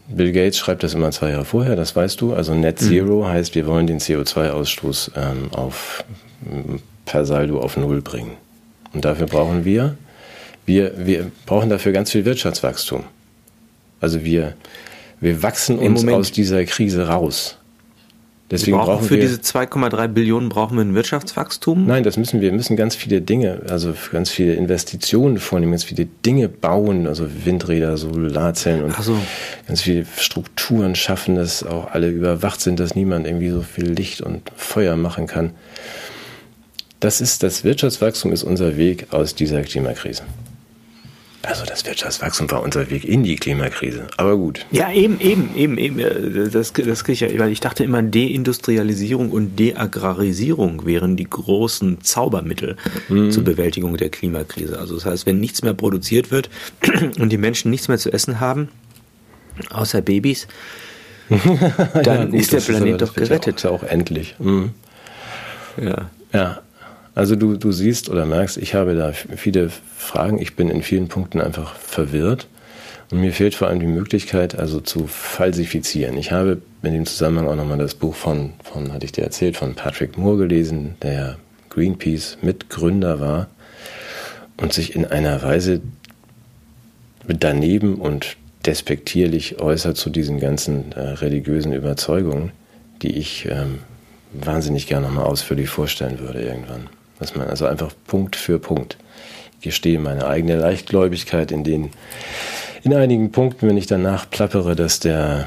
Bill 0.09 0.33
Gates 0.33 0.59
schreibt 0.59 0.83
das 0.83 0.95
immer 0.95 1.11
zwei 1.11 1.31
Jahre 1.31 1.45
vorher, 1.45 1.75
das 1.75 1.97
weißt 1.97 2.21
du. 2.21 2.35
Also 2.35 2.55
Net 2.55 2.81
mhm. 2.81 2.87
Zero 2.87 3.23
mhm. 3.23 3.29
heißt, 3.29 3.55
wir 3.55 3.67
wollen 3.67 3.87
den 3.87 3.99
CO2-Ausstoß 3.99 5.11
ähm, 5.17 5.53
auf 5.53 6.05
per 7.05 7.25
Saldo 7.25 7.61
auf 7.61 7.77
Null 7.77 8.03
bringen. 8.03 8.33
Und 8.93 9.05
dafür 9.05 9.27
brauchen 9.27 9.65
wir, 9.65 9.97
wir, 10.65 10.93
wir 11.07 11.31
brauchen 11.47 11.71
dafür 11.71 11.93
ganz 11.93 12.11
viel 12.11 12.25
Wirtschaftswachstum. 12.25 13.05
Also 14.01 14.25
wir, 14.25 14.55
wir 15.21 15.43
wachsen 15.43 15.79
uns 15.79 16.07
aus 16.07 16.33
dieser 16.33 16.65
Krise 16.65 17.09
raus. 17.09 17.57
Deswegen 18.51 18.77
brauchen, 18.77 18.87
brauchen 18.87 19.09
für 19.09 19.19
diese 19.19 19.41
2,3 19.41 20.07
Billionen 20.07 20.49
brauchen 20.49 20.77
wir 20.77 20.85
ein 20.85 20.95
Wirtschaftswachstum? 20.95 21.85
Nein, 21.85 22.05
das 22.05 22.17
müssen 22.17 22.41
wir. 22.41 22.51
Wir 22.51 22.57
müssen 22.57 22.77
ganz 22.77 22.95
viele 22.95 23.21
Dinge, 23.21 23.63
also 23.69 23.93
ganz 24.13 24.31
viele 24.31 24.55
Investitionen 24.55 25.39
vornehmen, 25.39 25.73
ganz 25.73 25.83
viele 25.83 26.07
Dinge 26.25 26.49
bauen, 26.49 27.09
also 27.09 27.27
Windräder, 27.45 27.97
Solarzellen 27.97 28.85
und 28.85 28.95
so. 29.03 29.17
ganz 29.67 29.83
viele 29.83 30.07
Strukturen 30.17 30.95
schaffen, 30.95 31.35
dass 31.35 31.65
auch 31.65 31.91
alle 31.91 32.09
überwacht 32.09 32.61
sind, 32.61 32.79
dass 32.79 32.95
niemand 32.95 33.27
irgendwie 33.27 33.51
so 33.51 33.63
viel 33.63 33.91
Licht 33.91 34.21
und 34.21 34.43
Feuer 34.55 34.95
machen 34.95 35.27
kann. 35.27 35.51
Das 37.01 37.21
ist 37.21 37.43
das 37.43 37.65
Wirtschaftswachstum 37.65 38.33
ist 38.33 38.45
unser 38.45 38.77
Weg 38.77 39.09
aus 39.13 39.35
dieser 39.35 39.63
Klimakrise. 39.63 40.23
Also 41.47 41.65
das 41.65 41.87
Wirtschaftswachstum 41.87 42.51
war 42.51 42.63
unser 42.63 42.91
Weg 42.91 43.05
in 43.05 43.23
die 43.23 43.37
Klimakrise. 43.37 44.09
Aber 44.17 44.37
gut. 44.37 44.67
Ja, 44.73 44.91
eben, 44.91 45.21
eben, 45.21 45.55
eben, 45.55 45.79
eben. 45.79 45.99
Äh, 46.01 46.51
das, 46.51 46.73
das 46.73 47.05
kriege 47.05 47.13
ich 47.13 47.21
ja, 47.21 47.39
weil 47.39 47.53
ich 47.53 47.61
dachte 47.61 47.85
immer, 47.85 48.03
Deindustrialisierung 48.03 49.31
und 49.31 49.57
Deagrarisierung 49.57 50.87
wären 50.87 51.17
die 51.17 51.29
großen 51.31 52.01
Zaubermittel 52.03 52.77
mhm. 53.09 53.31
zur 53.31 53.45
Bewältigung 53.45 53.97
der 53.97 54.11
Klimakrise. 54.11 54.79
Also 54.79 54.97
das 54.97 55.07
heißt, 55.07 55.27
wenn 55.27 55.39
nichts 55.39 55.63
mehr 55.63 55.75
produziert 55.75 56.33
wird 56.33 56.51
und 57.21 57.31
die 57.31 57.39
Menschen 57.39 57.71
nichts 57.71 57.87
mehr 57.87 57.99
zu 57.99 58.13
essen 58.13 58.41
haben, 58.41 58.69
außer 59.71 60.03
Babys, 60.03 60.49
dann 61.29 62.05
ja, 62.05 62.25
gut, 62.25 62.35
ist 62.35 62.53
der 62.53 62.61
Planet 62.61 63.03
ist 63.03 63.09
doch 63.09 63.15
gerettet. 63.15 63.63
Ja 63.63 63.71
auch, 63.71 63.83
ist 63.83 63.85
ja 63.85 63.89
auch 63.89 63.93
endlich. 63.93 64.35
Mhm. 64.39 64.71
Ja. 65.81 66.11
Ja, 66.33 66.61
also 67.17 67.35
du, 67.35 67.57
du 67.57 67.73
siehst 67.73 68.11
oder 68.11 68.27
merkst, 68.27 68.59
ich 68.59 68.75
habe 68.75 68.95
da 68.95 69.13
viele 69.13 69.71
Fragen. 69.97 70.39
Ich 70.39 70.55
bin 70.55 70.69
in 70.69 70.83
vielen 70.83 71.09
Punkten 71.09 71.41
einfach 71.41 71.75
verwirrt. 71.75 72.47
Und 73.11 73.21
mir 73.21 73.33
fehlt 73.33 73.55
vor 73.55 73.69
allem 73.69 73.81
die 73.81 73.87
Möglichkeit, 73.87 74.59
also 74.59 74.81
zu 74.81 75.07
falsifizieren. 75.07 76.19
Ich 76.19 76.31
habe 76.31 76.61
in 76.83 76.93
dem 76.93 77.07
Zusammenhang 77.07 77.49
auch 77.49 77.57
nochmal 77.57 77.79
das 77.79 77.95
Buch 77.95 78.15
von, 78.15 78.53
von, 78.63 78.93
hatte 78.93 79.07
ich 79.07 79.13
dir 79.13 79.25
erzählt, 79.25 79.57
von 79.57 79.75
Patrick 79.75 80.19
Moore 80.19 80.37
gelesen, 80.37 80.97
der 81.03 81.39
Greenpeace 81.71 82.37
Mitgründer 82.43 83.19
war 83.19 83.49
und 84.59 84.75
sich 84.75 84.95
in 84.95 85.07
einer 85.07 85.43
Weise 85.43 85.81
daneben 87.27 87.95
und 87.95 88.37
despektierlich 88.67 89.59
äußert 89.59 89.97
zu 89.97 90.11
diesen 90.11 90.39
ganzen 90.39 90.93
äh, 90.93 91.01
religiösen 91.01 91.73
Überzeugungen, 91.73 92.53
die 93.01 93.17
ich 93.17 93.49
ähm, 93.51 93.79
wahnsinnig 94.35 94.87
gerne 94.87 95.07
nochmal 95.07 95.25
ausführlich 95.25 95.71
vorstellen 95.71 96.19
würde 96.19 96.43
irgendwann. 96.43 96.91
Dass 97.19 97.35
man 97.35 97.49
also 97.49 97.67
einfach 97.67 97.93
Punkt 98.07 98.37
für 98.37 98.59
Punkt. 98.59 98.99
Gestehe 99.61 99.99
meine 99.99 100.27
eigene 100.27 100.57
Leichtgläubigkeit 100.57 101.51
in 101.51 101.65
den, 101.65 101.91
in 102.83 102.95
einigen 102.95 103.33
Punkten, 103.33 103.69
wenn 103.69 103.77
ich 103.77 103.87
danach 103.87 104.29
plappere, 104.29 104.77
dass 104.77 105.01
der, 105.01 105.47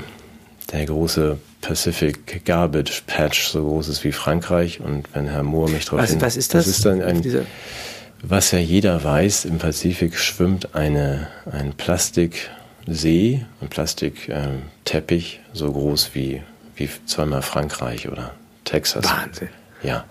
der 0.72 0.86
große 0.86 1.38
Pacific 1.62 2.46
Garbage 2.46 3.04
Patch 3.06 3.48
so 3.48 3.64
groß 3.64 3.90
ist 3.90 4.04
wie 4.04 4.12
Frankreich 4.12 4.80
und 4.82 5.14
wenn 5.14 5.28
Herr 5.28 5.44
Moore 5.44 5.72
mich 5.72 5.86
darauf 5.86 6.02
was, 6.02 6.22
was 6.22 6.38
ist 6.38 6.54
das? 6.54 6.66
Das 6.66 6.76
ist 6.78 6.86
dann 6.86 7.02
ein, 7.02 7.46
was 8.22 8.52
ja 8.52 8.60
jeder 8.60 9.04
weiß, 9.04 9.46
im 9.46 9.58
Pazifik 9.60 10.18
schwimmt 10.18 10.76
eine, 10.76 11.28
ein 11.50 11.74
Plastiksee, 11.74 13.46
ein 13.62 13.70
Plastikteppich 13.70 15.40
so 15.54 15.72
groß 15.72 16.12
wie, 16.14 16.42
wie 16.76 16.90
zweimal 17.06 17.42
Frankreich 17.42 18.10
oder 18.10 18.32
Texas. 18.66 19.06
Wahnsinn. 19.06 19.50
Ja. 19.84 20.06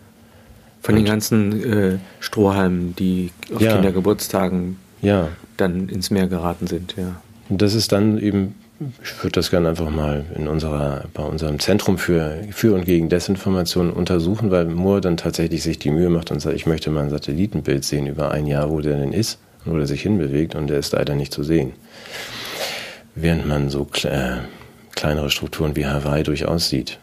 Von 0.80 0.94
und 0.94 1.00
den 1.02 1.06
ganzen 1.06 1.72
äh, 1.72 1.98
Strohhalmen, 2.20 2.94
die 2.96 3.30
auf 3.54 3.60
ja. 3.60 3.74
Kindergeburtstagen 3.74 4.76
ja. 5.02 5.28
dann 5.56 5.88
ins 5.88 6.10
Meer 6.10 6.28
geraten 6.28 6.66
sind, 6.66 6.94
ja. 6.96 7.20
Und 7.48 7.62
das 7.62 7.74
ist 7.74 7.92
dann 7.92 8.18
eben, 8.18 8.54
ich 9.02 9.22
würde 9.22 9.32
das 9.32 9.50
gerne 9.50 9.70
einfach 9.70 9.90
mal 9.90 10.24
in 10.36 10.48
unserer, 10.48 11.04
bei 11.14 11.22
unserem 11.22 11.58
Zentrum 11.58 11.98
für, 11.98 12.36
für 12.50 12.74
und 12.74 12.84
gegen 12.84 13.08
Desinformation 13.08 13.90
untersuchen, 13.90 14.50
weil 14.50 14.66
Moore 14.66 15.00
dann 15.00 15.16
tatsächlich 15.16 15.62
sich 15.62 15.78
die 15.78 15.90
Mühe 15.90 16.10
macht 16.10 16.30
und 16.30 16.40
sagt, 16.40 16.54
ich 16.54 16.66
möchte 16.66 16.90
mal 16.90 17.04
ein 17.04 17.10
Satellitenbild 17.10 17.84
sehen 17.84 18.06
über 18.06 18.30
ein 18.30 18.46
Jahr, 18.46 18.70
wo 18.70 18.80
der 18.80 18.98
denn 18.98 19.12
ist 19.12 19.38
und 19.64 19.72
wo 19.72 19.76
der 19.76 19.86
sich 19.86 20.02
hinbewegt 20.02 20.54
und 20.54 20.68
der 20.68 20.78
ist 20.78 20.92
leider 20.92 21.14
nicht 21.14 21.32
zu 21.32 21.42
sehen. 21.42 21.72
Während 23.14 23.48
man 23.48 23.70
so 23.70 23.88
äh, 24.04 24.36
kleinere 24.94 25.30
Strukturen 25.30 25.74
wie 25.74 25.86
Hawaii 25.86 26.22
durchaus 26.22 26.68
sieht 26.68 26.98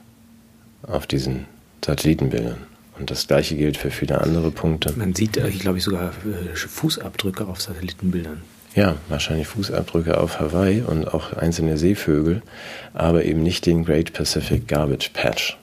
auf 0.83 1.07
diesen 1.07 1.45
Satellitenbildern. 1.83 2.57
Und 2.97 3.11
das 3.11 3.27
gleiche 3.27 3.55
gilt 3.55 3.77
für 3.77 3.91
viele 3.91 4.21
andere 4.21 4.51
Punkte. 4.51 4.93
Man 4.95 5.13
sieht, 5.13 5.37
ich 5.37 5.59
glaube 5.59 5.77
ich, 5.77 5.83
sogar 5.83 6.09
äh, 6.09 6.55
Fußabdrücke 6.55 7.45
auf 7.45 7.61
Satellitenbildern. 7.61 8.41
Ja, 8.73 8.95
wahrscheinlich 9.07 9.47
Fußabdrücke 9.47 10.17
auf 10.17 10.39
Hawaii 10.39 10.81
und 10.81 11.13
auch 11.13 11.33
einzelne 11.33 11.77
Seevögel, 11.77 12.41
aber 12.93 13.23
eben 13.23 13.41
nicht 13.41 13.65
den 13.65 13.85
Great 13.85 14.13
Pacific 14.13 14.67
Garbage 14.67 15.11
Patch. 15.13 15.57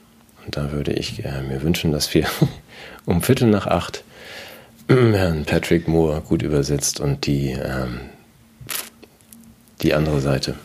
Und 0.45 0.57
da 0.57 0.71
würde 0.71 0.93
ich 0.93 1.23
äh, 1.23 1.41
mir 1.43 1.61
wünschen, 1.61 1.91
dass 1.91 2.13
wir 2.13 2.27
um 3.05 3.21
Viertel 3.21 3.49
nach 3.49 3.67
acht 3.67 4.03
Herrn 4.87 5.45
Patrick 5.45 5.87
Moore 5.87 6.21
gut 6.21 6.41
übersetzt 6.41 6.99
und 6.99 7.25
die, 7.25 7.51
ähm, 7.51 8.01
die 9.81 9.93
andere 9.93 10.19
Seite 10.19 10.55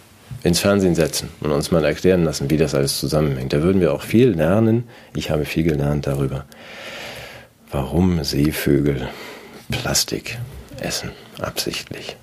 ins 0.42 0.60
Fernsehen 0.60 0.94
setzen 0.94 1.28
und 1.40 1.50
uns 1.50 1.70
mal 1.70 1.84
erklären 1.84 2.24
lassen, 2.24 2.50
wie 2.50 2.56
das 2.56 2.74
alles 2.74 2.98
zusammenhängt. 2.98 3.52
Da 3.52 3.62
würden 3.62 3.80
wir 3.80 3.92
auch 3.92 4.02
viel 4.02 4.30
lernen. 4.30 4.84
Ich 5.14 5.30
habe 5.30 5.44
viel 5.44 5.64
gelernt 5.64 6.06
darüber, 6.06 6.44
warum 7.70 8.22
Seevögel 8.22 9.08
Plastik 9.70 10.38
essen, 10.80 11.10
absichtlich. 11.40 12.16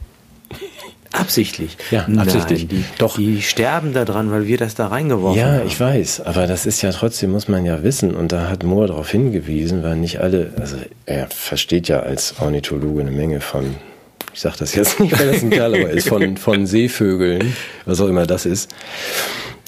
Absichtlich? 1.11 1.77
Ja, 1.91 2.07
absichtlich. 2.17 2.67
Nein, 2.67 2.69
die, 2.69 2.83
Doch. 2.97 3.15
Die 3.15 3.41
sterben 3.41 3.93
da 3.93 4.03
dran, 4.03 4.31
weil 4.31 4.47
wir 4.47 4.57
das 4.57 4.75
da 4.75 4.87
reingeworfen 4.87 5.39
ja, 5.39 5.47
haben. 5.47 5.59
Ja, 5.59 5.65
ich 5.65 5.79
weiß, 5.79 6.21
aber 6.21 6.45
das 6.45 6.65
ist 6.65 6.81
ja 6.81 6.91
trotzdem, 6.91 7.31
muss 7.31 7.47
man 7.47 7.65
ja 7.65 7.83
wissen. 7.83 8.13
Und 8.13 8.31
da 8.31 8.49
hat 8.49 8.63
Moore 8.63 8.87
darauf 8.87 9.09
hingewiesen, 9.09 9.81
weil 9.81 9.95
nicht 9.95 10.19
alle, 10.19 10.51
also 10.59 10.75
er 11.05 11.27
versteht 11.27 11.87
ja 11.87 12.01
als 12.01 12.35
Ornithologe 12.39 13.01
eine 13.01 13.11
Menge 13.11 13.39
von 13.39 13.75
ich 14.35 14.41
sage 14.41 14.57
das 14.59 14.75
jetzt 14.75 14.99
nicht, 14.99 15.17
weil 15.17 15.31
das 15.31 15.43
ein 15.43 15.49
Kerl 15.49 15.75
aber 15.75 15.89
ist, 15.91 16.09
von, 16.09 16.35
von 16.37 16.65
Seevögeln, 16.65 17.55
was 17.85 18.01
auch 18.01 18.09
immer 18.09 18.27
das 18.27 18.45
ist. 18.45 18.69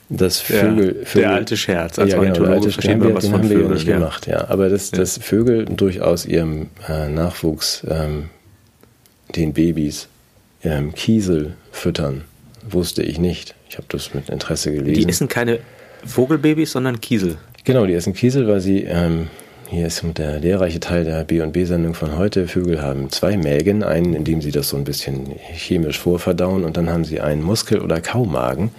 Das 0.09 0.39
Vögel, 0.39 0.97
ja, 0.99 1.05
Vögel, 1.05 1.21
der 1.21 1.31
alte 1.31 1.57
Scherz, 1.57 1.97
als 1.97 2.11
ja, 2.11 2.19
genau, 2.19 2.33
der 2.33 2.49
alte 2.49 2.71
verstehen 2.71 3.01
wir, 3.01 3.15
was 3.15 3.23
den 3.23 3.31
von 3.31 3.39
haben 3.39 3.47
Vögeln, 3.47 3.63
wir 3.63 3.69
ja 3.69 3.73
nicht 3.75 3.87
ja. 3.87 3.97
gemacht, 3.97 4.27
ja. 4.27 4.49
Aber 4.49 4.67
dass, 4.67 4.91
ja. 4.91 4.97
dass 4.97 5.17
Vögel 5.19 5.65
durchaus 5.65 6.25
ihrem 6.25 6.67
äh, 6.87 7.07
Nachwuchs, 7.07 7.85
ähm, 7.89 8.29
den 9.35 9.53
Babys, 9.53 10.09
ähm, 10.63 10.93
Kiesel 10.93 11.53
füttern, 11.71 12.25
wusste 12.69 13.03
ich 13.03 13.19
nicht. 13.19 13.55
Ich 13.69 13.77
habe 13.77 13.87
das 13.89 14.13
mit 14.13 14.29
Interesse 14.29 14.73
gelesen. 14.73 15.01
Die 15.01 15.09
essen 15.09 15.29
keine 15.29 15.59
Vogelbabys, 16.05 16.73
sondern 16.73 16.99
Kiesel. 16.99 17.37
Genau, 17.63 17.85
die 17.85 17.93
essen 17.93 18.13
Kiesel, 18.13 18.49
weil 18.49 18.59
sie 18.59 18.83
ähm, 18.83 19.27
hier 19.69 19.87
ist 19.87 20.01
der 20.17 20.39
lehrreiche 20.39 20.79
Teil 20.79 21.03
der 21.03 21.25
B&B-Sendung 21.25 21.93
von 21.93 22.17
heute. 22.17 22.47
Vögel 22.47 22.81
haben 22.81 23.09
zwei 23.09 23.35
Mägen, 23.35 23.83
einen, 23.83 24.13
in 24.13 24.23
dem 24.23 24.41
sie 24.41 24.51
das 24.51 24.69
so 24.69 24.77
ein 24.77 24.85
bisschen 24.85 25.35
chemisch 25.53 25.99
vorverdauen 25.99 26.63
und 26.63 26.77
dann 26.77 26.89
haben 26.89 27.03
sie 27.03 27.19
einen 27.19 27.43
Muskel- 27.43 27.81
oder 27.81 27.99
Kaumagen. 27.99 28.71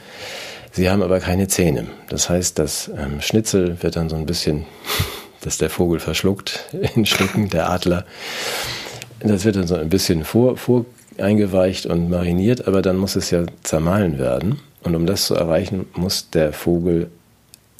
Sie 0.73 0.89
haben 0.89 1.03
aber 1.03 1.21
keine 1.21 1.47
Zähne. 1.47 1.89
Das 2.09 2.31
heißt, 2.31 2.59
das 2.59 2.91
ähm, 2.97 3.21
Schnitzel 3.21 3.83
wird 3.83 3.97
dann 3.97 4.09
so 4.09 4.17
ein 4.17 4.25
bisschen, 4.25 4.65
dass 5.43 5.59
der 5.59 5.69
Vogel 5.69 6.01
verschluckt 6.01 6.65
in 6.95 7.05
Stücken, 7.05 7.51
der 7.51 7.69
Adler. 7.71 8.07
Das 9.21 9.45
wird 9.45 9.57
dann 9.57 9.67
so 9.67 9.75
ein 9.75 9.91
bisschen 9.91 10.25
vor, 10.25 10.57
vor 10.57 10.87
eingeweicht 11.19 11.85
und 11.85 12.09
mariniert, 12.09 12.67
aber 12.67 12.81
dann 12.81 12.97
muss 12.97 13.15
es 13.15 13.31
ja 13.31 13.45
zermahlen 13.63 14.19
werden. 14.19 14.61
Und 14.83 14.95
um 14.95 15.05
das 15.05 15.27
zu 15.27 15.35
erreichen, 15.35 15.87
muss 15.95 16.31
der 16.31 16.55
Vogel 16.55 17.11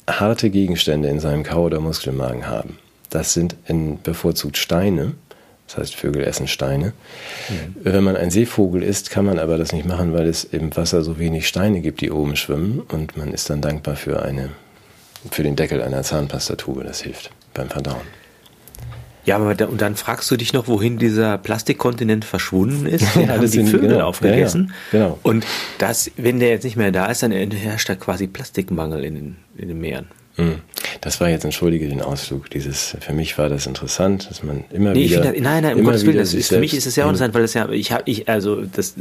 harte 0.07 0.51
Gegenstände 0.51 1.07
in 1.09 1.19
seinem 1.19 1.43
Kau- 1.43 1.63
oder 1.63 1.79
Muskelmagen 1.79 2.45
haben. 2.47 2.77
Das 3.09 3.33
sind 3.33 3.55
in, 3.67 4.01
bevorzugt 4.01 4.57
Steine. 4.57 5.13
Das 5.67 5.77
heißt, 5.77 5.95
Vögel 5.95 6.23
essen 6.23 6.47
Steine. 6.47 6.93
Mhm. 7.49 7.75
Wenn 7.83 8.03
man 8.03 8.15
ein 8.15 8.31
Seevogel 8.31 8.81
isst, 8.81 9.11
kann 9.11 9.25
man 9.25 9.37
aber 9.37 9.57
das 9.57 9.71
nicht 9.71 9.85
machen, 9.85 10.13
weil 10.13 10.27
es 10.27 10.43
im 10.43 10.75
Wasser 10.75 11.03
so 11.03 11.19
wenig 11.19 11.47
Steine 11.47 11.81
gibt, 11.81 12.01
die 12.01 12.09
oben 12.11 12.35
schwimmen. 12.35 12.81
Und 12.81 13.17
man 13.17 13.31
ist 13.31 13.49
dann 13.49 13.61
dankbar 13.61 13.95
für, 13.95 14.23
eine, 14.23 14.49
für 15.31 15.43
den 15.43 15.55
Deckel 15.55 15.83
einer 15.83 16.01
Zahnpastatube. 16.01 16.83
Das 16.83 17.01
hilft 17.01 17.29
beim 17.53 17.69
Verdauen. 17.69 18.01
Ja, 19.25 19.35
aber 19.35 19.53
da, 19.53 19.67
und 19.67 19.79
dann 19.79 19.95
fragst 19.95 20.31
du 20.31 20.37
dich 20.37 20.53
noch, 20.53 20.67
wohin 20.67 20.97
dieser 20.97 21.37
Plastikkontinent 21.37 22.25
verschwunden 22.25 22.87
ist. 22.87 23.05
Den 23.15 23.29
haben 23.29 23.47
die 23.47 23.63
Vögel 23.63 23.89
genau, 23.89 24.07
aufgegessen. 24.07 24.73
Ja, 24.91 24.97
ja, 24.97 25.05
genau. 25.05 25.19
Und 25.21 25.45
das, 25.77 26.09
wenn 26.17 26.39
der 26.39 26.49
jetzt 26.49 26.63
nicht 26.63 26.77
mehr 26.77 26.91
da 26.91 27.05
ist, 27.05 27.21
dann 27.21 27.31
herrscht 27.31 27.89
da 27.89 27.93
quasi 27.93 28.25
Plastikmangel 28.25 29.03
in 29.03 29.13
den, 29.13 29.35
in 29.55 29.67
den 29.67 29.79
Meeren. 29.79 30.07
Hm. 30.37 30.61
Das 31.01 31.21
war 31.21 31.29
jetzt, 31.29 31.45
entschuldige 31.45 31.87
den 31.87 32.01
Ausflug, 32.01 32.49
dieses, 32.49 32.97
für 32.99 33.13
mich 33.13 33.37
war 33.37 33.47
das 33.47 33.67
interessant, 33.67 34.29
dass 34.29 34.43
man 34.43 34.65
immer 34.71 34.91
nee, 34.91 35.05
wieder. 35.05 35.23
Find, 35.23 35.41
nein, 35.41 35.63
nein, 35.63 35.77
um 35.77 35.85
Gottes 35.85 36.05
Willen, 36.05 36.17
das 36.17 36.33
ist, 36.33 36.49
für 36.49 36.59
mich 36.59 36.73
ist 36.73 36.85
es 36.85 36.95
ja 36.95 37.05
auch 37.05 37.09
interessant, 37.09 37.33
weil 37.33 37.41
das 37.41 37.53
ja, 37.53 37.69
ich 37.69 37.91
habe, 37.91 38.03
ich, 38.05 38.27
also, 38.27 38.63
das, 38.63 38.95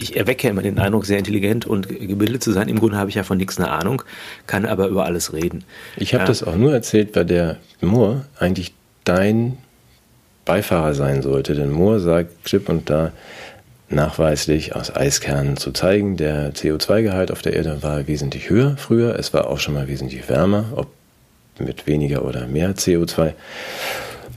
ich 0.00 0.16
erwecke 0.16 0.44
ja 0.44 0.50
immer 0.50 0.62
den 0.62 0.78
Eindruck, 0.78 1.04
sehr 1.04 1.18
intelligent 1.18 1.66
und 1.66 1.88
gebildet 1.88 2.42
zu 2.42 2.52
sein. 2.52 2.68
Im 2.68 2.78
Grunde 2.78 2.96
habe 2.96 3.10
ich 3.10 3.16
ja 3.16 3.24
von 3.24 3.36
nichts 3.36 3.58
eine 3.58 3.70
Ahnung, 3.70 4.02
kann 4.46 4.64
aber 4.64 4.88
über 4.88 5.04
alles 5.04 5.32
reden. 5.32 5.64
Ich 5.96 6.14
habe 6.14 6.22
ja. 6.22 6.28
das 6.28 6.42
auch 6.42 6.56
nur 6.56 6.72
erzählt, 6.72 7.14
weil 7.14 7.26
der 7.26 7.58
Moore 7.80 8.24
eigentlich 8.38 8.72
dein 9.04 9.58
Beifahrer 10.46 10.94
sein 10.94 11.20
sollte, 11.22 11.54
denn 11.54 11.70
Moore 11.70 12.00
sagt 12.00 12.44
klipp 12.44 12.68
und 12.68 12.88
da, 12.88 13.12
nachweislich 13.88 14.74
aus 14.74 14.94
Eiskernen 14.94 15.56
zu 15.56 15.72
zeigen. 15.72 16.16
Der 16.16 16.54
CO2-Gehalt 16.54 17.30
auf 17.30 17.42
der 17.42 17.54
Erde 17.54 17.82
war 17.82 18.06
wesentlich 18.06 18.50
höher 18.50 18.76
früher. 18.76 19.18
Es 19.18 19.32
war 19.32 19.48
auch 19.48 19.58
schon 19.58 19.74
mal 19.74 19.88
wesentlich 19.88 20.28
wärmer, 20.28 20.64
ob 20.74 20.88
mit 21.58 21.86
weniger 21.86 22.24
oder 22.24 22.46
mehr 22.46 22.74
CO2. 22.74 23.32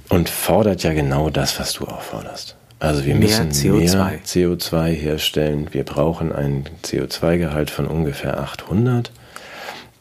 Und 0.10 0.30
fordert 0.30 0.84
ja 0.84 0.94
genau 0.94 1.30
das, 1.30 1.60
was 1.60 1.74
du 1.74 1.86
auch 1.86 2.02
forderst. 2.02 2.56
Also 2.80 3.06
wir 3.06 3.16
mehr 3.16 3.28
müssen 3.28 3.52
CO2. 3.52 3.72
mehr 3.72 4.20
CO2 4.24 4.88
herstellen. 4.90 5.68
Wir 5.72 5.84
brauchen 5.84 6.32
einen 6.32 6.66
CO2-Gehalt 6.84 7.70
von 7.70 7.88
ungefähr 7.88 8.40
800. 8.40 9.12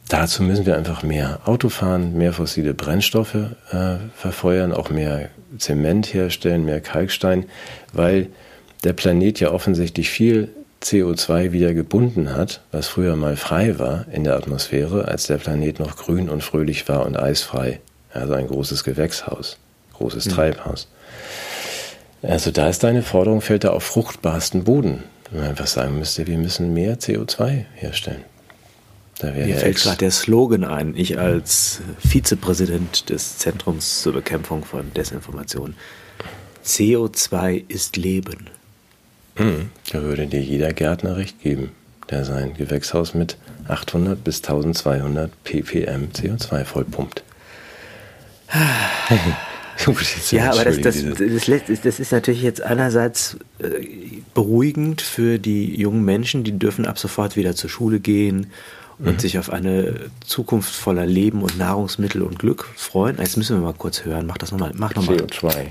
Dazu 0.09 0.43
müssen 0.43 0.67
wir 0.67 0.77
einfach 0.77 1.03
mehr 1.03 1.41
Auto 1.47 1.69
fahren, 1.69 2.17
mehr 2.17 2.33
fossile 2.33 2.75
Brennstoffe 2.75 3.35
äh, 3.35 3.97
verfeuern, 4.15 4.73
auch 4.73 4.91
mehr 4.91 5.31
Zement 5.59 6.15
herstellen, 6.15 6.65
mehr 6.65 6.81
Kalkstein, 6.81 7.47
weil 7.93 8.29
der 8.85 8.93
Planet 8.93 9.41
ja 9.41 9.51
offensichtlich 9.51 10.11
viel 10.11 10.49
CO2 10.83 11.53
wieder 11.53 11.75
gebunden 11.75 12.35
hat, 12.35 12.61
was 12.71 12.89
früher 12.89 13.17
mal 13.17 13.37
frei 13.37 13.79
war 13.79 14.07
in 14.13 14.25
der 14.25 14.37
Atmosphäre, 14.37 15.09
als 15.09 15.27
der 15.27 15.39
Planet 15.39 15.81
noch 15.81 15.97
grün 15.97 16.29
und 16.29 16.43
fröhlich 16.43 16.89
war 16.89 17.05
und 17.07 17.19
eisfrei. 17.19 17.81
Also 18.13 18.35
ein 18.35 18.47
großes 18.47 18.85
Gewächshaus, 18.85 19.59
großes 19.95 20.27
mhm. 20.27 20.31
Treibhaus. 20.31 20.89
Also 22.23 22.51
da 22.51 22.69
ist 22.69 22.83
deine 22.83 23.03
Forderung, 23.03 23.41
fällt 23.41 23.65
da 23.65 23.71
auf 23.71 23.85
fruchtbarsten 23.85 24.65
Boden. 24.65 25.05
Wenn 25.31 25.41
man 25.41 25.51
einfach 25.51 25.67
sagen 25.67 25.99
müsste, 25.99 26.27
wir 26.27 26.39
müssen 26.39 26.73
mehr 26.73 26.99
CO2 26.99 27.65
herstellen. 27.75 28.25
Da 29.19 29.31
Mir 29.31 29.57
fällt 29.57 29.79
gerade 29.79 29.97
der 29.97 30.11
Slogan 30.11 30.65
ein, 30.65 30.95
ich 30.95 31.19
als 31.19 31.81
Vizepräsident 31.99 33.09
des 33.09 33.39
Zentrums 33.39 34.03
zur 34.03 34.13
Bekämpfung 34.13 34.65
von 34.65 34.93
Desinformation. 34.93 35.75
CO2 36.65 37.65
ist 37.69 37.97
Leben. 37.97 38.51
Hm, 39.37 39.71
da 39.93 40.03
würde 40.03 40.27
dir 40.27 40.41
jeder 40.41 40.73
Gärtner 40.73 41.17
recht 41.17 41.41
geben, 41.43 41.71
der 42.11 42.25
sein 42.25 42.55
Gewächshaus 42.55 43.15
mit 43.15 43.37
800 43.69 44.23
bis 44.23 44.43
1200 44.43 45.31
ppm 45.45 46.09
CO2 46.13 46.65
vollpumpt. 46.65 47.23
ja, 50.31 50.53
aber 50.53 50.65
das, 50.65 50.81
das, 50.81 51.05
das, 51.05 51.81
das, 51.83 52.01
ist 52.01 52.13
natürlich 52.13 52.43
jetzt 52.43 52.63
einerseits 52.63 53.37
äh, 53.59 54.23
beruhigend 54.35 55.03
für 55.03 55.39
die 55.39 55.79
jungen 55.79 56.05
Menschen, 56.05 56.45
die 56.45 56.59
dürfen 56.59 56.87
ab 56.87 56.99
sofort 56.99 57.37
wieder 57.37 57.55
zur 57.55 57.69
Schule 57.69 58.01
gehen 58.01 58.47
und 58.99 59.15
mhm. 59.17 59.19
sich 59.19 59.39
auf 59.39 59.51
eine 59.51 60.11
Zukunft 60.25 60.75
voller 60.75 61.07
Leben 61.07 61.43
und 61.43 61.59
Nahrungsmittel 61.59 62.23
und 62.23 62.39
Glück 62.39 62.67
freuen. 62.77 63.19
Jetzt 63.19 63.37
müssen 63.37 63.59
wir 63.59 63.63
mal 63.63 63.75
kurz 63.75 64.05
hören. 64.05 64.27
Mach 64.27 64.39
das 64.39 64.53
nochmal. 64.53 64.73
Mach 64.75 64.95
nochmal. 64.95 65.17
CO2. 65.17 65.67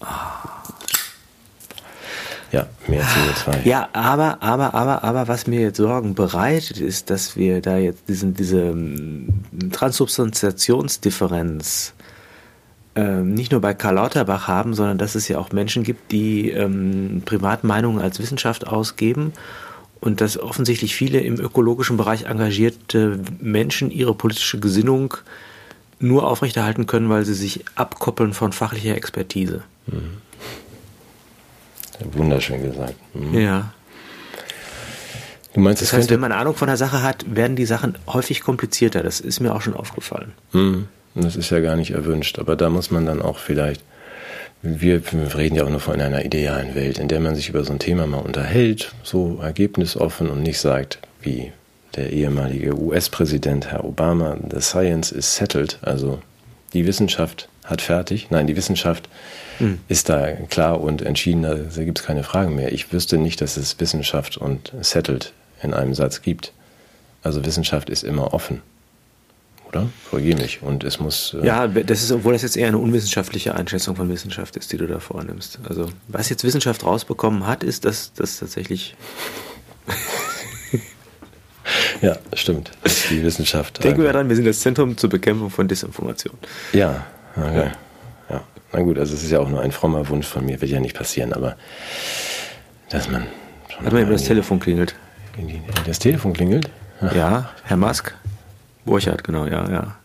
Ah. 0.00 0.35
Ja, 2.52 2.66
mehr 2.86 3.02
CO2. 3.02 3.64
Ja, 3.64 3.88
aber, 3.92 4.42
aber, 4.42 4.74
aber, 4.74 5.02
aber, 5.04 5.28
was 5.28 5.46
mir 5.46 5.60
jetzt 5.60 5.78
Sorgen 5.78 6.14
bereitet, 6.14 6.80
ist, 6.80 7.10
dass 7.10 7.36
wir 7.36 7.60
da 7.60 7.76
jetzt 7.76 8.08
diesen, 8.08 8.34
diese 8.34 8.60
ähm, 8.60 9.28
Transubstantiationsdifferenz 9.72 11.92
ähm, 12.94 13.34
nicht 13.34 13.52
nur 13.52 13.60
bei 13.60 13.74
Karl 13.74 13.96
Lauterbach 13.96 14.48
haben, 14.48 14.74
sondern 14.74 14.98
dass 14.98 15.14
es 15.14 15.28
ja 15.28 15.38
auch 15.38 15.52
Menschen 15.52 15.82
gibt, 15.82 16.12
die 16.12 16.50
ähm, 16.50 17.22
Privatmeinungen 17.24 18.00
als 18.00 18.18
Wissenschaft 18.20 18.66
ausgeben 18.66 19.32
und 20.00 20.20
dass 20.20 20.38
offensichtlich 20.38 20.94
viele 20.94 21.20
im 21.20 21.38
ökologischen 21.38 21.96
Bereich 21.96 22.24
engagierte 22.24 23.18
Menschen 23.40 23.90
ihre 23.90 24.14
politische 24.14 24.60
Gesinnung 24.60 25.14
nur 25.98 26.26
aufrechterhalten 26.26 26.86
können, 26.86 27.08
weil 27.08 27.24
sie 27.24 27.34
sich 27.34 27.64
abkoppeln 27.74 28.32
von 28.32 28.52
fachlicher 28.52 28.94
Expertise. 28.94 29.62
Mhm. 29.86 30.18
Wunderschön 32.12 32.62
gesagt. 32.62 32.94
Mhm. 33.14 33.38
Ja. 33.38 33.72
Du 35.54 35.60
meinst, 35.60 35.80
das 35.80 35.92
heißt, 35.92 36.10
wenn 36.10 36.20
man 36.20 36.32
Ahnung 36.32 36.54
von 36.54 36.68
der 36.68 36.76
Sache 36.76 37.02
hat, 37.02 37.24
werden 37.34 37.56
die 37.56 37.64
Sachen 37.64 37.96
häufig 38.06 38.42
komplizierter. 38.42 39.02
Das 39.02 39.20
ist 39.20 39.40
mir 39.40 39.54
auch 39.54 39.62
schon 39.62 39.74
aufgefallen. 39.74 40.32
Mhm. 40.52 40.88
Das 41.14 41.34
ist 41.34 41.50
ja 41.50 41.60
gar 41.60 41.76
nicht 41.76 41.92
erwünscht. 41.92 42.38
Aber 42.38 42.56
da 42.56 42.68
muss 42.68 42.90
man 42.90 43.06
dann 43.06 43.22
auch 43.22 43.38
vielleicht, 43.38 43.82
wir, 44.60 45.00
wir 45.12 45.34
reden 45.34 45.56
ja 45.56 45.64
auch 45.64 45.70
nur 45.70 45.80
von 45.80 45.98
einer 45.98 46.24
idealen 46.24 46.74
Welt, 46.74 46.98
in 46.98 47.08
der 47.08 47.20
man 47.20 47.34
sich 47.34 47.48
über 47.48 47.64
so 47.64 47.72
ein 47.72 47.78
Thema 47.78 48.06
mal 48.06 48.18
unterhält, 48.18 48.92
so 49.02 49.38
ergebnisoffen 49.42 50.28
und 50.28 50.42
nicht 50.42 50.58
sagt, 50.60 50.98
wie 51.22 51.52
der 51.96 52.12
ehemalige 52.12 52.78
US-Präsident 52.78 53.72
Herr 53.72 53.84
Obama, 53.84 54.36
the 54.50 54.60
science 54.60 55.10
is 55.10 55.34
settled, 55.34 55.78
also 55.80 56.20
die 56.74 56.86
Wissenschaft 56.86 57.48
hat 57.64 57.80
fertig. 57.80 58.26
Nein, 58.28 58.46
die 58.46 58.56
Wissenschaft 58.56 59.08
mhm. 59.58 59.78
ist 59.88 60.08
da 60.08 60.32
klar 60.32 60.80
und 60.80 61.02
entschieden, 61.02 61.42
da 61.42 61.84
gibt 61.84 61.98
es 61.98 62.04
keine 62.04 62.22
Fragen 62.22 62.54
mehr. 62.54 62.72
Ich 62.72 62.92
wüsste 62.92 63.18
nicht, 63.18 63.40
dass 63.40 63.56
es 63.56 63.78
Wissenschaft 63.80 64.36
und 64.36 64.72
settled 64.80 65.32
in 65.62 65.74
einem 65.74 65.94
Satz 65.94 66.22
gibt. 66.22 66.52
Also 67.22 67.44
Wissenschaft 67.44 67.90
ist 67.90 68.04
immer 68.04 68.34
offen. 68.34 68.62
Oder? 69.68 69.88
Korrigiere 70.10 70.40
mich. 70.40 70.62
Und 70.62 70.84
es 70.84 71.00
muss. 71.00 71.34
Äh 71.34 71.46
ja, 71.46 71.66
das 71.66 72.02
ist, 72.02 72.12
obwohl 72.12 72.32
das 72.32 72.42
jetzt 72.42 72.56
eher 72.56 72.68
eine 72.68 72.78
unwissenschaftliche 72.78 73.54
Einschätzung 73.54 73.96
von 73.96 74.08
Wissenschaft 74.08 74.56
ist, 74.56 74.72
die 74.72 74.76
du 74.76 74.86
da 74.86 75.00
vornimmst. 75.00 75.58
Also, 75.68 75.90
was 76.08 76.28
jetzt 76.28 76.44
Wissenschaft 76.44 76.84
rausbekommen 76.84 77.46
hat, 77.46 77.64
ist, 77.64 77.84
dass 77.84 78.12
das 78.12 78.38
tatsächlich. 78.38 78.94
ja, 82.00 82.16
stimmt. 82.32 82.70
Die 83.10 83.22
Wissenschaft. 83.22 83.82
Denken 83.82 84.02
wir 84.02 84.12
daran, 84.12 84.28
wir 84.28 84.36
sind 84.36 84.44
das 84.44 84.60
Zentrum 84.60 84.96
zur 84.96 85.10
Bekämpfung 85.10 85.50
von 85.50 85.66
Desinformation. 85.66 86.34
Ja, 86.72 87.06
okay. 87.36 87.66
Ja. 87.66 87.72
Na 88.76 88.82
gut, 88.82 88.98
also 88.98 89.14
es 89.14 89.22
ist 89.22 89.30
ja 89.30 89.40
auch 89.40 89.48
nur 89.48 89.62
ein 89.62 89.72
frommer 89.72 90.06
Wunsch 90.10 90.26
von 90.26 90.44
mir, 90.44 90.60
wird 90.60 90.70
ja 90.70 90.80
nicht 90.80 90.94
passieren, 90.94 91.32
aber 91.32 91.56
dass 92.90 93.10
man. 93.10 93.22
Hat 93.82 93.90
man 93.90 94.02
eben 94.02 94.10
das 94.10 94.24
Telefon 94.24 94.60
klingelt. 94.60 94.94
Das 95.86 95.98
Telefon 95.98 96.34
klingelt? 96.34 96.68
Ja, 97.14 97.48
Herr 97.64 97.78
Musk. 97.78 98.14
Burchard, 98.84 99.24
genau, 99.24 99.46
ja, 99.46 99.66
ja. 99.70 99.96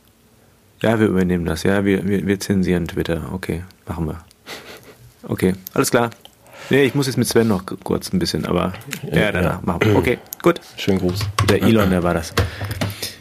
Ja, 0.81 0.99
wir 1.01 1.07
übernehmen 1.07 1.43
das. 1.43 1.63
Ja, 1.63 1.83
wir, 1.83 2.07
wir, 2.07 2.25
wir 2.25 2.39
zensieren 2.39 2.87
Twitter. 2.87 3.33
Okay, 3.33 3.63
machen 3.87 4.05
wir. 4.05 4.23
Okay, 5.27 5.53
alles 5.73 5.91
klar. 5.91 6.09
Nee, 6.69 6.83
ich 6.83 6.95
muss 6.95 7.07
jetzt 7.07 7.17
mit 7.17 7.27
Sven 7.27 7.49
noch 7.49 7.65
kurz 7.83 8.13
ein 8.13 8.19
bisschen, 8.19 8.45
aber 8.45 8.71
ja, 9.03 9.19
ja 9.19 9.31
danach 9.33 9.51
ja. 9.55 9.61
machen 9.63 9.81
wir. 9.83 9.97
Okay, 9.97 10.17
gut. 10.41 10.61
Schönen 10.77 10.99
Gruß. 10.99 11.19
Der 11.49 11.61
Elon, 11.61 11.89
der 11.89 12.03
war 12.03 12.13
das. 12.13 12.33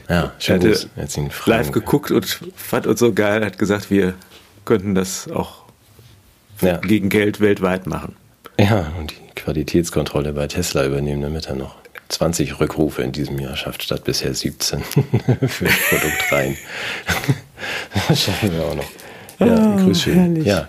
Ja, 0.08 0.32
schönen 0.38 0.60
Gruß. 0.60 0.88
Jetzt 0.94 1.16
ihn 1.16 1.28
live 1.46 1.72
geguckt 1.72 2.12
und 2.12 2.40
fand 2.54 2.86
uns 2.86 3.00
so 3.00 3.12
geil, 3.12 3.44
hat 3.44 3.58
gesagt, 3.58 3.90
wir 3.90 4.14
könnten 4.64 4.94
das 4.94 5.30
auch 5.30 5.64
ja. 6.60 6.76
gegen 6.78 7.08
Geld 7.08 7.40
weltweit 7.40 7.86
machen. 7.86 8.16
Ja, 8.58 8.92
und 8.98 9.12
die 9.12 9.34
Qualitätskontrolle 9.34 10.32
bei 10.32 10.46
Tesla 10.46 10.84
übernehmen, 10.84 11.22
damit 11.22 11.46
er 11.46 11.54
noch 11.54 11.76
20 12.08 12.60
Rückrufe 12.60 13.02
in 13.02 13.12
diesem 13.12 13.38
Jahr 13.38 13.56
schafft, 13.56 13.82
statt 13.82 14.04
bisher 14.04 14.34
17 14.34 14.80
für 15.46 15.64
das 15.64 15.74
Produkt 15.88 16.32
rein. 16.32 16.56
das 18.08 18.22
schaffen 18.22 18.52
wir 18.52 18.64
auch 18.64 18.74
noch. 18.74 18.90
Ja, 19.38 19.74
oh, 19.74 19.84
grüß 19.84 20.02
schön. 20.02 20.44
Ja. 20.44 20.68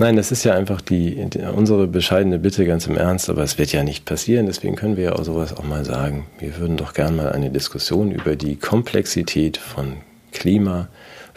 Nein, 0.00 0.16
das 0.16 0.30
ist 0.30 0.44
ja 0.44 0.54
einfach 0.54 0.80
die, 0.80 1.24
die, 1.28 1.40
unsere 1.40 1.88
bescheidene 1.88 2.38
Bitte 2.38 2.64
ganz 2.66 2.86
im 2.86 2.96
Ernst, 2.96 3.30
aber 3.30 3.42
es 3.42 3.58
wird 3.58 3.72
ja 3.72 3.82
nicht 3.82 4.04
passieren, 4.04 4.46
deswegen 4.46 4.76
können 4.76 4.96
wir 4.96 5.04
ja 5.04 5.12
auch 5.12 5.24
sowas 5.24 5.56
auch 5.56 5.64
mal 5.64 5.84
sagen. 5.84 6.26
Wir 6.38 6.56
würden 6.58 6.76
doch 6.76 6.92
gern 6.92 7.16
mal 7.16 7.32
eine 7.32 7.50
Diskussion 7.50 8.12
über 8.12 8.36
die 8.36 8.56
Komplexität 8.56 9.56
von 9.56 9.96
Klima 10.32 10.88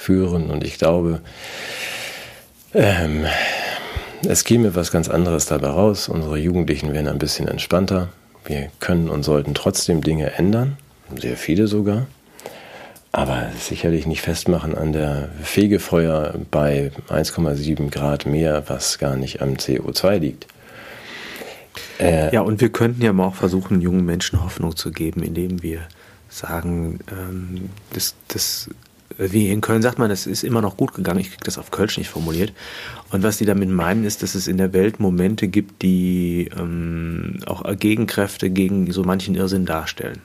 führen 0.02 0.50
und 0.50 0.64
ich 0.64 0.80
glaube, 0.80 1.22
ähm, 2.74 3.26
es 4.28 4.44
käme 4.44 4.76
was 4.76 4.92
ganz 4.92 5.10
anderes 5.10 5.46
dabei 5.46 5.68
raus. 5.68 6.10
Unsere 6.10 6.38
Jugendlichen 6.38 6.94
wären 6.94 7.08
ein 7.08 7.20
bisschen 7.20 7.48
entspannter, 7.48 8.10
wir 8.46 8.70
können 8.80 9.10
und 9.10 9.24
sollten 9.24 9.54
trotzdem 9.54 10.02
Dinge 10.02 10.34
ändern, 10.34 10.78
sehr 11.16 11.38
viele 11.38 11.68
sogar, 11.68 12.08
aber 13.12 13.50
sicherlich 13.60 14.08
nicht 14.08 14.22
festmachen 14.22 14.76
an 14.76 14.92
der 14.92 15.30
Fegefeuer 15.44 16.34
bei 16.50 16.92
1,7 17.10 17.92
Grad 17.92 18.26
mehr, 18.26 18.64
was 18.68 18.98
gar 18.98 19.16
nicht 19.16 19.42
am 19.42 19.54
CO2 19.54 20.18
liegt. 20.18 20.48
Äh, 22.00 22.34
ja, 22.34 22.42
und 22.42 22.60
wir 22.60 22.70
könnten 22.70 23.04
ja 23.04 23.14
mal 23.14 23.28
auch 23.28 23.36
versuchen, 23.36 23.82
jungen 23.82 24.06
Menschen 24.06 24.44
Hoffnung 24.44 24.76
zu 24.76 24.92
geben, 24.92 25.22
indem 25.22 25.62
wir 25.62 25.82
sagen, 26.30 27.00
ähm, 27.12 27.70
das, 27.94 28.16
das 28.28 28.70
wie 29.30 29.50
in 29.50 29.62
Köln 29.62 29.82
sagt 29.82 30.00
man, 30.00 30.10
es 30.10 30.26
ist 30.26 30.44
immer 30.44 30.62
noch 30.62 30.78
gut 30.78 30.94
gegangen. 30.94 31.20
Ich 31.20 31.30
kriege 31.30 31.44
das 31.44 31.58
auf 31.58 31.70
Kölsch 31.70 31.98
nicht 31.98 32.10
formuliert. 32.10 32.54
Und 33.12 33.24
was 33.24 33.38
die 33.38 33.46
damit 33.46 33.70
meinen, 33.70 34.04
ist, 34.04 34.24
dass 34.24 34.36
es 34.36 34.48
in 34.48 34.58
der 34.58 34.74
Welt 34.74 35.00
Momente 35.00 35.48
gibt, 35.48 35.82
die 35.82 36.50
ähm, 36.58 37.40
auch 37.46 37.64
Gegenkräfte 37.64 38.50
gegen 38.50 38.92
so 38.92 39.04
manchen 39.04 39.36
Irrsinn 39.36 39.66
darstellen. 39.66 40.22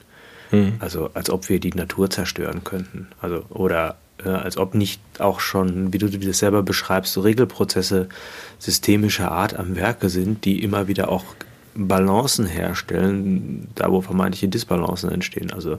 Mhm. 0.51 0.73
Also 0.79 1.11
als 1.13 1.29
ob 1.29 1.49
wir 1.49 1.59
die 1.59 1.71
Natur 1.71 2.09
zerstören 2.09 2.63
könnten. 2.63 3.07
Also 3.21 3.43
oder 3.49 3.97
äh, 4.23 4.29
als 4.29 4.57
ob 4.57 4.73
nicht 4.73 5.01
auch 5.19 5.39
schon, 5.39 5.93
wie 5.93 5.97
du 5.99 6.09
das 6.09 6.39
selber 6.39 6.63
beschreibst, 6.63 7.13
so 7.13 7.21
Regelprozesse 7.21 8.09
systemischer 8.57 9.31
Art 9.31 9.57
am 9.57 9.75
Werke 9.75 10.09
sind, 10.09 10.45
die 10.45 10.63
immer 10.63 10.87
wieder 10.87 11.09
auch 11.09 11.23
Balancen 11.75 12.47
herstellen, 12.47 13.67
da 13.75 13.91
wo 13.91 14.01
vermeintliche 14.01 14.47
Disbalancen 14.47 15.11
entstehen. 15.11 15.51
Also 15.51 15.77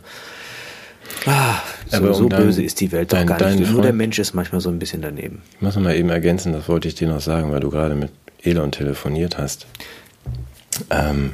Ah, 1.26 1.60
so, 1.88 1.96
Aber 1.96 2.08
um 2.08 2.14
so 2.14 2.28
dein, 2.28 2.42
böse 2.42 2.62
ist 2.62 2.80
die 2.80 2.92
Welt 2.92 3.12
doch 3.12 3.18
dein, 3.18 3.26
gar 3.26 3.50
nicht. 3.50 3.70
Nur 3.70 3.82
der 3.82 3.92
Mensch 3.92 4.18
ist 4.18 4.34
manchmal 4.34 4.60
so 4.60 4.70
ein 4.70 4.78
bisschen 4.78 5.02
daneben. 5.02 5.42
Ich 5.54 5.60
muss 5.60 5.74
noch 5.74 5.82
mal 5.82 5.96
eben 5.96 6.10
ergänzen, 6.10 6.52
das 6.52 6.68
wollte 6.68 6.88
ich 6.88 6.94
dir 6.94 7.08
noch 7.08 7.20
sagen, 7.20 7.50
weil 7.52 7.60
du 7.60 7.70
gerade 7.70 7.94
mit 7.94 8.10
Elon 8.42 8.72
telefoniert 8.72 9.38
hast. 9.38 9.66
Ähm, 10.90 11.32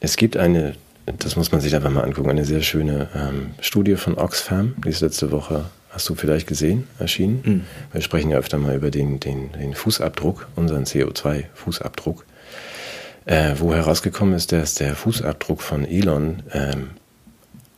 es 0.00 0.16
gibt 0.16 0.36
eine, 0.36 0.74
das 1.06 1.36
muss 1.36 1.52
man 1.52 1.60
sich 1.60 1.74
einfach 1.74 1.90
mal 1.90 2.04
angucken, 2.04 2.30
eine 2.30 2.44
sehr 2.44 2.62
schöne 2.62 3.08
ähm, 3.14 3.50
Studie 3.60 3.96
von 3.96 4.16
Oxfam, 4.18 4.74
die 4.84 4.90
ist 4.90 5.00
letzte 5.00 5.30
Woche, 5.30 5.66
hast 5.90 6.08
du 6.08 6.14
vielleicht 6.14 6.46
gesehen, 6.46 6.86
erschienen. 6.98 7.40
Mhm. 7.44 7.64
Wir 7.92 8.02
sprechen 8.02 8.30
ja 8.30 8.38
öfter 8.38 8.58
mal 8.58 8.76
über 8.76 8.90
den, 8.90 9.20
den, 9.20 9.52
den 9.52 9.74
Fußabdruck, 9.74 10.48
unseren 10.54 10.84
CO2-Fußabdruck, 10.84 12.24
äh, 13.24 13.54
wo 13.58 13.74
herausgekommen 13.74 14.34
ist, 14.34 14.52
dass 14.52 14.74
der 14.74 14.94
Fußabdruck 14.94 15.62
von 15.62 15.86
Elon 15.86 16.42
ähm, 16.52 16.90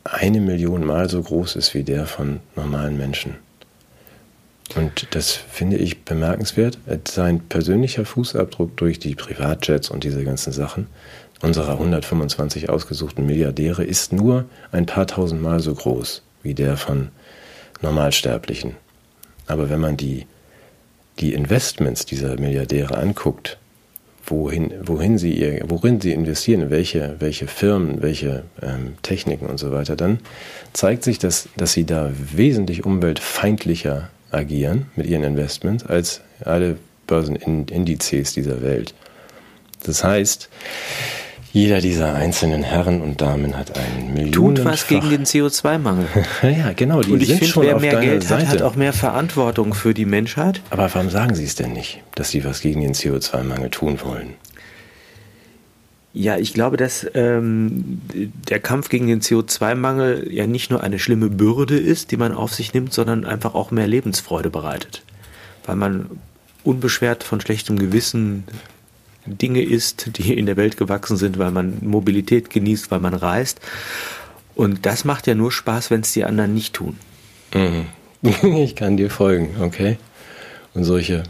eine 0.03 0.41
Million 0.41 0.85
Mal 0.85 1.09
so 1.09 1.21
groß 1.21 1.55
ist 1.55 1.73
wie 1.73 1.83
der 1.83 2.05
von 2.05 2.39
normalen 2.55 2.97
Menschen. 2.97 3.35
Und 4.75 5.07
das 5.11 5.31
finde 5.31 5.77
ich 5.77 6.03
bemerkenswert. 6.03 6.77
Sein 7.07 7.39
persönlicher 7.39 8.05
Fußabdruck 8.05 8.77
durch 8.77 8.99
die 8.99 9.15
Privatjets 9.15 9.89
und 9.89 10.03
diese 10.03 10.23
ganzen 10.23 10.53
Sachen 10.53 10.87
unserer 11.41 11.73
125 11.73 12.69
ausgesuchten 12.69 13.25
Milliardäre 13.25 13.83
ist 13.83 14.11
nur 14.11 14.45
ein 14.71 14.85
paar 14.85 15.07
tausend 15.07 15.41
Mal 15.41 15.59
so 15.59 15.73
groß 15.73 16.21
wie 16.43 16.53
der 16.53 16.77
von 16.77 17.09
Normalsterblichen. 17.81 18.75
Aber 19.47 19.69
wenn 19.69 19.79
man 19.79 19.97
die, 19.97 20.27
die 21.19 21.33
Investments 21.33 22.05
dieser 22.05 22.39
Milliardäre 22.39 22.97
anguckt, 22.97 23.57
wohin, 24.29 24.73
wohin 24.81 25.17
sie 25.17 25.33
ihr, 25.33 25.63
worin 25.67 26.01
sie 26.01 26.13
investieren, 26.13 26.61
in 26.61 26.69
welche, 26.69 27.15
welche 27.19 27.47
Firmen, 27.47 28.01
welche 28.01 28.43
ähm, 28.61 28.95
Techniken 29.01 29.47
und 29.47 29.57
so 29.57 29.71
weiter, 29.71 29.95
dann 29.95 30.19
zeigt 30.73 31.03
sich, 31.03 31.19
dass, 31.19 31.49
dass 31.57 31.73
sie 31.73 31.85
da 31.85 32.11
wesentlich 32.33 32.85
umweltfeindlicher 32.85 34.09
agieren 34.31 34.87
mit 34.95 35.07
ihren 35.07 35.23
Investments 35.23 35.85
als 35.85 36.21
alle 36.43 36.77
Börsenindizes 37.07 38.33
dieser 38.33 38.61
Welt. 38.61 38.93
Das 39.83 40.03
heißt, 40.03 40.49
jeder 41.51 41.81
dieser 41.81 42.13
einzelnen 42.13 42.61
Herren 42.61 43.01
und 43.01 43.21
Damen 43.21 43.57
hat 43.57 43.77
einen 43.77 44.13
Millionen. 44.13 44.55
Tut 44.55 44.65
was 44.65 44.87
gegen 44.87 45.09
den 45.09 45.25
CO2-Mangel. 45.25 46.07
ja, 46.43 46.73
genau. 46.73 47.01
Die 47.01 47.11
und 47.11 47.23
ich 47.23 47.33
finde, 47.33 47.67
wer 47.67 47.79
mehr 47.79 47.99
Geld 47.99 48.23
Seite. 48.23 48.47
hat, 48.47 48.55
hat 48.55 48.61
auch 48.61 48.75
mehr 48.75 48.93
Verantwortung 48.93 49.73
für 49.73 49.93
die 49.93 50.05
Menschheit. 50.05 50.61
Aber 50.69 50.93
warum 50.93 51.09
sagen 51.09 51.33
Sie 51.33 51.45
es 51.45 51.55
denn 51.55 51.73
nicht, 51.73 52.01
dass 52.13 52.29
Sie 52.29 52.45
was 52.45 52.61
gegen 52.61 52.81
den 52.81 52.93
CO2-Mangel 52.93 53.71
tun 53.71 53.99
wollen? 54.03 54.35
Ja, 56.13 56.37
ich 56.37 56.53
glaube, 56.53 56.77
dass 56.77 57.05
ähm, 57.13 58.01
der 58.49 58.59
Kampf 58.59 58.89
gegen 58.89 59.07
den 59.07 59.21
CO2-Mangel 59.21 60.27
ja 60.31 60.47
nicht 60.47 60.69
nur 60.69 60.83
eine 60.83 60.99
schlimme 60.99 61.29
Bürde 61.29 61.77
ist, 61.77 62.11
die 62.11 62.17
man 62.17 62.31
auf 62.31 62.53
sich 62.53 62.73
nimmt, 62.73 62.93
sondern 62.93 63.25
einfach 63.25 63.55
auch 63.55 63.71
mehr 63.71 63.87
Lebensfreude 63.87 64.49
bereitet. 64.49 65.03
Weil 65.65 65.75
man 65.75 66.09
unbeschwert 66.63 67.23
von 67.23 67.41
schlechtem 67.41 67.77
Gewissen 67.77 68.43
Dinge 69.37 69.61
isst, 69.61 70.17
die 70.17 70.33
in 70.33 70.45
der 70.45 70.57
Welt 70.57 70.77
gewachsen 70.77 71.17
sind, 71.17 71.37
weil 71.39 71.51
man 71.51 71.77
Mobilität 71.81 72.49
genießt, 72.49 72.91
weil 72.91 72.99
man 72.99 73.13
reist. 73.13 73.59
Und 74.55 74.85
das 74.85 75.05
macht 75.05 75.27
ja 75.27 75.35
nur 75.35 75.51
Spaß, 75.51 75.91
wenn 75.91 76.01
es 76.01 76.13
die 76.13 76.25
anderen 76.25 76.53
nicht 76.53 76.73
tun. 76.73 76.97
Mhm. 77.53 77.85
Ich 78.41 78.75
kann 78.75 78.97
dir 78.97 79.09
folgen, 79.09 79.55
okay? 79.61 79.97
Und 80.73 80.83
solche 80.83 81.23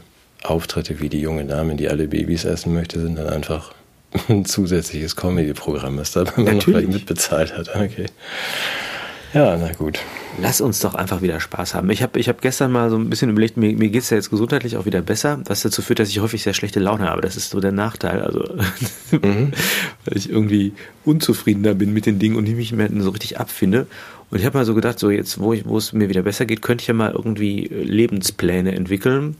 Auftritte 0.43 0.99
wie 0.99 1.09
die 1.09 1.21
junge 1.21 1.45
Dame, 1.45 1.75
die 1.75 1.87
alle 1.87 2.07
Babys 2.07 2.45
essen 2.45 2.73
möchte, 2.73 2.99
sind 2.99 3.17
dann 3.17 3.27
einfach 3.27 3.73
ein 4.27 4.45
zusätzliches 4.45 5.15
Comedy-Programm, 5.15 5.97
was 5.97 6.13
da 6.13 6.23
man 6.37 6.57
noch 6.57 6.67
mitbezahlt 6.67 7.55
hat. 7.55 7.69
Okay. 7.75 8.07
Ja, 9.33 9.57
na 9.57 9.71
gut. 9.73 9.99
Lass 10.41 10.61
uns 10.61 10.79
doch 10.79 10.95
einfach 10.95 11.21
wieder 11.21 11.39
Spaß 11.39 11.75
haben. 11.75 11.89
Ich 11.89 12.01
habe 12.01 12.19
ich 12.19 12.29
hab 12.29 12.41
gestern 12.41 12.71
mal 12.71 12.89
so 12.89 12.97
ein 12.97 13.09
bisschen 13.09 13.29
überlegt, 13.29 13.57
mir, 13.57 13.75
mir 13.75 13.89
geht 13.89 14.03
es 14.03 14.09
ja 14.09 14.17
jetzt 14.17 14.29
gesundheitlich 14.29 14.77
auch 14.77 14.85
wieder 14.85 15.01
besser, 15.01 15.39
was 15.45 15.61
dazu 15.61 15.81
führt, 15.81 15.99
dass 15.99 16.09
ich 16.09 16.19
häufig 16.19 16.41
sehr 16.41 16.53
schlechte 16.53 16.79
Laune 16.79 17.07
habe. 17.09 17.21
Das 17.21 17.35
ist 17.35 17.51
so 17.51 17.59
der 17.59 17.71
Nachteil. 17.71 18.21
Also, 18.21 18.39
mhm. 19.11 19.51
weil 20.05 20.17
ich 20.17 20.29
irgendwie 20.29 20.73
unzufriedener 21.05 21.75
bin 21.75 21.93
mit 21.93 22.05
den 22.05 22.17
Dingen 22.17 22.37
und 22.37 22.47
ich 22.47 22.55
mich 22.55 22.71
mehr 22.71 22.89
so 22.99 23.09
richtig 23.11 23.39
abfinde. 23.39 23.85
Und 24.31 24.39
ich 24.39 24.45
habe 24.45 24.57
mal 24.57 24.65
so 24.65 24.73
gedacht, 24.73 24.99
so 24.99 25.09
jetzt, 25.09 25.39
wo, 25.39 25.53
ich, 25.53 25.65
wo 25.65 25.77
es 25.77 25.93
mir 25.93 26.09
wieder 26.09 26.23
besser 26.23 26.45
geht, 26.45 26.61
könnte 26.61 26.83
ich 26.83 26.87
ja 26.87 26.93
mal 26.93 27.11
irgendwie 27.11 27.67
Lebenspläne 27.67 28.73
entwickeln 28.75 29.35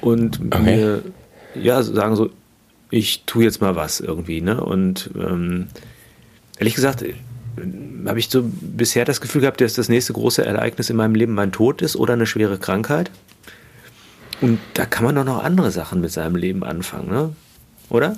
und 0.00 0.40
okay. 0.40 0.62
mir 0.62 1.02
ja 1.54 1.82
sagen 1.82 2.16
so, 2.16 2.30
ich 2.90 3.22
tue 3.24 3.44
jetzt 3.44 3.60
mal 3.60 3.76
was 3.76 4.00
irgendwie, 4.00 4.42
ne? 4.42 4.62
Und 4.62 5.10
ähm, 5.16 5.68
ehrlich 6.58 6.74
gesagt, 6.74 7.04
habe 8.06 8.18
ich 8.18 8.28
so 8.30 8.42
bisher 8.44 9.04
das 9.04 9.20
Gefühl 9.20 9.42
gehabt, 9.42 9.60
dass 9.60 9.74
das 9.74 9.88
nächste 9.88 10.12
große 10.12 10.44
Ereignis 10.44 10.90
in 10.90 10.96
meinem 10.96 11.14
Leben 11.14 11.34
mein 11.34 11.52
Tod 11.52 11.82
ist 11.82 11.96
oder 11.96 12.14
eine 12.14 12.26
schwere 12.26 12.58
Krankheit. 12.58 13.10
Und 14.40 14.58
da 14.74 14.86
kann 14.86 15.04
man 15.04 15.14
doch 15.14 15.24
noch 15.24 15.44
andere 15.44 15.70
Sachen 15.70 16.00
mit 16.00 16.10
seinem 16.10 16.36
Leben 16.36 16.64
anfangen, 16.64 17.10
ne? 17.10 17.32
Oder? 17.90 18.16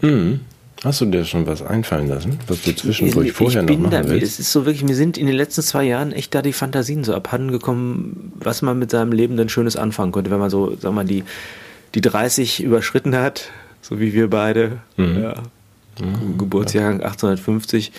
Mhm. 0.00 0.40
Hast 0.82 1.02
du 1.02 1.04
dir 1.04 1.26
schon 1.26 1.46
was 1.46 1.60
einfallen 1.60 2.08
lassen, 2.08 2.38
was 2.46 2.62
du 2.62 2.74
zwischendurch 2.74 3.28
ich, 3.28 3.32
vorher 3.34 3.62
ich 3.62 3.68
noch 3.68 3.78
machen 3.78 3.90
da, 3.90 4.08
willst? 4.08 4.32
Es 4.32 4.40
ist 4.40 4.52
so 4.52 4.64
wirklich, 4.64 4.82
mir 4.82 4.96
sind 4.96 5.18
in 5.18 5.26
den 5.26 5.36
letzten 5.36 5.60
zwei 5.60 5.84
Jahren 5.84 6.12
echt 6.12 6.34
da 6.34 6.40
die 6.40 6.54
Fantasien 6.54 7.04
so 7.04 7.14
abhanden 7.14 7.52
gekommen, 7.52 8.32
was 8.36 8.62
man 8.62 8.78
mit 8.78 8.90
seinem 8.90 9.12
Leben 9.12 9.36
denn 9.36 9.50
Schönes 9.50 9.76
anfangen 9.76 10.10
könnte, 10.10 10.30
wenn 10.30 10.38
man 10.38 10.48
so, 10.48 10.74
sag 10.80 10.94
mal, 10.94 11.04
die, 11.04 11.22
die 11.94 12.00
30 12.00 12.62
überschritten 12.62 13.14
hat, 13.14 13.50
so 13.82 14.00
wie 14.00 14.14
wir 14.14 14.30
beide, 14.30 14.78
mhm. 14.96 15.22
ja, 15.22 15.34
mhm. 16.00 16.38
Geburtsjahrgang 16.38 17.02
1850 17.02 17.92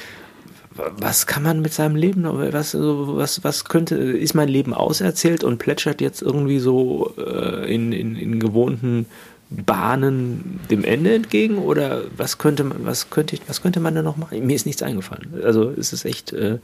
was 0.75 1.27
kann 1.27 1.43
man 1.43 1.61
mit 1.61 1.73
seinem 1.73 1.95
Leben, 1.95 2.23
was, 2.23 2.75
was, 2.77 3.43
was 3.43 3.65
könnte, 3.65 3.95
ist 3.95 4.33
mein 4.33 4.47
Leben 4.47 4.73
auserzählt 4.73 5.43
und 5.43 5.57
plätschert 5.57 5.99
jetzt 6.01 6.21
irgendwie 6.21 6.59
so 6.59 7.13
äh, 7.17 7.73
in, 7.73 7.91
in, 7.91 8.15
in 8.15 8.39
gewohnten 8.39 9.05
Bahnen 9.49 10.61
dem 10.69 10.85
Ende 10.85 11.13
entgegen 11.13 11.57
oder 11.57 12.03
was 12.15 12.37
könnte 12.37 12.63
man, 12.63 12.85
was 12.85 13.09
könnte 13.09 13.35
ich, 13.35 13.41
was 13.47 13.61
könnte 13.61 13.81
man 13.81 13.93
da 13.95 14.01
noch 14.01 14.15
machen? 14.15 14.45
Mir 14.45 14.55
ist 14.55 14.65
nichts 14.65 14.81
eingefallen. 14.81 15.41
Also 15.43 15.69
es 15.69 15.91
ist 15.91 16.05
echt 16.05 16.31
äh, 16.31 16.59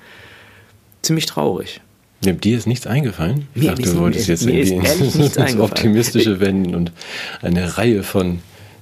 ziemlich 1.02 1.26
traurig. 1.26 1.82
Ja, 2.24 2.32
dir 2.32 2.58
ist 2.58 2.66
nichts 2.66 2.88
eingefallen? 2.88 3.48
Ich 3.56 3.64
mir 3.64 3.70
dachte, 3.72 3.84
du 3.84 3.98
wolltest 3.98 4.30
jetzt 4.30 4.46
irgendwie 4.46 4.74
ins 5.24 5.60
Optimistische 5.60 6.40
wenden 6.40 6.76
und 6.76 6.94
eine 7.42 7.78
Reihe 7.78 8.04
von 8.04 8.40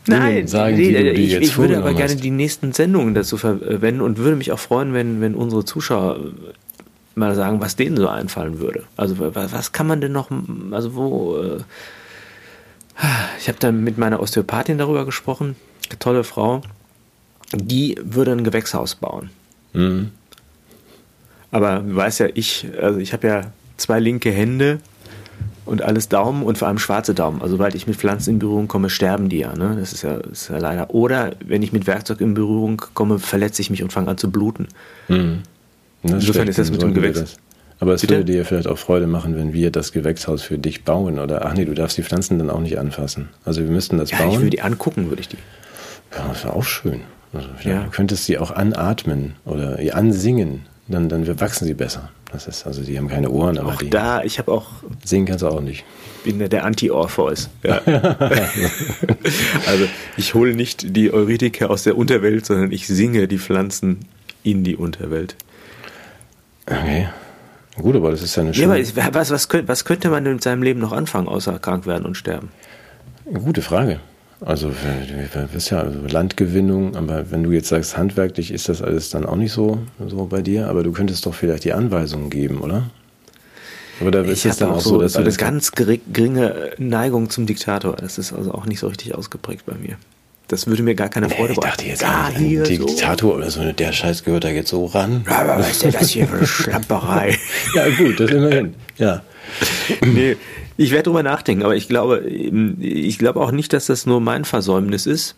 Nein, 0.07 0.47
sagen, 0.47 0.75
nee, 0.75 1.13
die, 1.13 1.23
ich, 1.23 1.35
ich 1.35 1.57
würde 1.57 1.77
aber 1.77 1.89
hast. 1.89 1.97
gerne 1.97 2.15
die 2.15 2.31
nächsten 2.31 2.73
Sendungen 2.73 3.15
dazu 3.15 3.37
verwenden 3.37 4.01
und 4.01 4.17
würde 4.17 4.35
mich 4.35 4.51
auch 4.51 4.59
freuen, 4.59 4.93
wenn, 4.93 5.21
wenn 5.21 5.35
unsere 5.35 5.65
Zuschauer 5.65 6.19
mal 7.15 7.33
sagen, 7.33 7.61
was 7.61 7.75
denen 7.75 7.97
so 7.97 8.07
einfallen 8.07 8.59
würde. 8.59 8.83
Also 8.97 9.15
was 9.19 9.71
kann 9.71 9.87
man 9.87 10.01
denn 10.01 10.11
noch, 10.11 10.29
also 10.71 10.95
wo, 10.95 11.37
äh, 11.37 11.57
ich 13.39 13.47
habe 13.47 13.57
da 13.59 13.71
mit 13.71 13.97
meiner 13.97 14.21
Osteopathin 14.21 14.77
darüber 14.77 15.05
gesprochen, 15.05 15.55
tolle 15.99 16.23
Frau, 16.23 16.61
die 17.53 17.97
würde 18.03 18.31
ein 18.31 18.43
Gewächshaus 18.43 18.95
bauen. 18.95 19.29
Mhm. 19.73 20.11
Aber 21.51 21.79
du 21.79 21.95
weißt 21.95 22.19
ja, 22.19 22.27
ich, 22.33 22.67
also 22.81 22.99
ich 22.99 23.13
habe 23.13 23.27
ja 23.27 23.41
zwei 23.77 23.99
linke 23.99 24.31
Hände 24.31 24.79
und 25.65 25.81
alles 25.81 26.09
Daumen 26.09 26.43
und 26.43 26.57
vor 26.57 26.67
allem 26.67 26.77
schwarze 26.77 27.13
Daumen. 27.13 27.41
Also 27.41 27.53
sobald 27.53 27.75
ich 27.75 27.87
mit 27.87 27.95
Pflanzen 27.95 28.31
in 28.31 28.39
Berührung 28.39 28.67
komme, 28.67 28.89
sterben 28.89 29.29
die 29.29 29.39
ja. 29.39 29.55
Ne? 29.55 29.75
Das 29.79 29.93
ist 29.93 30.03
ja, 30.03 30.15
ist 30.17 30.49
ja 30.49 30.57
leider. 30.57 30.93
Oder 30.93 31.33
wenn 31.45 31.63
ich 31.63 31.73
mit 31.73 31.87
Werkzeug 31.87 32.21
in 32.21 32.33
Berührung 32.33 32.81
komme, 32.93 33.19
verletze 33.19 33.61
ich 33.61 33.69
mich 33.69 33.83
und 33.83 33.91
fange 33.91 34.09
an 34.09 34.17
zu 34.17 34.31
bluten. 34.31 34.67
Mhm. 35.07 35.39
Insofern 36.03 36.47
ist 36.47 36.59
das 36.59 36.71
mit 36.71 36.81
dem 36.81 36.93
Gewächs. 36.93 37.37
Aber 37.79 37.93
es 37.93 38.01
Bitte? 38.01 38.15
würde 38.15 38.31
dir 38.31 38.45
vielleicht 38.45 38.67
auch 38.67 38.77
Freude 38.77 39.07
machen, 39.07 39.35
wenn 39.35 39.51
wir 39.51 39.69
das 39.69 39.91
Gewächshaus 39.91 40.41
für 40.43 40.57
dich 40.57 40.83
bauen. 40.83 41.19
Oder 41.19 41.45
ach 41.45 41.53
nee, 41.55 41.65
du 41.65 41.73
darfst 41.73 41.97
die 41.97 42.03
Pflanzen 42.03 42.39
dann 42.39 42.49
auch 42.49 42.61
nicht 42.61 42.79
anfassen. 42.79 43.29
Also 43.43 43.61
wir 43.61 43.69
müssten 43.69 43.97
das 43.97 44.11
ja, 44.11 44.19
bauen. 44.19 44.31
Ich 44.31 44.37
würde 44.37 44.49
die 44.51 44.61
angucken, 44.61 45.09
würde 45.09 45.21
ich 45.21 45.27
die. 45.27 45.37
Ja, 46.15 46.27
das 46.29 46.43
wäre 46.43 46.53
auch 46.53 46.63
schön. 46.63 47.01
Also, 47.33 47.49
ja. 47.63 47.83
Du 47.83 47.89
könntest 47.89 48.25
sie 48.25 48.37
auch 48.37 48.51
anatmen 48.51 49.35
oder 49.43 49.77
ansingen. 49.93 50.61
Dann, 50.87 51.09
dann 51.09 51.27
wachsen 51.39 51.65
sie 51.65 51.73
besser. 51.73 52.09
Das 52.35 52.47
ist, 52.47 52.67
also 52.67 52.83
die 52.83 52.97
haben 52.97 53.07
keine 53.07 53.29
Ohren, 53.29 53.57
aber 53.57 53.69
auch 53.69 53.77
die. 53.77 53.89
Da, 53.89 54.21
ich 54.21 54.39
habe 54.39 54.51
auch. 54.51 54.67
Singen 55.05 55.25
kannst 55.25 55.41
du 55.41 55.47
auch 55.47 55.61
nicht. 55.61 55.85
Bin 56.25 56.37
der 56.37 56.65
Anti-Orpheus. 56.65 57.49
Ja. 57.63 57.77
also 59.67 59.85
ich 60.17 60.33
hole 60.33 60.53
nicht 60.53 60.97
die 60.97 61.13
Eurythike 61.13 61.69
aus 61.69 61.83
der 61.83 61.97
Unterwelt, 61.97 62.45
sondern 62.45 62.73
ich 62.73 62.87
singe 62.87 63.29
die 63.29 63.37
Pflanzen 63.37 63.99
in 64.43 64.65
die 64.65 64.75
Unterwelt. 64.75 65.37
Okay. 66.65 67.07
Gut, 67.77 67.95
aber 67.95 68.11
das 68.11 68.21
ist 68.21 68.35
ja 68.35 68.43
eine 68.43 68.53
schöne... 68.53 68.79
Ja, 68.79 69.03
aber 69.05 69.19
was, 69.19 69.31
was, 69.31 69.47
könnte, 69.47 69.69
was 69.69 69.85
könnte 69.85 70.09
man 70.09 70.25
denn 70.25 70.33
mit 70.33 70.43
seinem 70.43 70.63
Leben 70.63 70.81
noch 70.81 70.91
anfangen, 70.91 71.27
außer 71.29 71.57
krank 71.59 71.85
werden 71.85 72.05
und 72.05 72.15
sterben? 72.15 72.49
Gute 73.33 73.61
Frage. 73.61 74.01
Also, 74.41 74.71
das 75.33 75.55
ist 75.55 75.69
ja 75.69 75.79
also 75.79 75.99
Landgewinnung, 76.07 76.95
aber 76.95 77.31
wenn 77.31 77.43
du 77.43 77.51
jetzt 77.51 77.69
sagst, 77.69 77.97
handwerklich 77.97 78.51
ist 78.51 78.67
das 78.67 78.81
alles 78.81 79.09
dann 79.09 79.25
auch 79.25 79.37
nicht 79.37 79.53
so, 79.53 79.79
so 80.05 80.25
bei 80.25 80.41
dir, 80.41 80.67
aber 80.67 80.83
du 80.83 80.91
könntest 80.91 81.25
doch 81.25 81.33
vielleicht 81.33 81.63
die 81.63 81.73
Anweisungen 81.73 82.29
geben, 82.29 82.59
oder? 82.59 82.89
Oder 84.01 84.25
ist 84.25 84.45
es 84.45 84.57
dann 84.57 84.71
auch 84.71 84.81
so, 84.81 84.99
dass 84.99 85.13
so 85.13 85.19
eine 85.19 85.31
ganz 85.31 85.71
geringe 85.71 86.71
Neigung 86.77 87.29
zum 87.29 87.45
Diktator. 87.45 87.95
Das 87.95 88.17
ist 88.17 88.33
also 88.33 88.53
auch 88.53 88.65
nicht 88.65 88.79
so 88.79 88.87
richtig 88.87 89.15
ausgeprägt 89.15 89.65
bei 89.65 89.75
mir. 89.75 89.97
Das 90.47 90.67
würde 90.67 90.83
mir 90.83 90.95
gar 90.95 91.09
keine 91.09 91.29
Freude 91.29 91.53
machen. 91.53 91.63
Ich 91.63 91.71
dachte 91.71 91.85
jetzt, 91.85 92.03
ah, 92.03 92.29
hier 92.29 92.63
Diktator 92.63 93.31
so. 93.31 93.37
oder 93.37 93.49
so, 93.49 93.71
der 93.71 93.91
Scheiß 93.93 94.23
gehört 94.23 94.43
da 94.43 94.49
jetzt 94.49 94.69
so 94.69 94.85
ran. 94.85 95.25
Ja, 95.27 95.39
aber 95.39 95.59
was 95.59 95.71
ist 95.71 95.83
denn 95.83 95.91
das 95.91 96.09
hier 96.09 96.27
für 96.27 96.37
eine 96.37 96.47
Schlamperei? 96.47 97.37
ja, 97.73 97.89
gut, 97.89 98.19
das 98.19 98.29
immerhin. 98.29 98.75
Ja. 98.97 99.23
nee, 100.05 100.35
ich 100.77 100.91
werde 100.91 101.03
drüber 101.03 101.23
nachdenken, 101.23 101.63
aber 101.63 101.75
ich 101.75 101.87
glaube, 101.87 102.19
ich 102.21 103.17
glaube 103.17 103.41
auch 103.41 103.51
nicht, 103.51 103.73
dass 103.73 103.85
das 103.85 104.05
nur 104.05 104.19
mein 104.19 104.45
Versäumnis 104.45 105.05
ist 105.05 105.35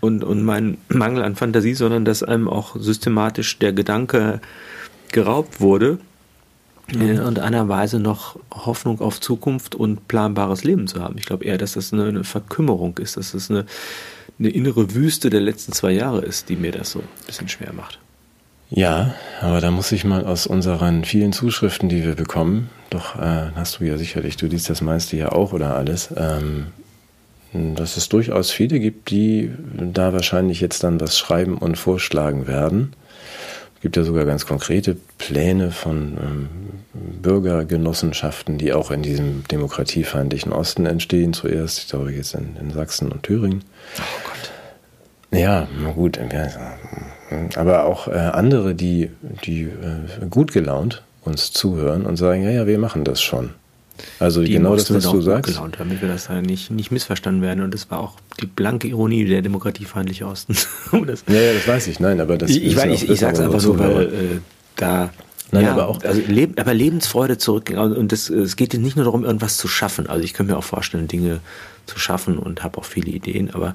und, 0.00 0.24
und 0.24 0.42
mein 0.42 0.78
Mangel 0.88 1.22
an 1.22 1.36
Fantasie, 1.36 1.74
sondern 1.74 2.04
dass 2.04 2.22
einem 2.22 2.48
auch 2.48 2.76
systematisch 2.76 3.58
der 3.58 3.72
Gedanke 3.72 4.40
geraubt 5.10 5.60
wurde, 5.60 5.98
mhm. 6.92 7.20
und 7.20 7.38
einer 7.38 7.68
Weise 7.68 7.98
noch 7.98 8.38
Hoffnung 8.50 9.00
auf 9.00 9.20
Zukunft 9.20 9.74
und 9.74 10.08
planbares 10.08 10.64
Leben 10.64 10.86
zu 10.86 11.02
haben. 11.02 11.16
Ich 11.18 11.26
glaube 11.26 11.44
eher, 11.44 11.58
dass 11.58 11.72
das 11.72 11.92
eine, 11.92 12.06
eine 12.06 12.24
Verkümmerung 12.24 12.98
ist, 12.98 13.16
dass 13.16 13.32
das 13.32 13.50
eine, 13.50 13.66
eine 14.38 14.50
innere 14.50 14.94
Wüste 14.94 15.30
der 15.30 15.40
letzten 15.40 15.72
zwei 15.72 15.92
Jahre 15.92 16.22
ist, 16.22 16.48
die 16.48 16.56
mir 16.56 16.72
das 16.72 16.92
so 16.92 17.00
ein 17.00 17.08
bisschen 17.26 17.48
schwer 17.48 17.72
macht. 17.72 17.98
Ja, 18.74 19.14
aber 19.40 19.60
da 19.60 19.70
muss 19.70 19.92
ich 19.92 20.04
mal 20.04 20.24
aus 20.24 20.46
unseren 20.46 21.04
vielen 21.04 21.32
Zuschriften, 21.32 21.88
die 21.88 22.04
wir 22.04 22.14
bekommen, 22.14 22.70
doch 22.90 23.16
äh, 23.16 23.50
hast 23.54 23.80
du 23.80 23.84
ja 23.84 23.98
sicherlich, 23.98 24.36
du 24.36 24.46
liest 24.46 24.70
das 24.70 24.80
meiste 24.80 25.16
ja 25.16 25.32
auch 25.32 25.52
oder 25.52 25.76
alles, 25.76 26.08
ähm, 26.16 26.68
dass 27.52 27.98
es 27.98 28.08
durchaus 28.08 28.50
viele 28.50 28.80
gibt, 28.80 29.10
die 29.10 29.52
da 29.76 30.14
wahrscheinlich 30.14 30.60
jetzt 30.60 30.84
dann 30.84 31.00
was 31.00 31.18
schreiben 31.18 31.58
und 31.58 31.76
vorschlagen 31.76 32.46
werden 32.46 32.94
gibt 33.82 33.96
ja 33.96 34.04
sogar 34.04 34.24
ganz 34.24 34.46
konkrete 34.46 34.96
Pläne 35.18 35.72
von 35.72 36.16
ähm, 36.16 36.48
Bürgergenossenschaften, 37.20 38.56
die 38.56 38.72
auch 38.72 38.92
in 38.92 39.02
diesem 39.02 39.42
demokratiefeindlichen 39.50 40.52
Osten 40.52 40.86
entstehen. 40.86 41.32
Zuerst, 41.32 41.80
ich 41.80 41.88
glaube, 41.88 42.12
jetzt 42.12 42.34
in, 42.34 42.56
in 42.60 42.70
Sachsen 42.70 43.10
und 43.10 43.24
Thüringen. 43.24 43.64
Oh 43.98 44.02
Gott. 44.24 45.40
Ja, 45.40 45.66
gut. 45.96 46.18
Aber 47.56 47.84
auch 47.84 48.08
äh, 48.08 48.12
andere, 48.12 48.74
die, 48.74 49.10
die 49.44 49.62
äh, 49.62 50.26
gut 50.28 50.52
gelaunt 50.52 51.02
uns 51.24 51.52
zuhören 51.52 52.04
und 52.04 52.16
sagen, 52.16 52.42
ja, 52.42 52.50
ja, 52.50 52.66
wir 52.66 52.78
machen 52.78 53.04
das 53.04 53.22
schon. 53.22 53.50
Also 54.18 54.42
die 54.42 54.52
genau 54.52 54.74
das, 54.74 54.92
was 54.92 55.04
du 55.04 55.20
sagst. 55.20 55.54
Gelaunt, 55.54 55.76
damit 55.78 56.02
wir 56.02 56.08
das 56.08 56.28
nicht, 56.28 56.70
nicht 56.70 56.90
missverstanden 56.90 57.42
werden. 57.42 57.62
Und 57.62 57.72
das 57.72 57.90
war 57.90 58.00
auch 58.00 58.16
die 58.40 58.46
blanke 58.46 58.88
Ironie 58.88 59.24
der 59.24 59.42
demokratiefeindliche 59.42 60.26
Osten. 60.26 60.54
das, 61.06 61.24
ja, 61.28 61.40
ja, 61.40 61.52
das 61.52 61.68
weiß 61.68 61.86
ich. 61.88 62.00
Nein, 62.00 62.20
aber 62.20 62.38
das 62.38 62.50
Ich, 62.50 62.64
ich, 62.64 62.76
ich, 62.76 63.10
ich 63.10 63.20
sage 63.20 63.34
es 63.34 63.40
einfach 63.40 63.60
so, 63.60 63.78
weil 63.78 64.02
äh, 64.02 64.08
da 64.76 65.10
Nein, 65.52 65.64
ja, 65.64 65.72
aber 65.72 65.88
auch. 65.88 66.02
Also 66.02 66.20
Leb, 66.26 66.58
aber 66.58 66.72
Lebensfreude 66.72 67.36
zurück. 67.36 67.70
Und 67.70 68.10
das, 68.10 68.30
es 68.30 68.56
geht 68.56 68.72
nicht 68.72 68.96
nur 68.96 69.04
darum, 69.04 69.22
irgendwas 69.24 69.58
zu 69.58 69.68
schaffen. 69.68 70.06
Also 70.06 70.24
ich 70.24 70.32
kann 70.32 70.46
mir 70.46 70.56
auch 70.56 70.64
vorstellen, 70.64 71.08
Dinge 71.08 71.40
zu 71.84 71.98
schaffen 71.98 72.38
und 72.38 72.64
habe 72.64 72.78
auch 72.78 72.86
viele 72.86 73.10
Ideen, 73.10 73.50
aber 73.52 73.74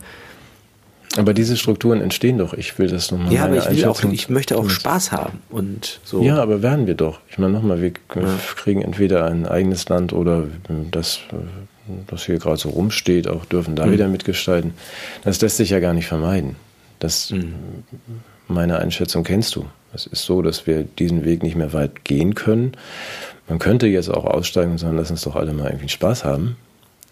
Aber 1.17 1.33
diese 1.33 1.57
Strukturen 1.57 2.01
entstehen 2.01 2.37
doch. 2.37 2.53
Ich 2.53 2.77
will 2.77 2.87
das 2.87 3.11
nochmal. 3.11 3.33
Ja, 3.33 3.45
aber 3.45 3.57
ich, 3.57 3.69
will 3.69 3.85
auch, 3.85 4.03
ich 4.03 4.29
möchte 4.29 4.57
auch 4.57 4.69
Spaß 4.69 5.11
haben 5.11 5.39
und 5.49 5.99
so. 6.03 6.21
Ja, 6.21 6.37
aber 6.37 6.61
werden 6.61 6.87
wir 6.87 6.95
doch. 6.95 7.19
Ich 7.29 7.37
meine 7.37 7.53
nochmal, 7.53 7.81
wir 7.81 7.91
ja. 8.15 8.39
kriegen 8.55 8.81
entweder 8.81 9.25
ein 9.25 9.45
eigenes 9.45 9.89
Land 9.89 10.13
oder 10.13 10.45
das, 10.91 11.19
das 12.07 12.25
hier 12.25 12.37
gerade 12.37 12.57
so 12.57 12.69
rumsteht, 12.69 13.27
auch 13.27 13.45
dürfen 13.45 13.75
da 13.75 13.87
mhm. 13.87 13.91
wieder 13.93 14.07
mitgestalten. 14.07 14.73
Das 15.23 15.41
lässt 15.41 15.57
sich 15.57 15.71
ja 15.71 15.79
gar 15.79 15.93
nicht 15.93 16.07
vermeiden. 16.07 16.55
Das, 16.99 17.31
mhm. 17.31 17.53
meine 18.47 18.79
Einschätzung 18.79 19.23
kennst 19.23 19.55
du. 19.55 19.65
Es 19.93 20.05
ist 20.05 20.23
so, 20.25 20.41
dass 20.41 20.67
wir 20.67 20.83
diesen 20.83 21.25
Weg 21.25 21.43
nicht 21.43 21.55
mehr 21.55 21.73
weit 21.73 22.03
gehen 22.03 22.35
können. 22.35 22.73
Man 23.47 23.59
könnte 23.59 23.87
jetzt 23.87 24.09
auch 24.09 24.25
aussteigen 24.25 24.71
und 24.71 24.77
sagen, 24.77 24.97
lass 24.97 25.09
uns 25.09 25.21
doch 25.21 25.35
alle 25.35 25.53
mal 25.53 25.69
irgendwie 25.69 25.89
Spaß 25.89 26.25
haben. 26.25 26.57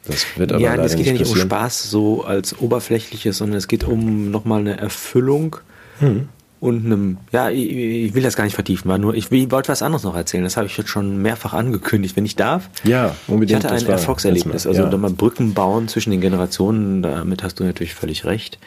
Das 0.08 0.26
wird 0.38 0.52
aber 0.52 0.62
ja, 0.62 0.76
es 0.76 0.96
geht 0.96 1.06
ja 1.06 1.14
nicht 1.14 1.28
um 1.28 1.36
Spaß 1.36 1.90
so 1.90 2.24
als 2.24 2.60
oberflächliches, 2.60 3.38
sondern 3.38 3.58
es 3.58 3.68
geht 3.68 3.84
um 3.84 4.32
nochmal 4.32 4.62
eine 4.62 4.78
Erfüllung 4.78 5.58
hm. 6.00 6.30
und 6.60 6.86
einem, 6.86 7.18
ja, 7.32 7.50
ich, 7.50 7.72
ich, 7.72 8.14
will 8.14 8.24
das 8.24 8.36
gar 8.36 8.44
nicht 8.44 8.56
vertiefen, 8.56 8.90
war 8.90 8.98
nur, 8.98 9.16
ich, 9.16 9.32
ich 9.32 9.52
wollte 9.52 9.70
was 9.70 9.82
anderes 9.82 10.04
noch 10.04 10.16
erzählen, 10.16 10.44
das 10.44 10.58
habe 10.58 10.68
ich 10.68 10.78
jetzt 10.78 10.90
schon 10.90 11.22
mehrfach 11.22 11.54
angekündigt, 11.54 12.16
wenn 12.16 12.26
ich 12.26 12.36
darf. 12.36 12.70
Ja, 12.84 13.16
unbedingt. 13.28 13.64
Ich 13.64 13.72
hatte 13.72 13.84
ein 13.84 13.90
Erfolgserlebnis, 13.92 14.68
also 14.68 14.84
ja. 14.84 14.90
nochmal 14.90 15.12
Brücken 15.12 15.54
bauen 15.54 15.88
zwischen 15.88 16.12
den 16.12 16.22
Generationen, 16.22 17.02
damit 17.02 17.44
hast 17.44 17.60
du 17.60 17.64
natürlich 17.64 17.96
völlig 17.96 18.26
recht. 18.26 18.60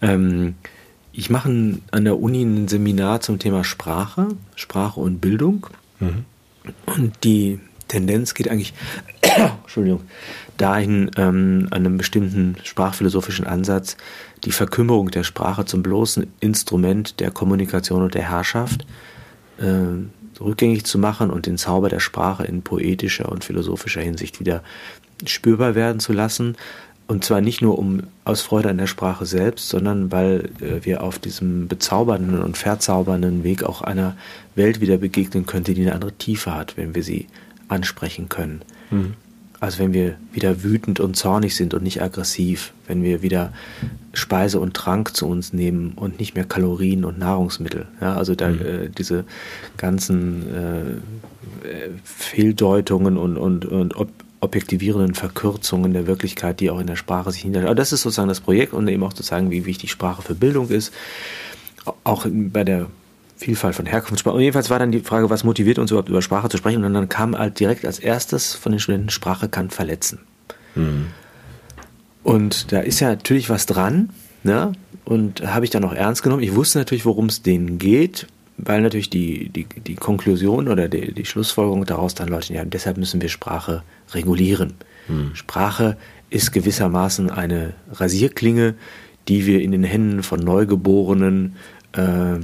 Ähm, 0.00 0.54
ich 1.12 1.30
mache 1.30 1.48
an 1.90 2.04
der 2.04 2.20
Uni 2.20 2.42
ein 2.42 2.68
Seminar 2.68 3.20
zum 3.20 3.38
Thema 3.38 3.64
Sprache, 3.64 4.28
Sprache 4.54 5.00
und 5.00 5.20
Bildung. 5.20 5.66
Mhm. 5.98 6.24
Und 6.86 7.24
die 7.24 7.58
Tendenz 7.88 8.34
geht 8.34 8.48
eigentlich, 8.48 8.74
Entschuldigung, 9.62 10.02
dahin, 10.58 11.10
ähm, 11.16 11.68
an 11.70 11.86
einem 11.86 11.96
bestimmten 11.96 12.56
sprachphilosophischen 12.62 13.46
Ansatz 13.46 13.96
die 14.44 14.52
Verkümmerung 14.52 15.10
der 15.10 15.24
Sprache 15.24 15.64
zum 15.64 15.82
bloßen 15.82 16.26
Instrument 16.40 17.20
der 17.20 17.30
Kommunikation 17.30 18.02
und 18.02 18.14
der 18.14 18.30
Herrschaft 18.30 18.86
äh, 19.58 20.40
rückgängig 20.40 20.84
zu 20.84 20.98
machen 20.98 21.30
und 21.30 21.46
den 21.46 21.58
Zauber 21.58 21.88
der 21.88 22.00
Sprache 22.00 22.44
in 22.44 22.62
poetischer 22.62 23.30
und 23.30 23.44
philosophischer 23.44 24.00
Hinsicht 24.00 24.40
wieder 24.40 24.62
spürbar 25.26 25.74
werden 25.74 26.00
zu 26.00 26.12
lassen. 26.12 26.56
Und 27.06 27.24
zwar 27.24 27.40
nicht 27.40 27.62
nur 27.62 27.78
um 27.78 28.02
aus 28.24 28.42
Freude 28.42 28.68
an 28.68 28.76
der 28.76 28.86
Sprache 28.86 29.24
selbst, 29.24 29.70
sondern 29.70 30.12
weil 30.12 30.50
äh, 30.60 30.84
wir 30.84 31.02
auf 31.02 31.18
diesem 31.18 31.66
bezaubernden 31.66 32.42
und 32.42 32.58
verzaubernden 32.58 33.44
Weg 33.44 33.64
auch 33.64 33.80
einer 33.80 34.16
Welt 34.54 34.80
wieder 34.80 34.98
begegnen 34.98 35.46
könnte, 35.46 35.72
die 35.72 35.82
eine 35.82 35.94
andere 35.94 36.12
Tiefe 36.12 36.54
hat, 36.54 36.76
wenn 36.76 36.94
wir 36.94 37.02
sie 37.02 37.26
ansprechen 37.68 38.28
können. 38.28 38.60
Mhm. 38.90 39.14
Also 39.60 39.80
wenn 39.80 39.92
wir 39.92 40.16
wieder 40.32 40.62
wütend 40.62 41.00
und 41.00 41.16
zornig 41.16 41.56
sind 41.56 41.74
und 41.74 41.82
nicht 41.82 42.00
aggressiv, 42.00 42.72
wenn 42.86 43.02
wir 43.02 43.22
wieder 43.22 43.52
Speise 44.12 44.60
und 44.60 44.74
Trank 44.74 45.16
zu 45.16 45.26
uns 45.26 45.52
nehmen 45.52 45.92
und 45.96 46.18
nicht 46.18 46.34
mehr 46.34 46.44
Kalorien 46.44 47.04
und 47.04 47.18
Nahrungsmittel. 47.18 47.86
Ja, 48.00 48.14
also 48.14 48.34
da, 48.34 48.50
mhm. 48.50 48.60
äh, 48.60 48.88
diese 48.88 49.24
ganzen 49.76 50.54
äh, 50.54 51.88
Fehldeutungen 52.04 53.16
und, 53.16 53.36
und, 53.36 53.64
und 53.64 53.96
ob 53.96 54.08
objektivierenden 54.40 55.14
Verkürzungen 55.14 55.92
der 55.92 56.06
Wirklichkeit, 56.06 56.60
die 56.60 56.70
auch 56.70 56.78
in 56.78 56.86
der 56.86 56.94
Sprache 56.94 57.32
sich 57.32 57.44
niederschlagen. 57.44 57.70
Aber 57.70 57.74
das 57.74 57.92
ist 57.92 58.02
sozusagen 58.02 58.28
das 58.28 58.40
Projekt 58.40 58.72
und 58.72 58.86
eben 58.86 59.02
auch 59.02 59.12
zu 59.12 59.24
zeigen, 59.24 59.50
wie 59.50 59.66
wichtig 59.66 59.90
Sprache 59.90 60.22
für 60.22 60.36
Bildung 60.36 60.68
ist. 60.68 60.92
Auch 62.04 62.24
bei 62.30 62.62
der 62.62 62.86
Vielfalt 63.38 63.76
von 63.76 63.86
Herkunftssprachen. 63.86 64.36
Und 64.36 64.42
jedenfalls 64.42 64.68
war 64.68 64.78
dann 64.78 64.90
die 64.90 65.00
Frage, 65.00 65.30
was 65.30 65.44
motiviert 65.44 65.78
uns 65.78 65.90
überhaupt 65.90 66.08
über 66.08 66.22
Sprache 66.22 66.48
zu 66.48 66.56
sprechen? 66.56 66.84
Und 66.84 66.92
dann 66.92 67.08
kam 67.08 67.38
halt 67.38 67.60
direkt 67.60 67.86
als 67.86 68.00
erstes 68.00 68.54
von 68.54 68.72
den 68.72 68.80
Studenten, 68.80 69.10
Sprache 69.10 69.48
kann 69.48 69.70
verletzen. 69.70 70.18
Mhm. 70.74 71.06
Und 72.24 72.72
da 72.72 72.80
ist 72.80 73.00
ja 73.00 73.10
natürlich 73.10 73.48
was 73.48 73.66
dran, 73.66 74.10
ne? 74.42 74.72
Und 75.04 75.46
habe 75.46 75.64
ich 75.64 75.70
dann 75.70 75.84
auch 75.84 75.94
ernst 75.94 76.22
genommen. 76.22 76.42
Ich 76.42 76.54
wusste 76.54 76.78
natürlich, 76.78 77.06
worum 77.06 77.26
es 77.26 77.42
denen 77.42 77.78
geht, 77.78 78.26
weil 78.58 78.82
natürlich 78.82 79.08
die, 79.08 79.48
die, 79.48 79.64
die 79.64 79.94
Konklusion 79.94 80.68
oder 80.68 80.88
die, 80.88 81.14
die 81.14 81.24
Schlussfolgerung 81.24 81.86
daraus 81.86 82.14
dann 82.14 82.28
leuchtet, 82.28 82.56
ja, 82.56 82.64
deshalb 82.64 82.98
müssen 82.98 83.22
wir 83.22 83.28
Sprache 83.28 83.82
regulieren. 84.12 84.74
Mhm. 85.06 85.34
Sprache 85.34 85.96
ist 86.28 86.52
gewissermaßen 86.52 87.30
eine 87.30 87.74
Rasierklinge, 87.92 88.74
die 89.28 89.46
wir 89.46 89.62
in 89.62 89.72
den 89.72 89.84
Händen 89.84 90.22
von 90.22 90.40
Neugeborenen 90.40 91.56
äh, 91.92 92.38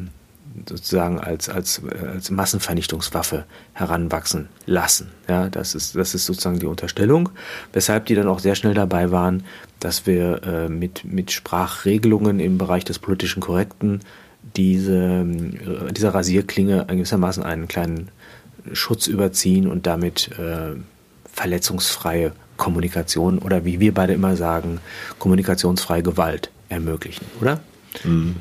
sozusagen 0.68 1.18
als, 1.18 1.48
als, 1.48 1.82
als 2.00 2.30
Massenvernichtungswaffe 2.30 3.44
heranwachsen 3.72 4.48
lassen. 4.66 5.10
Ja, 5.28 5.48
das 5.48 5.74
ist, 5.74 5.96
das 5.96 6.14
ist 6.14 6.26
sozusagen 6.26 6.58
die 6.58 6.66
Unterstellung, 6.66 7.30
weshalb 7.72 8.06
die 8.06 8.14
dann 8.14 8.28
auch 8.28 8.38
sehr 8.38 8.54
schnell 8.54 8.74
dabei 8.74 9.10
waren, 9.10 9.44
dass 9.80 10.06
wir 10.06 10.42
äh, 10.44 10.68
mit, 10.68 11.04
mit 11.04 11.32
Sprachregelungen 11.32 12.40
im 12.40 12.58
Bereich 12.58 12.84
des 12.84 12.98
politischen 12.98 13.40
Korrekten 13.40 14.00
diese, 14.56 14.94
äh, 14.94 15.92
dieser 15.92 16.14
Rasierklinge 16.14 16.86
gewissermaßen 16.86 17.42
einen 17.42 17.68
kleinen 17.68 18.08
Schutz 18.72 19.06
überziehen 19.06 19.66
und 19.66 19.86
damit 19.86 20.30
äh, 20.38 20.76
verletzungsfreie 21.32 22.32
Kommunikation 22.56 23.38
oder 23.38 23.64
wie 23.64 23.80
wir 23.80 23.92
beide 23.92 24.12
immer 24.12 24.36
sagen, 24.36 24.80
kommunikationsfreie 25.18 26.02
Gewalt 26.02 26.50
ermöglichen, 26.68 27.26
oder? 27.40 27.60
Mhm. 28.02 28.36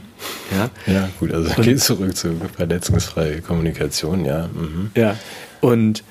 Ja? 0.51 0.69
ja, 0.91 1.09
gut, 1.19 1.33
also 1.33 1.53
und, 1.55 1.63
geht 1.63 1.81
zurück 1.81 2.15
zur 2.15 2.35
verletzungsfreie 2.55 3.41
Kommunikation, 3.41 4.25
ja. 4.25 4.47
Mhm. 4.47 4.91
Ja, 4.95 5.17
und 5.61 6.03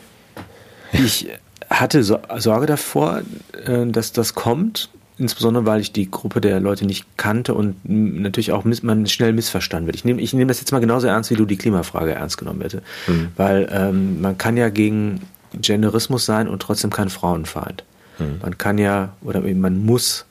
ich 0.92 1.28
hatte 1.70 2.02
Sorge 2.02 2.66
davor, 2.66 3.22
äh, 3.64 3.86
dass 3.86 4.12
das 4.12 4.34
kommt, 4.34 4.90
insbesondere 5.18 5.66
weil 5.66 5.80
ich 5.80 5.92
die 5.92 6.10
Gruppe 6.10 6.40
der 6.40 6.60
Leute 6.60 6.86
nicht 6.86 7.06
kannte 7.16 7.54
und 7.54 7.76
natürlich 7.84 8.52
auch 8.52 8.64
man 8.64 9.06
schnell 9.06 9.32
missverstanden 9.32 9.86
wird. 9.86 9.96
Ich 9.96 10.04
nehme 10.04 10.20
ich 10.20 10.32
nehm 10.32 10.48
das 10.48 10.60
jetzt 10.60 10.72
mal 10.72 10.80
genauso 10.80 11.06
ernst, 11.06 11.30
wie 11.30 11.36
du 11.36 11.44
die 11.44 11.56
Klimafrage 11.56 12.12
ernst 12.12 12.38
genommen 12.38 12.60
hätte. 12.60 12.82
Mhm. 13.06 13.28
Weil 13.36 13.68
ähm, 13.72 14.20
man 14.20 14.38
kann 14.38 14.56
ja 14.56 14.68
gegen 14.68 15.20
Genderismus 15.54 16.24
sein 16.24 16.48
und 16.48 16.60
trotzdem 16.60 16.90
kein 16.90 17.08
Frauenfeind. 17.08 17.84
Mhm. 18.18 18.40
Man 18.42 18.58
kann 18.58 18.78
ja, 18.78 19.12
oder 19.22 19.40
man 19.40 19.84
muss, 19.84 20.24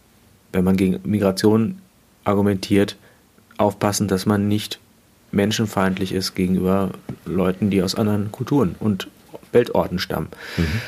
wenn 0.51 0.63
man 0.63 0.77
gegen 0.77 0.99
Migration 1.03 1.79
argumentiert, 2.23 2.95
aufpassen, 3.61 4.07
dass 4.07 4.25
man 4.25 4.47
nicht 4.47 4.79
menschenfeindlich 5.31 6.13
ist 6.13 6.35
gegenüber 6.35 6.91
Leuten, 7.25 7.69
die 7.69 7.81
aus 7.81 7.95
anderen 7.95 8.31
Kulturen 8.31 8.75
und 8.79 9.07
Weltorten 9.51 9.99
stammen. 9.99 10.27
Mhm. 10.57 10.81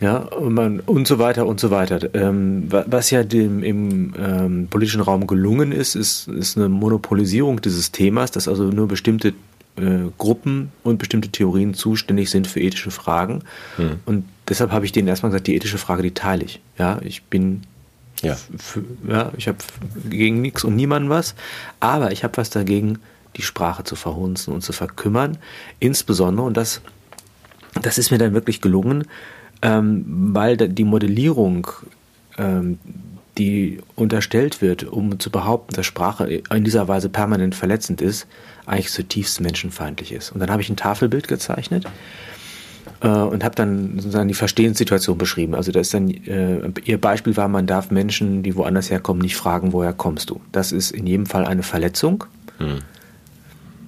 Ja, 0.00 0.16
und, 0.16 0.54
man, 0.54 0.80
und 0.80 1.06
so 1.06 1.18
weiter 1.18 1.46
und 1.46 1.60
so 1.60 1.70
weiter. 1.70 2.14
Ähm, 2.14 2.68
was 2.70 3.10
ja 3.10 3.22
dem, 3.22 3.62
im 3.62 4.14
ähm, 4.18 4.68
politischen 4.70 5.02
Raum 5.02 5.26
gelungen 5.26 5.72
ist, 5.72 5.94
ist, 5.94 6.26
ist 6.28 6.56
eine 6.56 6.70
Monopolisierung 6.70 7.60
dieses 7.60 7.92
Themas, 7.92 8.30
dass 8.30 8.48
also 8.48 8.64
nur 8.64 8.88
bestimmte 8.88 9.34
äh, 9.76 10.08
Gruppen 10.16 10.72
und 10.84 10.98
bestimmte 10.98 11.28
Theorien 11.28 11.74
zuständig 11.74 12.30
sind 12.30 12.46
für 12.46 12.60
ethische 12.60 12.90
Fragen. 12.90 13.42
Mhm. 13.76 14.00
Und 14.06 14.24
deshalb 14.48 14.72
habe 14.72 14.86
ich 14.86 14.92
denen 14.92 15.06
erstmal 15.06 15.32
gesagt, 15.32 15.48
die 15.48 15.54
ethische 15.54 15.78
Frage, 15.78 16.02
die 16.02 16.14
teile 16.14 16.44
ich. 16.44 16.60
Ja, 16.78 16.98
ich 17.02 17.24
bin 17.24 17.62
ja. 18.22 18.36
Für, 18.56 18.84
ja 19.08 19.32
ich 19.36 19.48
habe 19.48 19.58
gegen 20.08 20.40
nichts 20.40 20.64
und 20.64 20.76
niemanden 20.76 21.10
was, 21.10 21.34
aber 21.80 22.12
ich 22.12 22.24
habe 22.24 22.36
was 22.36 22.50
dagegen, 22.50 22.98
die 23.36 23.42
Sprache 23.42 23.84
zu 23.84 23.96
verhunzen 23.96 24.52
und 24.52 24.62
zu 24.62 24.72
verkümmern. 24.72 25.38
Insbesondere, 25.78 26.46
und 26.46 26.56
das, 26.56 26.80
das 27.80 27.98
ist 27.98 28.10
mir 28.10 28.18
dann 28.18 28.34
wirklich 28.34 28.60
gelungen, 28.60 29.04
ähm, 29.62 30.04
weil 30.34 30.56
die 30.56 30.84
Modellierung, 30.84 31.68
ähm, 32.38 32.78
die 33.38 33.80
unterstellt 33.94 34.60
wird, 34.60 34.84
um 34.84 35.18
zu 35.20 35.30
behaupten, 35.30 35.74
dass 35.74 35.86
Sprache 35.86 36.26
in 36.26 36.64
dieser 36.64 36.88
Weise 36.88 37.08
permanent 37.08 37.54
verletzend 37.54 38.02
ist, 38.02 38.26
eigentlich 38.66 38.90
zutiefst 38.90 39.40
menschenfeindlich 39.40 40.12
ist. 40.12 40.32
Und 40.32 40.40
dann 40.40 40.50
habe 40.50 40.60
ich 40.60 40.68
ein 40.68 40.76
Tafelbild 40.76 41.28
gezeichnet 41.28 41.86
äh, 43.00 43.08
und 43.08 43.44
habe 43.44 43.54
dann 43.54 43.96
sozusagen 43.96 44.28
die 44.28 44.34
Verstehenssituation 44.34 45.18
beschrieben. 45.18 45.54
Also 45.54 45.72
das 45.72 45.88
ist 45.88 45.94
dann, 45.94 46.08
äh, 46.08 46.70
ihr 46.84 47.00
Beispiel 47.00 47.36
war, 47.36 47.48
man 47.48 47.66
darf 47.66 47.90
Menschen, 47.90 48.42
die 48.42 48.56
woanders 48.56 48.90
herkommen, 48.90 49.22
nicht 49.22 49.36
fragen, 49.36 49.72
woher 49.72 49.92
kommst 49.92 50.30
du. 50.30 50.40
Das 50.52 50.72
ist 50.72 50.90
in 50.90 51.06
jedem 51.06 51.26
Fall 51.26 51.44
eine 51.44 51.62
Verletzung. 51.62 52.24
Hm. 52.58 52.78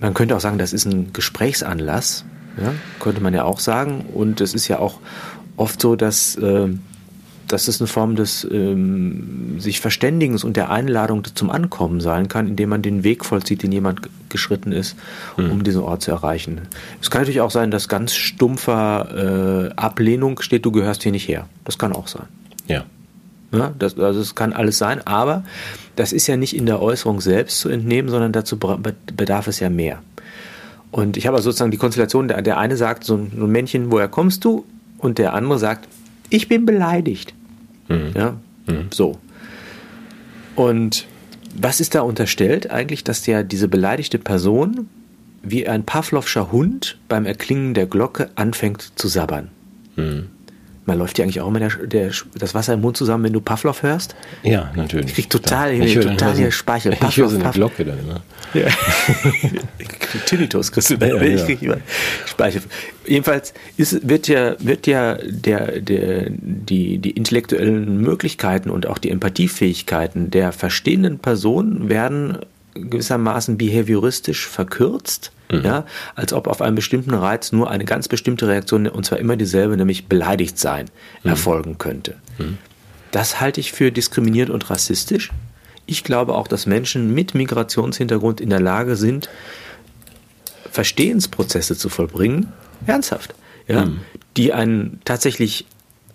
Man 0.01 0.15
könnte 0.15 0.37
auch 0.37 0.41
sagen, 0.41 0.59
das 0.59 0.73
ist 0.73 0.85
ein 0.85 1.13
Gesprächsanlass, 1.13 2.25
ja, 2.61 2.73
könnte 2.99 3.23
man 3.23 3.35
ja 3.35 3.45
auch 3.45 3.61
sagen. 3.61 4.05
Und 4.13 4.41
es 4.41 4.55
ist 4.55 4.67
ja 4.69 4.79
auch 4.79 4.99
oft 5.57 5.81
so, 5.81 5.95
dass 5.95 6.37
äh, 6.37 6.69
dass 7.53 7.69
es 7.69 7.81
eine 7.81 7.87
Form 7.87 8.17
des 8.17 8.47
ähm, 8.51 9.61
sich 9.61 9.81
Verständigens 9.81 10.43
und 10.43 10.57
der 10.57 10.71
Einladung 10.71 11.23
zum 11.35 11.51
Ankommen 11.51 12.01
sein 12.01 12.29
kann, 12.29 12.49
indem 12.49 12.71
man 12.71 12.83
den 12.83 13.05
Weg 13.05 13.25
vollzieht, 13.25 13.63
den 13.63 13.73
jemand 13.73 14.09
geschritten 14.33 14.73
ist, 14.73 14.97
um 15.37 15.59
mhm. 15.59 15.65
diesen 15.65 15.83
Ort 15.83 16.03
zu 16.03 16.11
erreichen. 16.11 16.63
Es 17.01 17.11
kann 17.11 17.23
natürlich 17.23 17.41
auch 17.41 17.51
sein, 17.51 17.71
dass 17.71 17.89
ganz 17.89 18.15
stumpfer 18.15 19.71
äh, 19.71 19.75
Ablehnung 19.77 20.41
steht, 20.41 20.65
du 20.65 20.73
gehörst 20.73 21.03
hier 21.03 21.13
nicht 21.13 21.29
her. 21.29 21.49
Das 21.65 21.79
kann 21.79 21.93
auch 21.93 22.09
sein. 22.09 22.27
Ja. 22.67 22.85
ja 23.53 23.73
das, 23.79 23.99
also 23.99 24.21
es 24.21 24.35
kann 24.35 24.53
alles 24.53 24.79
sein, 24.79 25.07
aber 25.07 25.45
das 25.95 26.13
ist 26.13 26.27
ja 26.27 26.37
nicht 26.37 26.57
in 26.57 26.67
der 26.67 26.83
Äußerung 26.83 27.21
selbst 27.21 27.61
zu 27.61 27.69
entnehmen, 27.69 28.11
sondern 28.11 28.33
dazu 28.33 28.59
bedarf 28.59 29.47
es 29.47 29.61
ja 29.61 29.71
mehr. 29.71 30.03
Und 30.91 31.17
ich 31.17 31.27
habe 31.27 31.37
also 31.37 31.51
sozusagen 31.51 31.71
die 31.71 31.79
Konstellation, 31.79 32.29
der, 32.29 32.43
der 32.43 32.59
eine 32.59 32.77
sagt, 32.77 33.05
so 33.05 33.17
ein, 33.17 33.33
so 33.37 33.45
ein 33.45 33.51
Männchen, 33.51 33.91
woher 33.91 34.09
kommst 34.09 34.45
du? 34.45 34.65
Und 34.99 35.19
der 35.19 35.33
andere 35.33 35.59
sagt, 35.59 35.89
ich 36.29 36.49
bin 36.49 36.67
beleidigt. 36.67 37.35
Mhm. 37.89 38.11
Ja, 38.15 38.37
mhm. 38.67 38.87
so. 38.91 39.19
Und 40.55 41.07
was 41.55 41.81
ist 41.81 41.95
da 41.95 42.03
unterstellt 42.03 42.71
eigentlich, 42.71 43.05
dass 43.05 43.27
ja 43.27 43.43
diese 43.43 43.69
beleidigte 43.69 44.19
Person 44.19 44.89
wie 45.43 45.67
ein 45.69 45.85
Pavlovscher 45.85 46.53
Hund 46.53 46.99
beim 47.09 47.27
Erklingen 47.27 47.75
der 47.75 47.87
Glocke 47.87 48.31
anfängt 48.37 48.93
zu 48.97 49.09
sabbern? 49.09 49.51
Mhm. 49.97 50.29
Man 50.85 50.99
läuft 50.99 51.19
ja 51.19 51.25
eigentlich 51.25 51.41
auch 51.41 51.49
immer 51.49 51.61
der, 51.61 51.71
der, 51.87 52.11
das 52.35 52.55
Wasser 52.55 52.75
im 52.75 52.81
Mund 52.81 52.97
zusammen, 52.97 53.25
wenn 53.25 53.33
du 53.33 53.41
Pavlov 53.41 53.83
hörst. 53.83 54.17
Ja, 54.43 54.73
natürlich. 54.75 55.07
Ich 55.07 55.15
krieg 55.15 55.31
total, 55.31 55.73
ich 55.75 55.95
total 55.95 56.35
hier 56.35 56.51
Speichel. 56.51 56.93
Pavlov, 56.93 57.11
ich 57.11 57.17
höre 57.19 57.29
so 57.29 57.35
eine 57.37 57.45
Pavlov. 57.45 57.77
Glocke 57.77 57.91
dann 57.91 58.01
immer. 58.01 58.21
Ja. 58.53 58.69
Tinnitus 60.27 60.73
kriegst 60.73 60.91
du 60.91 60.99
dann. 60.99 61.11
Ja, 61.11 61.23
ich 61.23 61.45
krieg 61.45 61.63
immer 61.63 61.79
Speichel. 62.27 62.63
Jedenfalls 63.07 63.55
ist, 63.77 64.09
wird 64.09 64.27
ja, 64.27 64.57
wird 64.59 64.87
ja 64.89 65.19
der, 65.23 65.81
der, 65.81 66.27
die, 66.31 66.99
die 66.99 67.11
intellektuellen 67.11 67.99
Möglichkeiten 67.99 68.69
und 68.69 68.87
auch 68.87 68.99
die 68.99 69.11
Empathiefähigkeiten 69.11 70.31
der 70.31 70.51
verstehenden 70.53 71.19
Person 71.21 71.89
werden 71.89 72.39
gewissermaßen 72.75 73.57
behavioristisch 73.57 74.49
verkürzt 74.49 75.33
Mhm. 75.53 75.65
Ja, 75.65 75.87
als 76.15 76.33
ob 76.33 76.47
auf 76.47 76.63
einen 76.63 76.75
bestimmten 76.75 77.15
Reiz 77.15 77.53
nur 77.53 77.71
eine 77.71 77.85
ganz 77.85 78.09
bestimmte 78.09 78.49
Reaktion, 78.49 78.87
und 78.87 79.05
zwar 79.05 79.19
immer 79.19 79.37
dieselbe, 79.37 79.77
nämlich 79.77 80.07
beleidigt 80.07 80.59
sein, 80.59 80.87
mhm. 81.23 81.31
erfolgen 81.31 81.79
könnte. 81.79 82.17
Mhm. 82.39 82.59
Das 83.11 83.41
halte 83.41 83.61
ich 83.61 83.73
für 83.73 83.93
diskriminierend 83.93 84.53
und 84.53 84.71
rassistisch. 84.71 85.31
Ich 85.85 86.05
glaube 86.05 86.35
auch, 86.35 86.49
dass 86.49 86.67
Menschen 86.67 87.13
mit 87.13 87.35
Migrationshintergrund 87.35 88.41
in 88.41 88.51
der 88.51 88.61
Lage 88.61 88.97
sind, 88.97 89.29
Verstehensprozesse 90.71 91.77
zu 91.77 91.91
vollbringen, 91.91 92.49
ernsthaft, 92.87 93.35
ja, 93.69 93.85
mhm. 93.85 94.01
die 94.37 94.55
einen 94.55 95.01
tatsächlich 95.05 95.67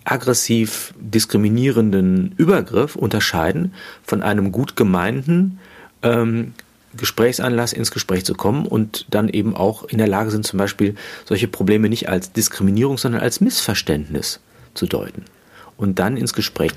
aggressiv 0.04 0.94
diskriminierenden 1.00 2.34
Übergriff 2.38 2.96
unterscheiden 2.96 3.74
von 4.04 4.24
einem 4.24 4.52
gut 4.52 4.76
gemeinten, 4.76 5.60
ähm, 6.02 6.54
Gesprächsanlass 6.98 7.74
ins 7.74 7.92
Gespräch 7.92 8.26
zu 8.26 8.34
kommen 8.34 8.66
und 8.66 9.06
dann 9.10 9.30
eben 9.30 9.56
auch 9.56 9.86
in 9.86 9.98
der 9.98 10.08
Lage 10.08 10.32
sind, 10.32 10.46
zum 10.46 10.58
Beispiel 10.58 10.96
solche 11.26 11.48
Probleme 11.48 11.90
nicht 11.90 12.10
als 12.10 12.32
Diskriminierung, 12.32 12.98
sondern 12.98 13.22
als 13.22 13.42
Missverständnis 13.42 14.40
zu 14.74 14.86
deuten. 14.86 15.26
Und 15.78 16.00
dann 16.00 16.18
ins 16.18 16.34
Gespräch, 16.34 16.72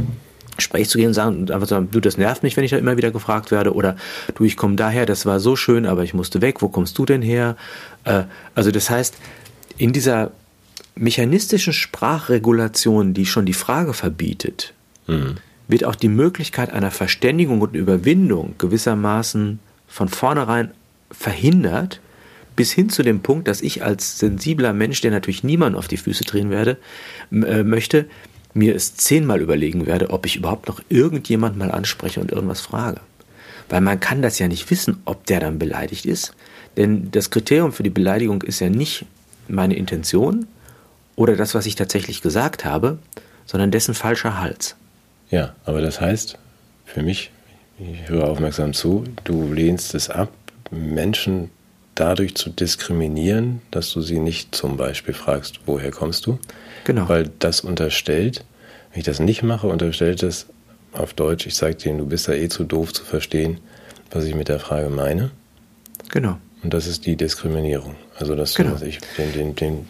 Gespräch 0.56 0.88
zu 0.88 0.98
gehen 0.98 1.08
und 1.08 1.14
sagen, 1.14 1.40
und 1.40 1.50
einfach 1.50 1.68
sagen, 1.68 1.88
du, 1.90 2.00
das 2.00 2.18
nervt 2.18 2.42
mich, 2.42 2.56
wenn 2.56 2.64
ich 2.64 2.70
da 2.70 2.76
immer 2.76 2.96
wieder 2.96 3.10
gefragt 3.10 3.50
werde, 3.50 3.74
oder 3.74 3.96
du, 4.34 4.44
ich 4.44 4.56
komme 4.56 4.76
daher, 4.76 5.06
das 5.06 5.26
war 5.26 5.40
so 5.40 5.56
schön, 5.56 5.86
aber 5.86 6.04
ich 6.04 6.14
musste 6.14 6.40
weg, 6.40 6.62
wo 6.62 6.68
kommst 6.68 6.98
du 6.98 7.06
denn 7.06 7.22
her? 7.22 7.56
Äh, 8.04 8.24
also 8.54 8.70
das 8.70 8.90
heißt, 8.90 9.14
in 9.78 9.92
dieser 9.92 10.32
mechanistischen 10.94 11.72
Sprachregulation, 11.72 13.14
die 13.14 13.26
schon 13.26 13.46
die 13.46 13.54
Frage 13.54 13.94
verbietet, 13.94 14.74
mhm. 15.06 15.36
wird 15.68 15.84
auch 15.84 15.94
die 15.94 16.08
Möglichkeit 16.08 16.70
einer 16.70 16.90
Verständigung 16.90 17.62
und 17.62 17.74
Überwindung 17.74 18.54
gewissermaßen 18.58 19.60
von 19.90 20.08
vornherein 20.08 20.70
verhindert, 21.10 22.00
bis 22.56 22.72
hin 22.72 22.88
zu 22.88 23.02
dem 23.02 23.20
Punkt, 23.20 23.48
dass 23.48 23.60
ich 23.60 23.82
als 23.82 24.18
sensibler 24.18 24.72
Mensch, 24.72 25.00
der 25.00 25.10
natürlich 25.10 25.42
niemand 25.42 25.76
auf 25.76 25.88
die 25.88 25.96
Füße 25.96 26.24
drehen 26.24 26.50
werde, 26.50 26.78
äh, 27.32 27.62
möchte, 27.64 28.06
mir 28.54 28.74
es 28.74 28.96
zehnmal 28.96 29.40
überlegen 29.40 29.86
werde, 29.86 30.10
ob 30.10 30.26
ich 30.26 30.36
überhaupt 30.36 30.68
noch 30.68 30.80
irgendjemand 30.88 31.56
mal 31.56 31.70
anspreche 31.70 32.20
und 32.20 32.32
irgendwas 32.32 32.60
frage. 32.60 33.00
Weil 33.68 33.80
man 33.80 34.00
kann 34.00 34.22
das 34.22 34.38
ja 34.38 34.48
nicht 34.48 34.70
wissen, 34.70 35.00
ob 35.04 35.26
der 35.26 35.40
dann 35.40 35.58
beleidigt 35.58 36.06
ist. 36.06 36.34
Denn 36.76 37.10
das 37.10 37.30
Kriterium 37.30 37.72
für 37.72 37.82
die 37.82 37.90
Beleidigung 37.90 38.42
ist 38.42 38.60
ja 38.60 38.68
nicht 38.68 39.06
meine 39.48 39.76
Intention 39.76 40.46
oder 41.16 41.36
das, 41.36 41.54
was 41.54 41.66
ich 41.66 41.76
tatsächlich 41.76 42.22
gesagt 42.22 42.64
habe, 42.64 42.98
sondern 43.46 43.70
dessen 43.70 43.94
falscher 43.94 44.40
Hals. 44.40 44.76
Ja, 45.30 45.54
aber 45.64 45.80
das 45.80 46.00
heißt, 46.00 46.38
für 46.84 47.02
mich 47.02 47.30
ich 47.80 48.08
höre 48.08 48.28
aufmerksam 48.28 48.72
zu, 48.72 49.04
du 49.24 49.52
lehnst 49.52 49.94
es 49.94 50.10
ab, 50.10 50.30
Menschen 50.70 51.50
dadurch 51.94 52.34
zu 52.34 52.50
diskriminieren, 52.50 53.60
dass 53.70 53.92
du 53.92 54.00
sie 54.00 54.18
nicht 54.18 54.54
zum 54.54 54.76
Beispiel 54.76 55.14
fragst, 55.14 55.60
woher 55.66 55.90
kommst 55.90 56.26
du? 56.26 56.38
Genau. 56.84 57.08
Weil 57.08 57.30
das 57.38 57.60
unterstellt, 57.60 58.44
wenn 58.92 59.00
ich 59.00 59.04
das 59.04 59.20
nicht 59.20 59.42
mache, 59.42 59.66
unterstellt 59.66 60.22
es 60.22 60.46
auf 60.92 61.14
Deutsch, 61.14 61.46
ich 61.46 61.54
sage 61.54 61.74
dir, 61.74 61.96
du 61.96 62.06
bist 62.06 62.28
da 62.28 62.32
eh 62.32 62.48
zu 62.48 62.64
doof 62.64 62.92
zu 62.92 63.04
verstehen, 63.04 63.58
was 64.10 64.24
ich 64.24 64.34
mit 64.34 64.48
der 64.48 64.60
Frage 64.60 64.88
meine. 64.88 65.30
Genau. 66.10 66.38
Und 66.62 66.74
das 66.74 66.86
ist 66.86 67.06
die 67.06 67.16
Diskriminierung. 67.16 67.94
Also, 68.18 68.34
dass 68.34 68.54
genau. 68.54 68.76
du, 68.76 68.84
ich 68.84 68.98
den, 69.16 69.32
den, 69.32 69.54
den 69.54 69.88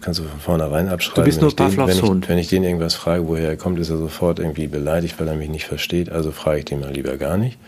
kannst 0.00 0.20
du 0.20 0.24
von 0.24 0.40
vornherein 0.40 0.88
abschreiben. 0.88 1.22
Du 1.22 1.26
bist 1.26 1.40
nur 1.40 1.52
wenn, 1.58 1.68
ich 1.68 1.76
den, 1.76 1.86
wenn, 1.86 2.20
ich, 2.22 2.28
wenn 2.28 2.38
ich 2.38 2.48
den 2.48 2.64
irgendwas 2.64 2.94
frage, 2.94 3.26
woher 3.28 3.48
er 3.48 3.56
kommt, 3.56 3.78
ist 3.78 3.90
er 3.90 3.98
sofort 3.98 4.38
irgendwie 4.38 4.66
beleidigt, 4.66 5.18
weil 5.18 5.28
er 5.28 5.36
mich 5.36 5.48
nicht 5.48 5.66
versteht. 5.66 6.10
Also 6.10 6.32
frage 6.32 6.60
ich 6.60 6.64
den 6.64 6.80
mal 6.80 6.92
lieber 6.92 7.16
gar 7.16 7.36
nicht. 7.36 7.58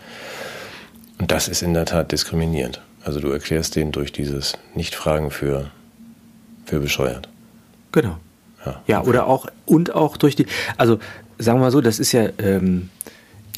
Und 1.19 1.31
das 1.31 1.47
ist 1.47 1.61
in 1.61 1.73
der 1.73 1.85
Tat 1.85 2.11
diskriminierend. 2.11 2.81
Also 3.03 3.19
du 3.19 3.29
erklärst 3.29 3.75
den 3.75 3.91
durch 3.91 4.11
dieses 4.11 4.53
Nichtfragen 4.75 5.31
für, 5.31 5.71
für 6.65 6.79
bescheuert. 6.79 7.29
Genau. 7.91 8.17
Ja, 8.65 8.81
ja 8.87 9.03
oder 9.03 9.27
auch, 9.27 9.47
und 9.65 9.93
auch 9.95 10.17
durch 10.17 10.35
die, 10.35 10.45
also 10.77 10.99
sagen 11.37 11.59
wir 11.59 11.65
mal 11.65 11.71
so, 11.71 11.81
das 11.81 11.99
ist 11.99 12.11
ja, 12.11 12.29
ähm, 12.37 12.89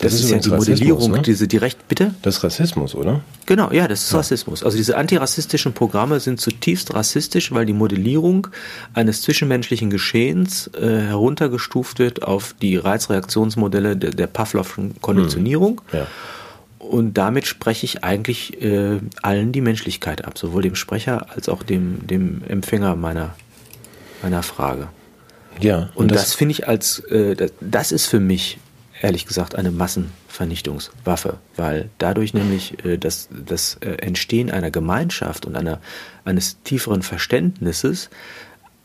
das, 0.02 0.14
das 0.14 0.24
ist, 0.24 0.30
ja 0.32 0.38
die 0.40 0.50
Modellierung, 0.50 1.12
ne? 1.12 1.22
diese 1.22 1.48
direkt, 1.48 1.88
bitte? 1.88 2.14
Das 2.22 2.38
ist 2.38 2.44
Rassismus, 2.44 2.96
oder? 2.96 3.22
Genau, 3.46 3.72
ja, 3.72 3.88
das 3.88 4.04
ist 4.04 4.12
ja. 4.12 4.18
Rassismus. 4.18 4.64
Also 4.64 4.78
diese 4.78 4.98
antirassistischen 4.98 5.74
Programme 5.74 6.20
sind 6.20 6.40
zutiefst 6.42 6.94
rassistisch, 6.94 7.52
weil 7.52 7.66
die 7.66 7.74
Modellierung 7.74 8.48
eines 8.94 9.22
zwischenmenschlichen 9.22 9.90
Geschehens 9.90 10.68
äh, 10.74 11.02
heruntergestuft 11.02 12.00
wird 12.00 12.24
auf 12.24 12.56
die 12.62 12.78
Reizreaktionsmodelle 12.78 13.96
der, 13.96 14.12
der 14.12 14.28
Pavlovschen 14.28 14.96
Konditionierung. 15.02 15.82
Hm. 15.92 16.00
Ja. 16.00 16.08
Und 16.80 17.14
damit 17.14 17.46
spreche 17.46 17.86
ich 17.86 18.04
eigentlich 18.04 18.62
äh, 18.62 19.00
allen 19.22 19.52
die 19.52 19.62
Menschlichkeit 19.62 20.26
ab, 20.26 20.38
sowohl 20.38 20.64
dem 20.64 20.76
Sprecher 20.76 21.28
als 21.30 21.48
auch 21.48 21.62
dem, 21.62 22.08
dem 22.08 22.42
Empfänger 22.48 22.96
meiner, 22.96 23.36
meiner 24.24 24.42
Frage. 24.42 24.88
Ja. 25.60 25.90
Und, 25.94 25.96
und 25.96 26.12
das, 26.12 26.22
das 26.22 26.34
finde 26.34 26.54
ich 26.54 26.68
als, 26.68 27.00
äh, 27.00 27.36
das, 27.36 27.52
das 27.62 27.92
ist 27.92 28.08
für 28.08 28.20
mich 28.20 28.58
ehrlich 29.02 29.26
gesagt 29.26 29.56
eine 29.56 29.72
Massenvernichtungswaffe, 29.72 31.38
weil 31.56 31.90
dadurch 31.98 32.34
nämlich 32.34 32.86
äh, 32.86 32.98
das, 32.98 33.30
das 33.46 33.78
äh, 33.82 33.96
Entstehen 33.96 34.52
einer 34.52 34.72
Gemeinschaft 34.72 35.46
und 35.46 35.56
einer, 35.56 35.80
eines 36.24 36.62
tieferen 36.64 37.02
Verständnisses 37.02 38.10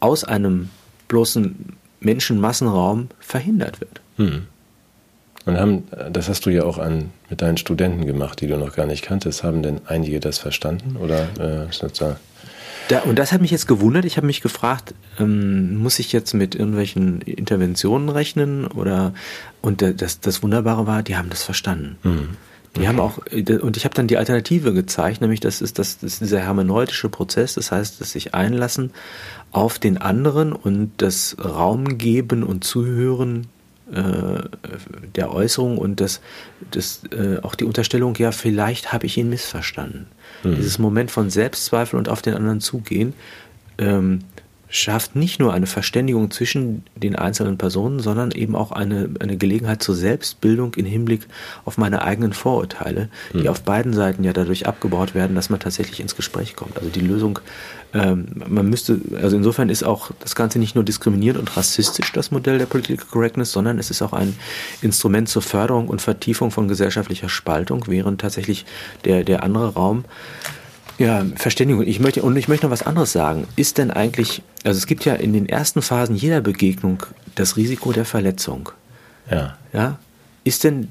aus 0.01 0.25
einem 0.25 0.71
bloßen 1.09 1.77
Menschenmassenraum 2.01 3.09
verhindert 3.21 3.81
wird. 3.81 4.01
Hm. 4.17 4.47
Und 5.45 5.57
haben, 5.59 5.85
das 6.11 6.29
hast 6.29 6.45
du 6.47 6.51
ja 6.51 6.65
auch 6.65 6.79
an, 6.79 7.11
mit 7.31 7.41
deinen 7.41 7.57
Studenten 7.57 8.05
gemacht, 8.05 8.41
die 8.41 8.49
du 8.49 8.57
noch 8.57 8.75
gar 8.75 8.87
nicht 8.87 9.05
kanntest. 9.05 9.45
Haben 9.45 9.63
denn 9.63 9.81
einige 9.87 10.19
das 10.19 10.39
verstanden? 10.39 10.97
Oder 10.97 11.29
äh, 11.39 11.69
ist 11.69 11.85
das 11.85 11.93
da 11.93 12.19
da, 12.89 13.01
und 13.01 13.19
das 13.19 13.33
hat 13.33 13.41
mich 13.41 13.51
jetzt 13.51 13.67
gewundert. 13.67 14.05
Ich 14.05 14.17
habe 14.17 14.27
mich 14.27 14.41
gefragt, 14.41 14.95
ähm, 15.19 15.77
muss 15.77 15.99
ich 15.99 16.13
jetzt 16.13 16.35
mit 16.35 16.55
irgendwelchen 16.55 17.21
Interventionen 17.23 18.09
rechnen? 18.09 18.67
Oder 18.67 19.15
und 19.63 19.83
das, 19.83 20.21
das 20.21 20.43
Wunderbare 20.43 20.87
war, 20.87 21.03
die 21.03 21.17
haben 21.17 21.31
das 21.31 21.43
verstanden. 21.43 21.97
Mhm. 22.03 22.29
Die 22.77 22.81
okay. 22.81 22.89
haben 22.89 23.01
auch, 23.01 23.19
und 23.63 23.77
ich 23.79 23.85
habe 23.85 23.95
dann 23.95 24.07
die 24.07 24.19
Alternative 24.19 24.75
gezeigt, 24.75 25.23
nämlich 25.23 25.41
das 25.41 25.63
ist, 25.63 25.79
das, 25.79 25.99
das 25.99 26.13
ist 26.13 26.21
dieser 26.21 26.41
hermeneutische 26.41 27.09
Prozess, 27.09 27.55
das 27.55 27.73
heißt, 27.73 28.01
das 28.03 28.13
sich 28.13 28.35
einlassen 28.35 28.93
auf 29.51 29.79
den 29.79 29.97
anderen 29.97 30.53
und 30.53 30.93
das 30.99 31.37
Raum 31.43 31.97
geben 31.97 32.43
und 32.43 32.65
zuhören 32.65 33.47
äh, 33.91 34.43
der 35.15 35.33
Äußerung 35.33 35.79
und 35.79 36.01
das, 36.01 36.21
das 36.71 37.01
äh, 37.13 37.39
auch 37.43 37.55
die 37.55 37.65
Unterstellung, 37.65 38.15
ja, 38.17 38.31
vielleicht 38.31 38.93
habe 38.93 39.07
ich 39.07 39.17
ihn 39.17 39.31
missverstanden. 39.31 40.07
Mhm. 40.51 40.57
Dieses 40.57 40.79
Moment 40.79 41.11
von 41.11 41.31
Selbstzweifel 41.31 41.99
und 41.99 42.09
auf 42.09 42.23
den 42.23 42.35
anderen 42.35 42.61
zugehen, 42.61 43.15
ähm, 43.79 44.21
schafft 44.69 45.15
nicht 45.15 45.39
nur 45.39 45.55
eine 45.55 45.67
Verständigung 45.67 46.31
zwischen 46.31 46.85
den 46.97 47.15
einzelnen 47.15 47.57
Personen, 47.57 48.01
sondern 48.01 48.33
eben 48.33 48.57
auch 48.57 48.73
eine, 48.73 49.11
eine 49.21 49.37
Gelegenheit 49.37 49.83
zur 49.83 49.95
Selbstbildung 49.95 50.75
im 50.75 50.87
Hinblick 50.87 51.27
auf 51.65 51.79
meine 51.79 52.03
eigenen 52.03 52.33
Vorurteile, 52.33 53.09
die 53.33 53.43
mhm. 53.43 53.49
auf 53.49 53.63
beiden 53.63 53.93
Seiten 53.93 54.25
ja 54.25 54.33
dadurch 54.33 54.67
abgebaut 54.67 55.15
werden, 55.15 55.37
dass 55.37 55.51
man 55.51 55.61
tatsächlich 55.61 56.01
ins 56.01 56.17
Gespräch 56.17 56.57
kommt. 56.57 56.77
Also 56.79 56.89
die 56.91 57.01
Lösung, 57.01 57.39
ähm, 57.95 58.27
man 58.49 58.69
müsste, 58.69 59.01
also 59.23 59.37
insofern 59.37 59.69
ist 59.69 59.85
auch 59.85 60.11
das 60.21 60.35
Ganze 60.35 60.59
nicht 60.59 60.75
nur 60.75 60.85
diskriminierend 60.85 61.39
und 61.39 61.57
rassistisch, 61.57 62.13
das 62.13 62.33
Modell 62.33 62.59
der 62.59 62.67
Political 62.67 63.07
Correctness, 63.07 63.53
sondern 63.53 63.79
es 63.79 63.91
ist 63.91 64.03
auch 64.03 64.13
ein 64.13 64.37
Instrument 64.83 65.29
zur 65.29 65.43
Förderung 65.43 65.89
und 65.89 66.03
Vertiefung 66.03 66.51
von 66.51 66.67
gesellschaftlicher 66.67 67.29
Spaltung, 67.29 67.85
während 67.87 68.21
tatsächlich 68.21 68.67
der, 69.05 69.23
der 69.23 69.45
andere 69.45 69.75
Raum 69.75 70.05
ja, 70.99 71.25
Verständigung. 71.37 71.87
Ich 71.87 72.01
möchte, 72.01 72.23
und 72.23 72.37
ich 72.37 72.49
möchte 72.49 72.67
noch 72.67 72.73
was 72.73 72.83
anderes 72.83 73.13
sagen. 73.13 73.47
Ist 73.57 73.79
denn 73.79 73.91
eigentlich, 73.91 74.43
also 74.65 74.79
es 74.79 74.87
gibt 74.87 75.05
ja 75.05 75.15
in 75.15 75.33
den 75.33 75.49
ersten 75.49 75.83
Phasen 75.83 76.17
jeder 76.17 76.41
Begegnung 76.41 77.03
das 77.35 77.57
Risiko 77.57 77.93
der 77.93 78.05
Verletzung. 78.05 78.71
Ja. 79.31 79.57
Ja? 79.73 79.99
Ist 80.45 80.65
denn 80.65 80.91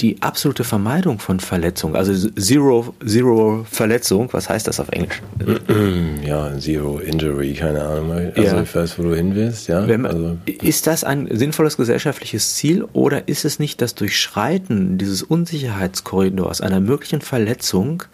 die 0.00 0.22
absolute 0.22 0.64
Vermeidung 0.64 1.18
von 1.18 1.40
Verletzung, 1.40 1.94
also 1.94 2.14
Zero, 2.38 2.94
Zero 3.06 3.66
Verletzung, 3.70 4.28
was 4.32 4.48
heißt 4.48 4.66
das 4.66 4.80
auf 4.80 4.88
Englisch? 4.90 5.20
Ja, 6.24 6.56
Zero 6.58 6.98
Injury, 6.98 7.54
keine 7.54 7.82
Ahnung. 7.82 8.12
Also 8.12 8.42
ja. 8.42 8.62
ich 8.62 8.74
weiß, 8.74 8.98
wo 8.98 9.02
du 9.02 9.14
hin 9.14 9.34
willst, 9.34 9.68
ja. 9.68 9.80
Man, 9.80 10.06
also. 10.06 10.38
Ist 10.46 10.86
das 10.86 11.02
ein 11.02 11.28
sinnvolles 11.30 11.76
gesellschaftliches 11.76 12.54
Ziel 12.54 12.84
oder 12.92 13.28
ist 13.28 13.44
es 13.44 13.58
nicht 13.58 13.82
das 13.82 13.94
Durchschreiten 13.94 14.96
dieses 14.96 15.22
Unsicherheitskorridors 15.22 16.60
einer 16.60 16.80
möglichen 16.80 17.20
Verletzung, 17.20 18.04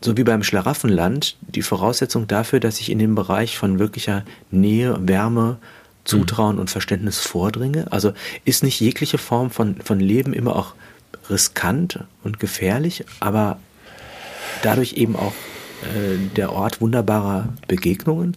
so 0.00 0.16
wie 0.16 0.24
beim 0.24 0.42
Schlaraffenland, 0.42 1.36
die 1.40 1.62
Voraussetzung 1.62 2.26
dafür, 2.26 2.60
dass 2.60 2.80
ich 2.80 2.90
in 2.90 2.98
den 2.98 3.14
Bereich 3.14 3.58
von 3.58 3.78
wirklicher 3.78 4.24
Nähe, 4.50 4.96
Wärme, 5.00 5.58
Zutrauen 6.04 6.56
mhm. 6.56 6.62
und 6.62 6.70
Verständnis 6.70 7.18
vordringe? 7.18 7.90
Also 7.90 8.12
ist 8.44 8.62
nicht 8.62 8.80
jegliche 8.80 9.18
Form 9.18 9.50
von, 9.50 9.76
von 9.82 10.00
Leben 10.00 10.32
immer 10.32 10.56
auch 10.56 10.74
riskant 11.28 12.00
und 12.22 12.38
gefährlich, 12.38 13.04
aber 13.20 13.58
dadurch 14.62 14.94
eben 14.94 15.16
auch 15.16 15.34
äh, 15.82 16.16
der 16.36 16.52
Ort 16.52 16.80
wunderbarer 16.80 17.48
Begegnungen? 17.66 18.36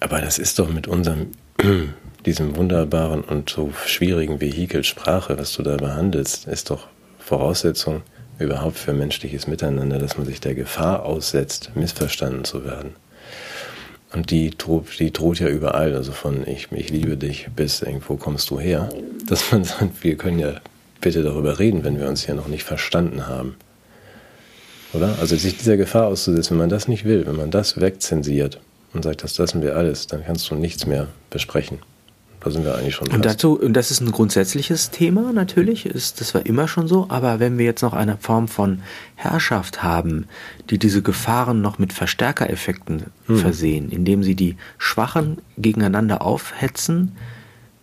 Aber 0.00 0.20
das 0.20 0.38
ist 0.38 0.58
doch 0.58 0.70
mit 0.70 0.86
unserem, 0.86 1.28
diesem 2.26 2.56
wunderbaren 2.56 3.22
und 3.22 3.50
so 3.50 3.72
schwierigen 3.86 4.40
Vehikel 4.40 4.84
Sprache, 4.84 5.38
was 5.38 5.54
du 5.54 5.62
da 5.62 5.76
behandelst, 5.76 6.46
ist 6.46 6.70
doch 6.70 6.88
Voraussetzung 7.18 8.02
überhaupt 8.42 8.76
für 8.76 8.92
menschliches 8.92 9.46
Miteinander, 9.46 9.98
dass 9.98 10.16
man 10.18 10.26
sich 10.26 10.40
der 10.40 10.54
Gefahr 10.54 11.04
aussetzt, 11.04 11.70
missverstanden 11.74 12.44
zu 12.44 12.64
werden. 12.64 12.94
Und 14.12 14.30
die 14.30 14.50
droht, 14.50 14.98
die 14.98 15.12
droht 15.12 15.40
ja 15.40 15.48
überall, 15.48 15.94
also 15.94 16.12
von 16.12 16.46
ich, 16.46 16.70
ich 16.70 16.90
liebe 16.90 17.16
dich 17.16 17.48
bis 17.56 17.80
irgendwo 17.80 18.16
kommst 18.16 18.50
du 18.50 18.60
her, 18.60 18.90
dass 19.26 19.50
man 19.52 19.64
sagt, 19.64 20.02
wir 20.02 20.16
können 20.16 20.38
ja 20.38 20.54
bitte 21.00 21.22
darüber 21.22 21.58
reden, 21.58 21.82
wenn 21.84 21.98
wir 21.98 22.08
uns 22.08 22.26
ja 22.26 22.34
noch 22.34 22.48
nicht 22.48 22.64
verstanden 22.64 23.26
haben. 23.26 23.56
Oder? 24.92 25.18
Also 25.20 25.36
sich 25.36 25.56
dieser 25.56 25.78
Gefahr 25.78 26.06
auszusetzen, 26.06 26.52
wenn 26.52 26.64
man 26.64 26.68
das 26.68 26.88
nicht 26.88 27.04
will, 27.04 27.26
wenn 27.26 27.36
man 27.36 27.50
das 27.50 27.80
wegzensiert 27.80 28.60
und 28.92 29.02
sagt, 29.02 29.22
das 29.24 29.38
lassen 29.38 29.62
wir 29.62 29.76
alles, 29.76 30.06
dann 30.06 30.24
kannst 30.24 30.50
du 30.50 30.54
nichts 30.54 30.86
mehr 30.86 31.08
besprechen. 31.30 31.78
Da 32.42 32.50
sind 32.50 32.64
wir 32.64 32.74
eigentlich 32.74 32.96
schon. 32.96 33.08
Und 33.08 33.24
dazu, 33.24 33.58
und 33.58 33.74
das 33.74 33.90
ist 33.90 34.00
ein 34.00 34.10
grundsätzliches 34.10 34.90
Thema 34.90 35.32
natürlich, 35.32 35.86
ist, 35.86 36.20
das 36.20 36.34
war 36.34 36.44
immer 36.44 36.66
schon 36.66 36.88
so, 36.88 37.06
aber 37.08 37.38
wenn 37.38 37.56
wir 37.56 37.64
jetzt 37.64 37.82
noch 37.82 37.92
eine 37.92 38.16
Form 38.16 38.48
von 38.48 38.82
Herrschaft 39.14 39.82
haben, 39.82 40.26
die 40.68 40.78
diese 40.78 41.02
Gefahren 41.02 41.60
noch 41.60 41.78
mit 41.78 41.92
Verstärkereffekten 41.92 43.04
hm. 43.26 43.36
versehen, 43.36 43.90
indem 43.90 44.24
sie 44.24 44.34
die 44.34 44.56
Schwachen 44.76 45.38
gegeneinander 45.56 46.22
aufhetzen 46.22 47.12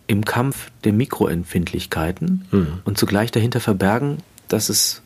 im 0.06 0.24
Kampf 0.24 0.70
der 0.84 0.92
Mikroempfindlichkeiten 0.92 2.46
hm. 2.50 2.66
und 2.84 2.98
zugleich 2.98 3.30
dahinter 3.30 3.60
verbergen, 3.60 4.18
dass 4.48 4.68
es 4.68 5.02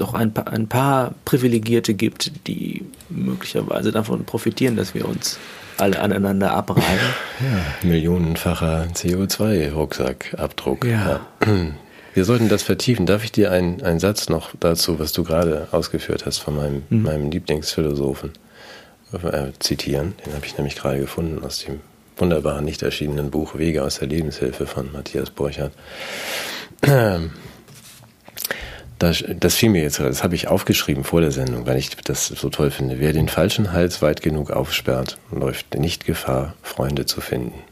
doch 0.00 0.14
ein 0.14 0.32
paar, 0.32 0.48
ein 0.48 0.68
paar 0.68 1.14
Privilegierte 1.24 1.94
gibt, 1.94 2.46
die 2.46 2.84
möglicherweise 3.08 3.92
davon 3.92 4.24
profitieren, 4.24 4.76
dass 4.76 4.94
wir 4.94 5.08
uns 5.08 5.38
alle 5.78 6.00
aneinander 6.00 6.52
abreiben. 6.52 6.82
Ja, 7.40 7.88
millionenfacher 7.88 8.88
CO2-Rucksackabdruck. 8.94 10.84
Ja. 10.84 11.20
ja. 11.44 11.46
Wir 12.14 12.24
sollten 12.24 12.48
das 12.48 12.64
vertiefen. 12.64 13.06
Darf 13.06 13.22
ich 13.22 13.30
dir 13.30 13.52
einen, 13.52 13.80
einen 13.82 14.00
Satz 14.00 14.28
noch 14.28 14.50
dazu, 14.58 14.98
was 14.98 15.12
du 15.12 15.22
gerade 15.22 15.68
ausgeführt 15.70 16.26
hast, 16.26 16.38
von 16.38 16.56
meinem, 16.56 16.82
mhm. 16.90 17.02
meinem 17.02 17.30
Lieblingsphilosophen 17.30 18.32
äh, 19.12 19.52
zitieren? 19.60 20.14
Den 20.26 20.34
habe 20.34 20.44
ich 20.44 20.56
nämlich 20.56 20.74
gerade 20.74 20.98
gefunden 20.98 21.44
aus 21.44 21.60
dem 21.60 21.78
wunderbaren, 22.16 22.64
nicht 22.64 22.82
erschienenen 22.82 23.30
Buch 23.30 23.56
Wege 23.56 23.84
aus 23.84 24.00
der 24.00 24.08
Lebenshilfe 24.08 24.66
von 24.66 24.90
Matthias 24.90 25.30
Borchardt. 25.30 25.72
Das, 28.98 29.22
das 29.38 29.54
fiel 29.54 29.70
mir 29.70 29.82
jetzt, 29.82 30.00
das 30.00 30.24
habe 30.24 30.34
ich 30.34 30.48
aufgeschrieben 30.48 31.04
vor 31.04 31.20
der 31.20 31.30
Sendung, 31.30 31.66
weil 31.66 31.76
ich 31.76 31.90
das 31.96 32.26
so 32.26 32.48
toll 32.48 32.70
finde. 32.70 32.98
Wer 32.98 33.12
den 33.12 33.28
falschen 33.28 33.72
Hals 33.72 34.02
weit 34.02 34.22
genug 34.22 34.50
aufsperrt, 34.50 35.18
läuft 35.30 35.74
nicht 35.74 36.04
Gefahr, 36.04 36.54
Freunde 36.62 37.06
zu 37.06 37.20
finden. 37.20 37.62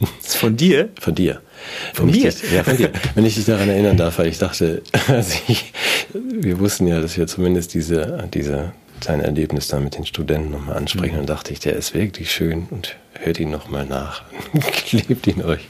Das 0.00 0.34
ist 0.34 0.36
von 0.36 0.56
dir? 0.56 0.90
Von 1.00 1.14
dir. 1.14 1.40
Von 1.94 2.10
mir? 2.10 2.32
ja, 2.52 2.62
von 2.62 2.76
dir. 2.76 2.92
Wenn 3.14 3.24
ich 3.24 3.34
dich 3.34 3.46
daran 3.46 3.68
erinnern 3.68 3.96
darf, 3.96 4.18
weil 4.18 4.28
ich 4.28 4.38
dachte, 4.38 4.82
also 5.08 5.38
ich, 5.48 5.72
wir 6.12 6.58
wussten 6.60 6.86
ja, 6.86 7.00
dass 7.00 7.16
wir 7.16 7.26
zumindest 7.26 7.74
diese, 7.74 8.28
diese, 8.32 8.72
sein 9.00 9.20
Erlebnis 9.20 9.68
da 9.68 9.80
mit 9.80 9.96
den 9.96 10.06
Studenten 10.06 10.50
nochmal 10.50 10.76
ansprechen 10.76 11.14
mhm. 11.14 11.20
und 11.20 11.30
dachte 11.30 11.52
ich, 11.52 11.60
der 11.60 11.74
ist 11.74 11.94
wirklich 11.94 12.30
schön 12.30 12.68
und 12.70 12.96
hört 13.14 13.40
ihn 13.40 13.50
nochmal 13.50 13.86
nach. 13.86 14.22
Klebt 14.60 15.26
ihn 15.26 15.42
euch 15.42 15.66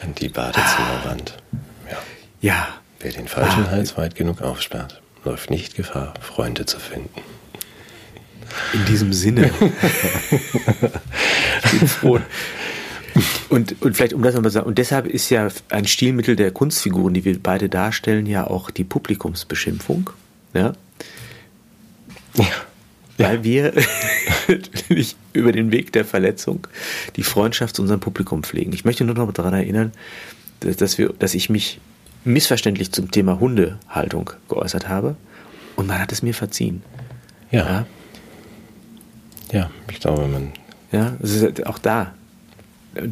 an 0.00 0.14
die 0.14 0.28
Badezimmerwand. 0.28 1.36
Ja. 1.90 1.98
Ja. 2.40 2.83
Wer 3.04 3.12
den 3.12 3.28
falschen 3.28 3.66
ah. 3.66 3.70
Hals 3.70 3.98
weit 3.98 4.14
genug 4.14 4.40
aufsperrt, 4.40 5.02
läuft 5.26 5.50
nicht 5.50 5.76
Gefahr, 5.76 6.14
Freunde 6.22 6.64
zu 6.64 6.78
finden. 6.80 7.10
In 8.72 8.82
diesem 8.86 9.12
Sinne. 9.12 9.50
und, 13.50 13.82
und 13.82 13.94
vielleicht 13.94 14.14
um 14.14 14.22
das 14.22 14.34
nochmal 14.34 14.50
zu 14.50 14.54
sagen, 14.54 14.66
und 14.66 14.78
deshalb 14.78 15.06
ist 15.06 15.28
ja 15.28 15.48
ein 15.68 15.86
Stilmittel 15.86 16.34
der 16.34 16.50
Kunstfiguren, 16.50 17.12
die 17.12 17.26
wir 17.26 17.38
beide 17.38 17.68
darstellen, 17.68 18.24
ja 18.24 18.46
auch 18.46 18.70
die 18.70 18.84
Publikumsbeschimpfung. 18.84 20.08
Ja. 20.54 20.72
ja. 22.36 22.46
Weil 23.18 23.44
wir 23.44 23.74
nicht 24.88 25.18
über 25.34 25.52
den 25.52 25.72
Weg 25.72 25.92
der 25.92 26.06
Verletzung 26.06 26.66
die 27.16 27.22
Freundschaft 27.22 27.76
zu 27.76 27.82
unserem 27.82 28.00
Publikum 28.00 28.44
pflegen. 28.44 28.72
Ich 28.72 28.86
möchte 28.86 29.04
nur 29.04 29.14
noch 29.14 29.30
daran 29.34 29.52
erinnern, 29.52 29.92
dass, 30.60 30.96
wir, 30.96 31.12
dass 31.18 31.34
ich 31.34 31.50
mich 31.50 31.80
missverständlich 32.24 32.92
zum 32.92 33.10
Thema 33.10 33.38
Hundehaltung 33.38 34.30
geäußert 34.48 34.88
habe. 34.88 35.16
Und 35.76 35.86
man 35.86 36.00
hat 36.00 36.12
es 36.12 36.22
mir 36.22 36.34
verziehen. 36.34 36.82
Ja. 37.50 37.66
Ja, 37.66 37.86
ja 39.52 39.70
ich 39.90 40.00
glaube, 40.00 40.26
man. 40.26 40.52
Ja, 40.92 41.14
es 41.22 41.34
ist 41.34 41.66
auch 41.66 41.78
da. 41.78 42.14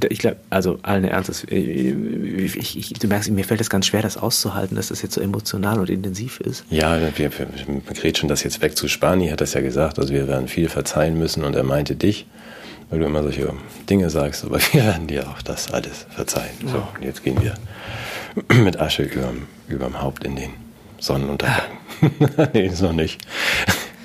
Ich 0.09 0.21
glaube, 0.21 0.37
also 0.49 0.79
allen 0.83 1.03
Ernstes, 1.03 1.43
äh, 1.51 1.57
ich, 1.57 2.79
ich, 2.79 2.93
du 2.93 3.09
merkst, 3.09 3.31
mir 3.33 3.45
fällt 3.45 3.61
es 3.61 3.69
ganz 3.69 3.87
schwer, 3.87 4.01
das 4.01 4.17
auszuhalten, 4.17 4.77
dass 4.77 4.89
das 4.89 5.03
jetzt 5.03 5.15
so 5.15 5.21
emotional 5.21 5.81
und 5.81 5.91
intensiv 5.91 6.39
ist. 6.39 6.65
Ja, 6.71 7.01
wir, 7.01 7.19
wir, 7.19 7.33
wir 7.33 7.81
grätschen 7.93 8.29
das 8.29 8.45
jetzt 8.45 8.63
weg 8.63 8.77
zu 8.77 8.87
Spani, 8.87 9.29
hat 9.31 9.41
das 9.41 9.55
ja 9.55 9.61
gesagt. 9.61 9.99
Also 9.99 10.15
wir 10.15 10.29
werden 10.29 10.47
viel 10.47 10.69
verzeihen 10.69 11.19
müssen 11.19 11.43
und 11.43 11.57
er 11.57 11.65
meinte 11.65 11.97
dich, 11.97 12.27
weil 12.91 13.01
du 13.01 13.07
immer 13.07 13.25
solche 13.25 13.53
Dinge 13.91 14.09
sagst, 14.09 14.45
aber 14.45 14.61
wir 14.73 14.85
werden 14.85 15.09
dir 15.09 15.29
auch 15.29 15.43
das 15.43 15.73
alles 15.73 16.07
verzeihen. 16.11 16.55
So, 16.65 16.87
und 16.95 17.03
jetzt 17.03 17.25
gehen 17.25 17.43
wir 17.43 17.55
mit 18.65 18.79
Asche 18.81 19.05
überm, 19.05 19.43
überm 19.69 20.01
Haupt 20.01 20.25
in 20.25 20.37
den 20.37 20.51
Sonnenuntergang. 20.99 21.65
nee, 22.53 22.67
ist 22.67 22.83
noch 22.83 22.93
nicht. 22.93 23.21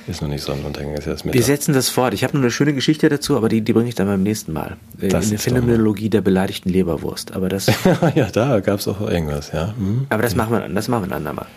Ist 0.07 0.21
noch 0.21 0.29
nicht 0.29 0.41
Sonnenuntergang, 0.41 0.93
ist 0.93 1.05
erst 1.05 1.25
Mittag. 1.25 1.37
Wir 1.37 1.43
setzen 1.43 1.73
das 1.73 1.89
fort. 1.89 2.13
Ich 2.13 2.23
habe 2.23 2.33
nur 2.33 2.43
eine 2.43 2.51
schöne 2.51 2.73
Geschichte 2.73 3.09
dazu, 3.09 3.35
aber 3.35 3.49
die, 3.49 3.59
die 3.59 3.73
bringe 3.73 3.89
ich 3.89 3.95
dann 3.95 4.07
beim 4.07 4.23
nächsten 4.23 4.53
Mal. 4.53 4.77
Äh, 5.01 5.09
das 5.09 5.25
in 5.25 5.31
der 5.31 5.39
Phänomenologie 5.39 6.09
der 6.09 6.21
beleidigten 6.21 6.69
Leberwurst. 6.69 7.33
Aber 7.33 7.49
das 7.49 7.65
ja, 8.15 8.31
da 8.31 8.61
gab 8.61 8.79
es 8.79 8.87
auch 8.87 9.01
irgendwas, 9.01 9.51
ja. 9.51 9.73
Mhm. 9.77 10.07
Aber 10.07 10.23
das 10.23 10.33
machen 10.33 10.53
wir, 10.53 10.69
das 10.69 10.87
machen 10.87 11.03
wir 11.03 11.07
ein 11.07 11.17
andermal. 11.17 11.47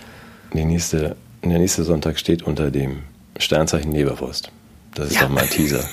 Die 0.52 0.64
nächste, 0.64 1.14
der 1.44 1.58
nächste 1.60 1.84
Sonntag 1.84 2.18
steht 2.18 2.42
unter 2.42 2.72
dem 2.72 3.04
Sternzeichen 3.38 3.92
Leberwurst. 3.92 4.50
Das 4.94 5.10
ist 5.10 5.14
ja. 5.14 5.22
doch 5.22 5.28
mal 5.28 5.44
ein 5.44 5.50
Teaser. 5.50 5.84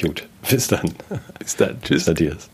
Gut. 0.00 0.28
Bis 0.48 0.68
dann. 0.68 0.94
Bis 1.40 1.56
dann. 1.56 1.82
Tschüss. 1.82 2.06
Matthias. 2.06 2.48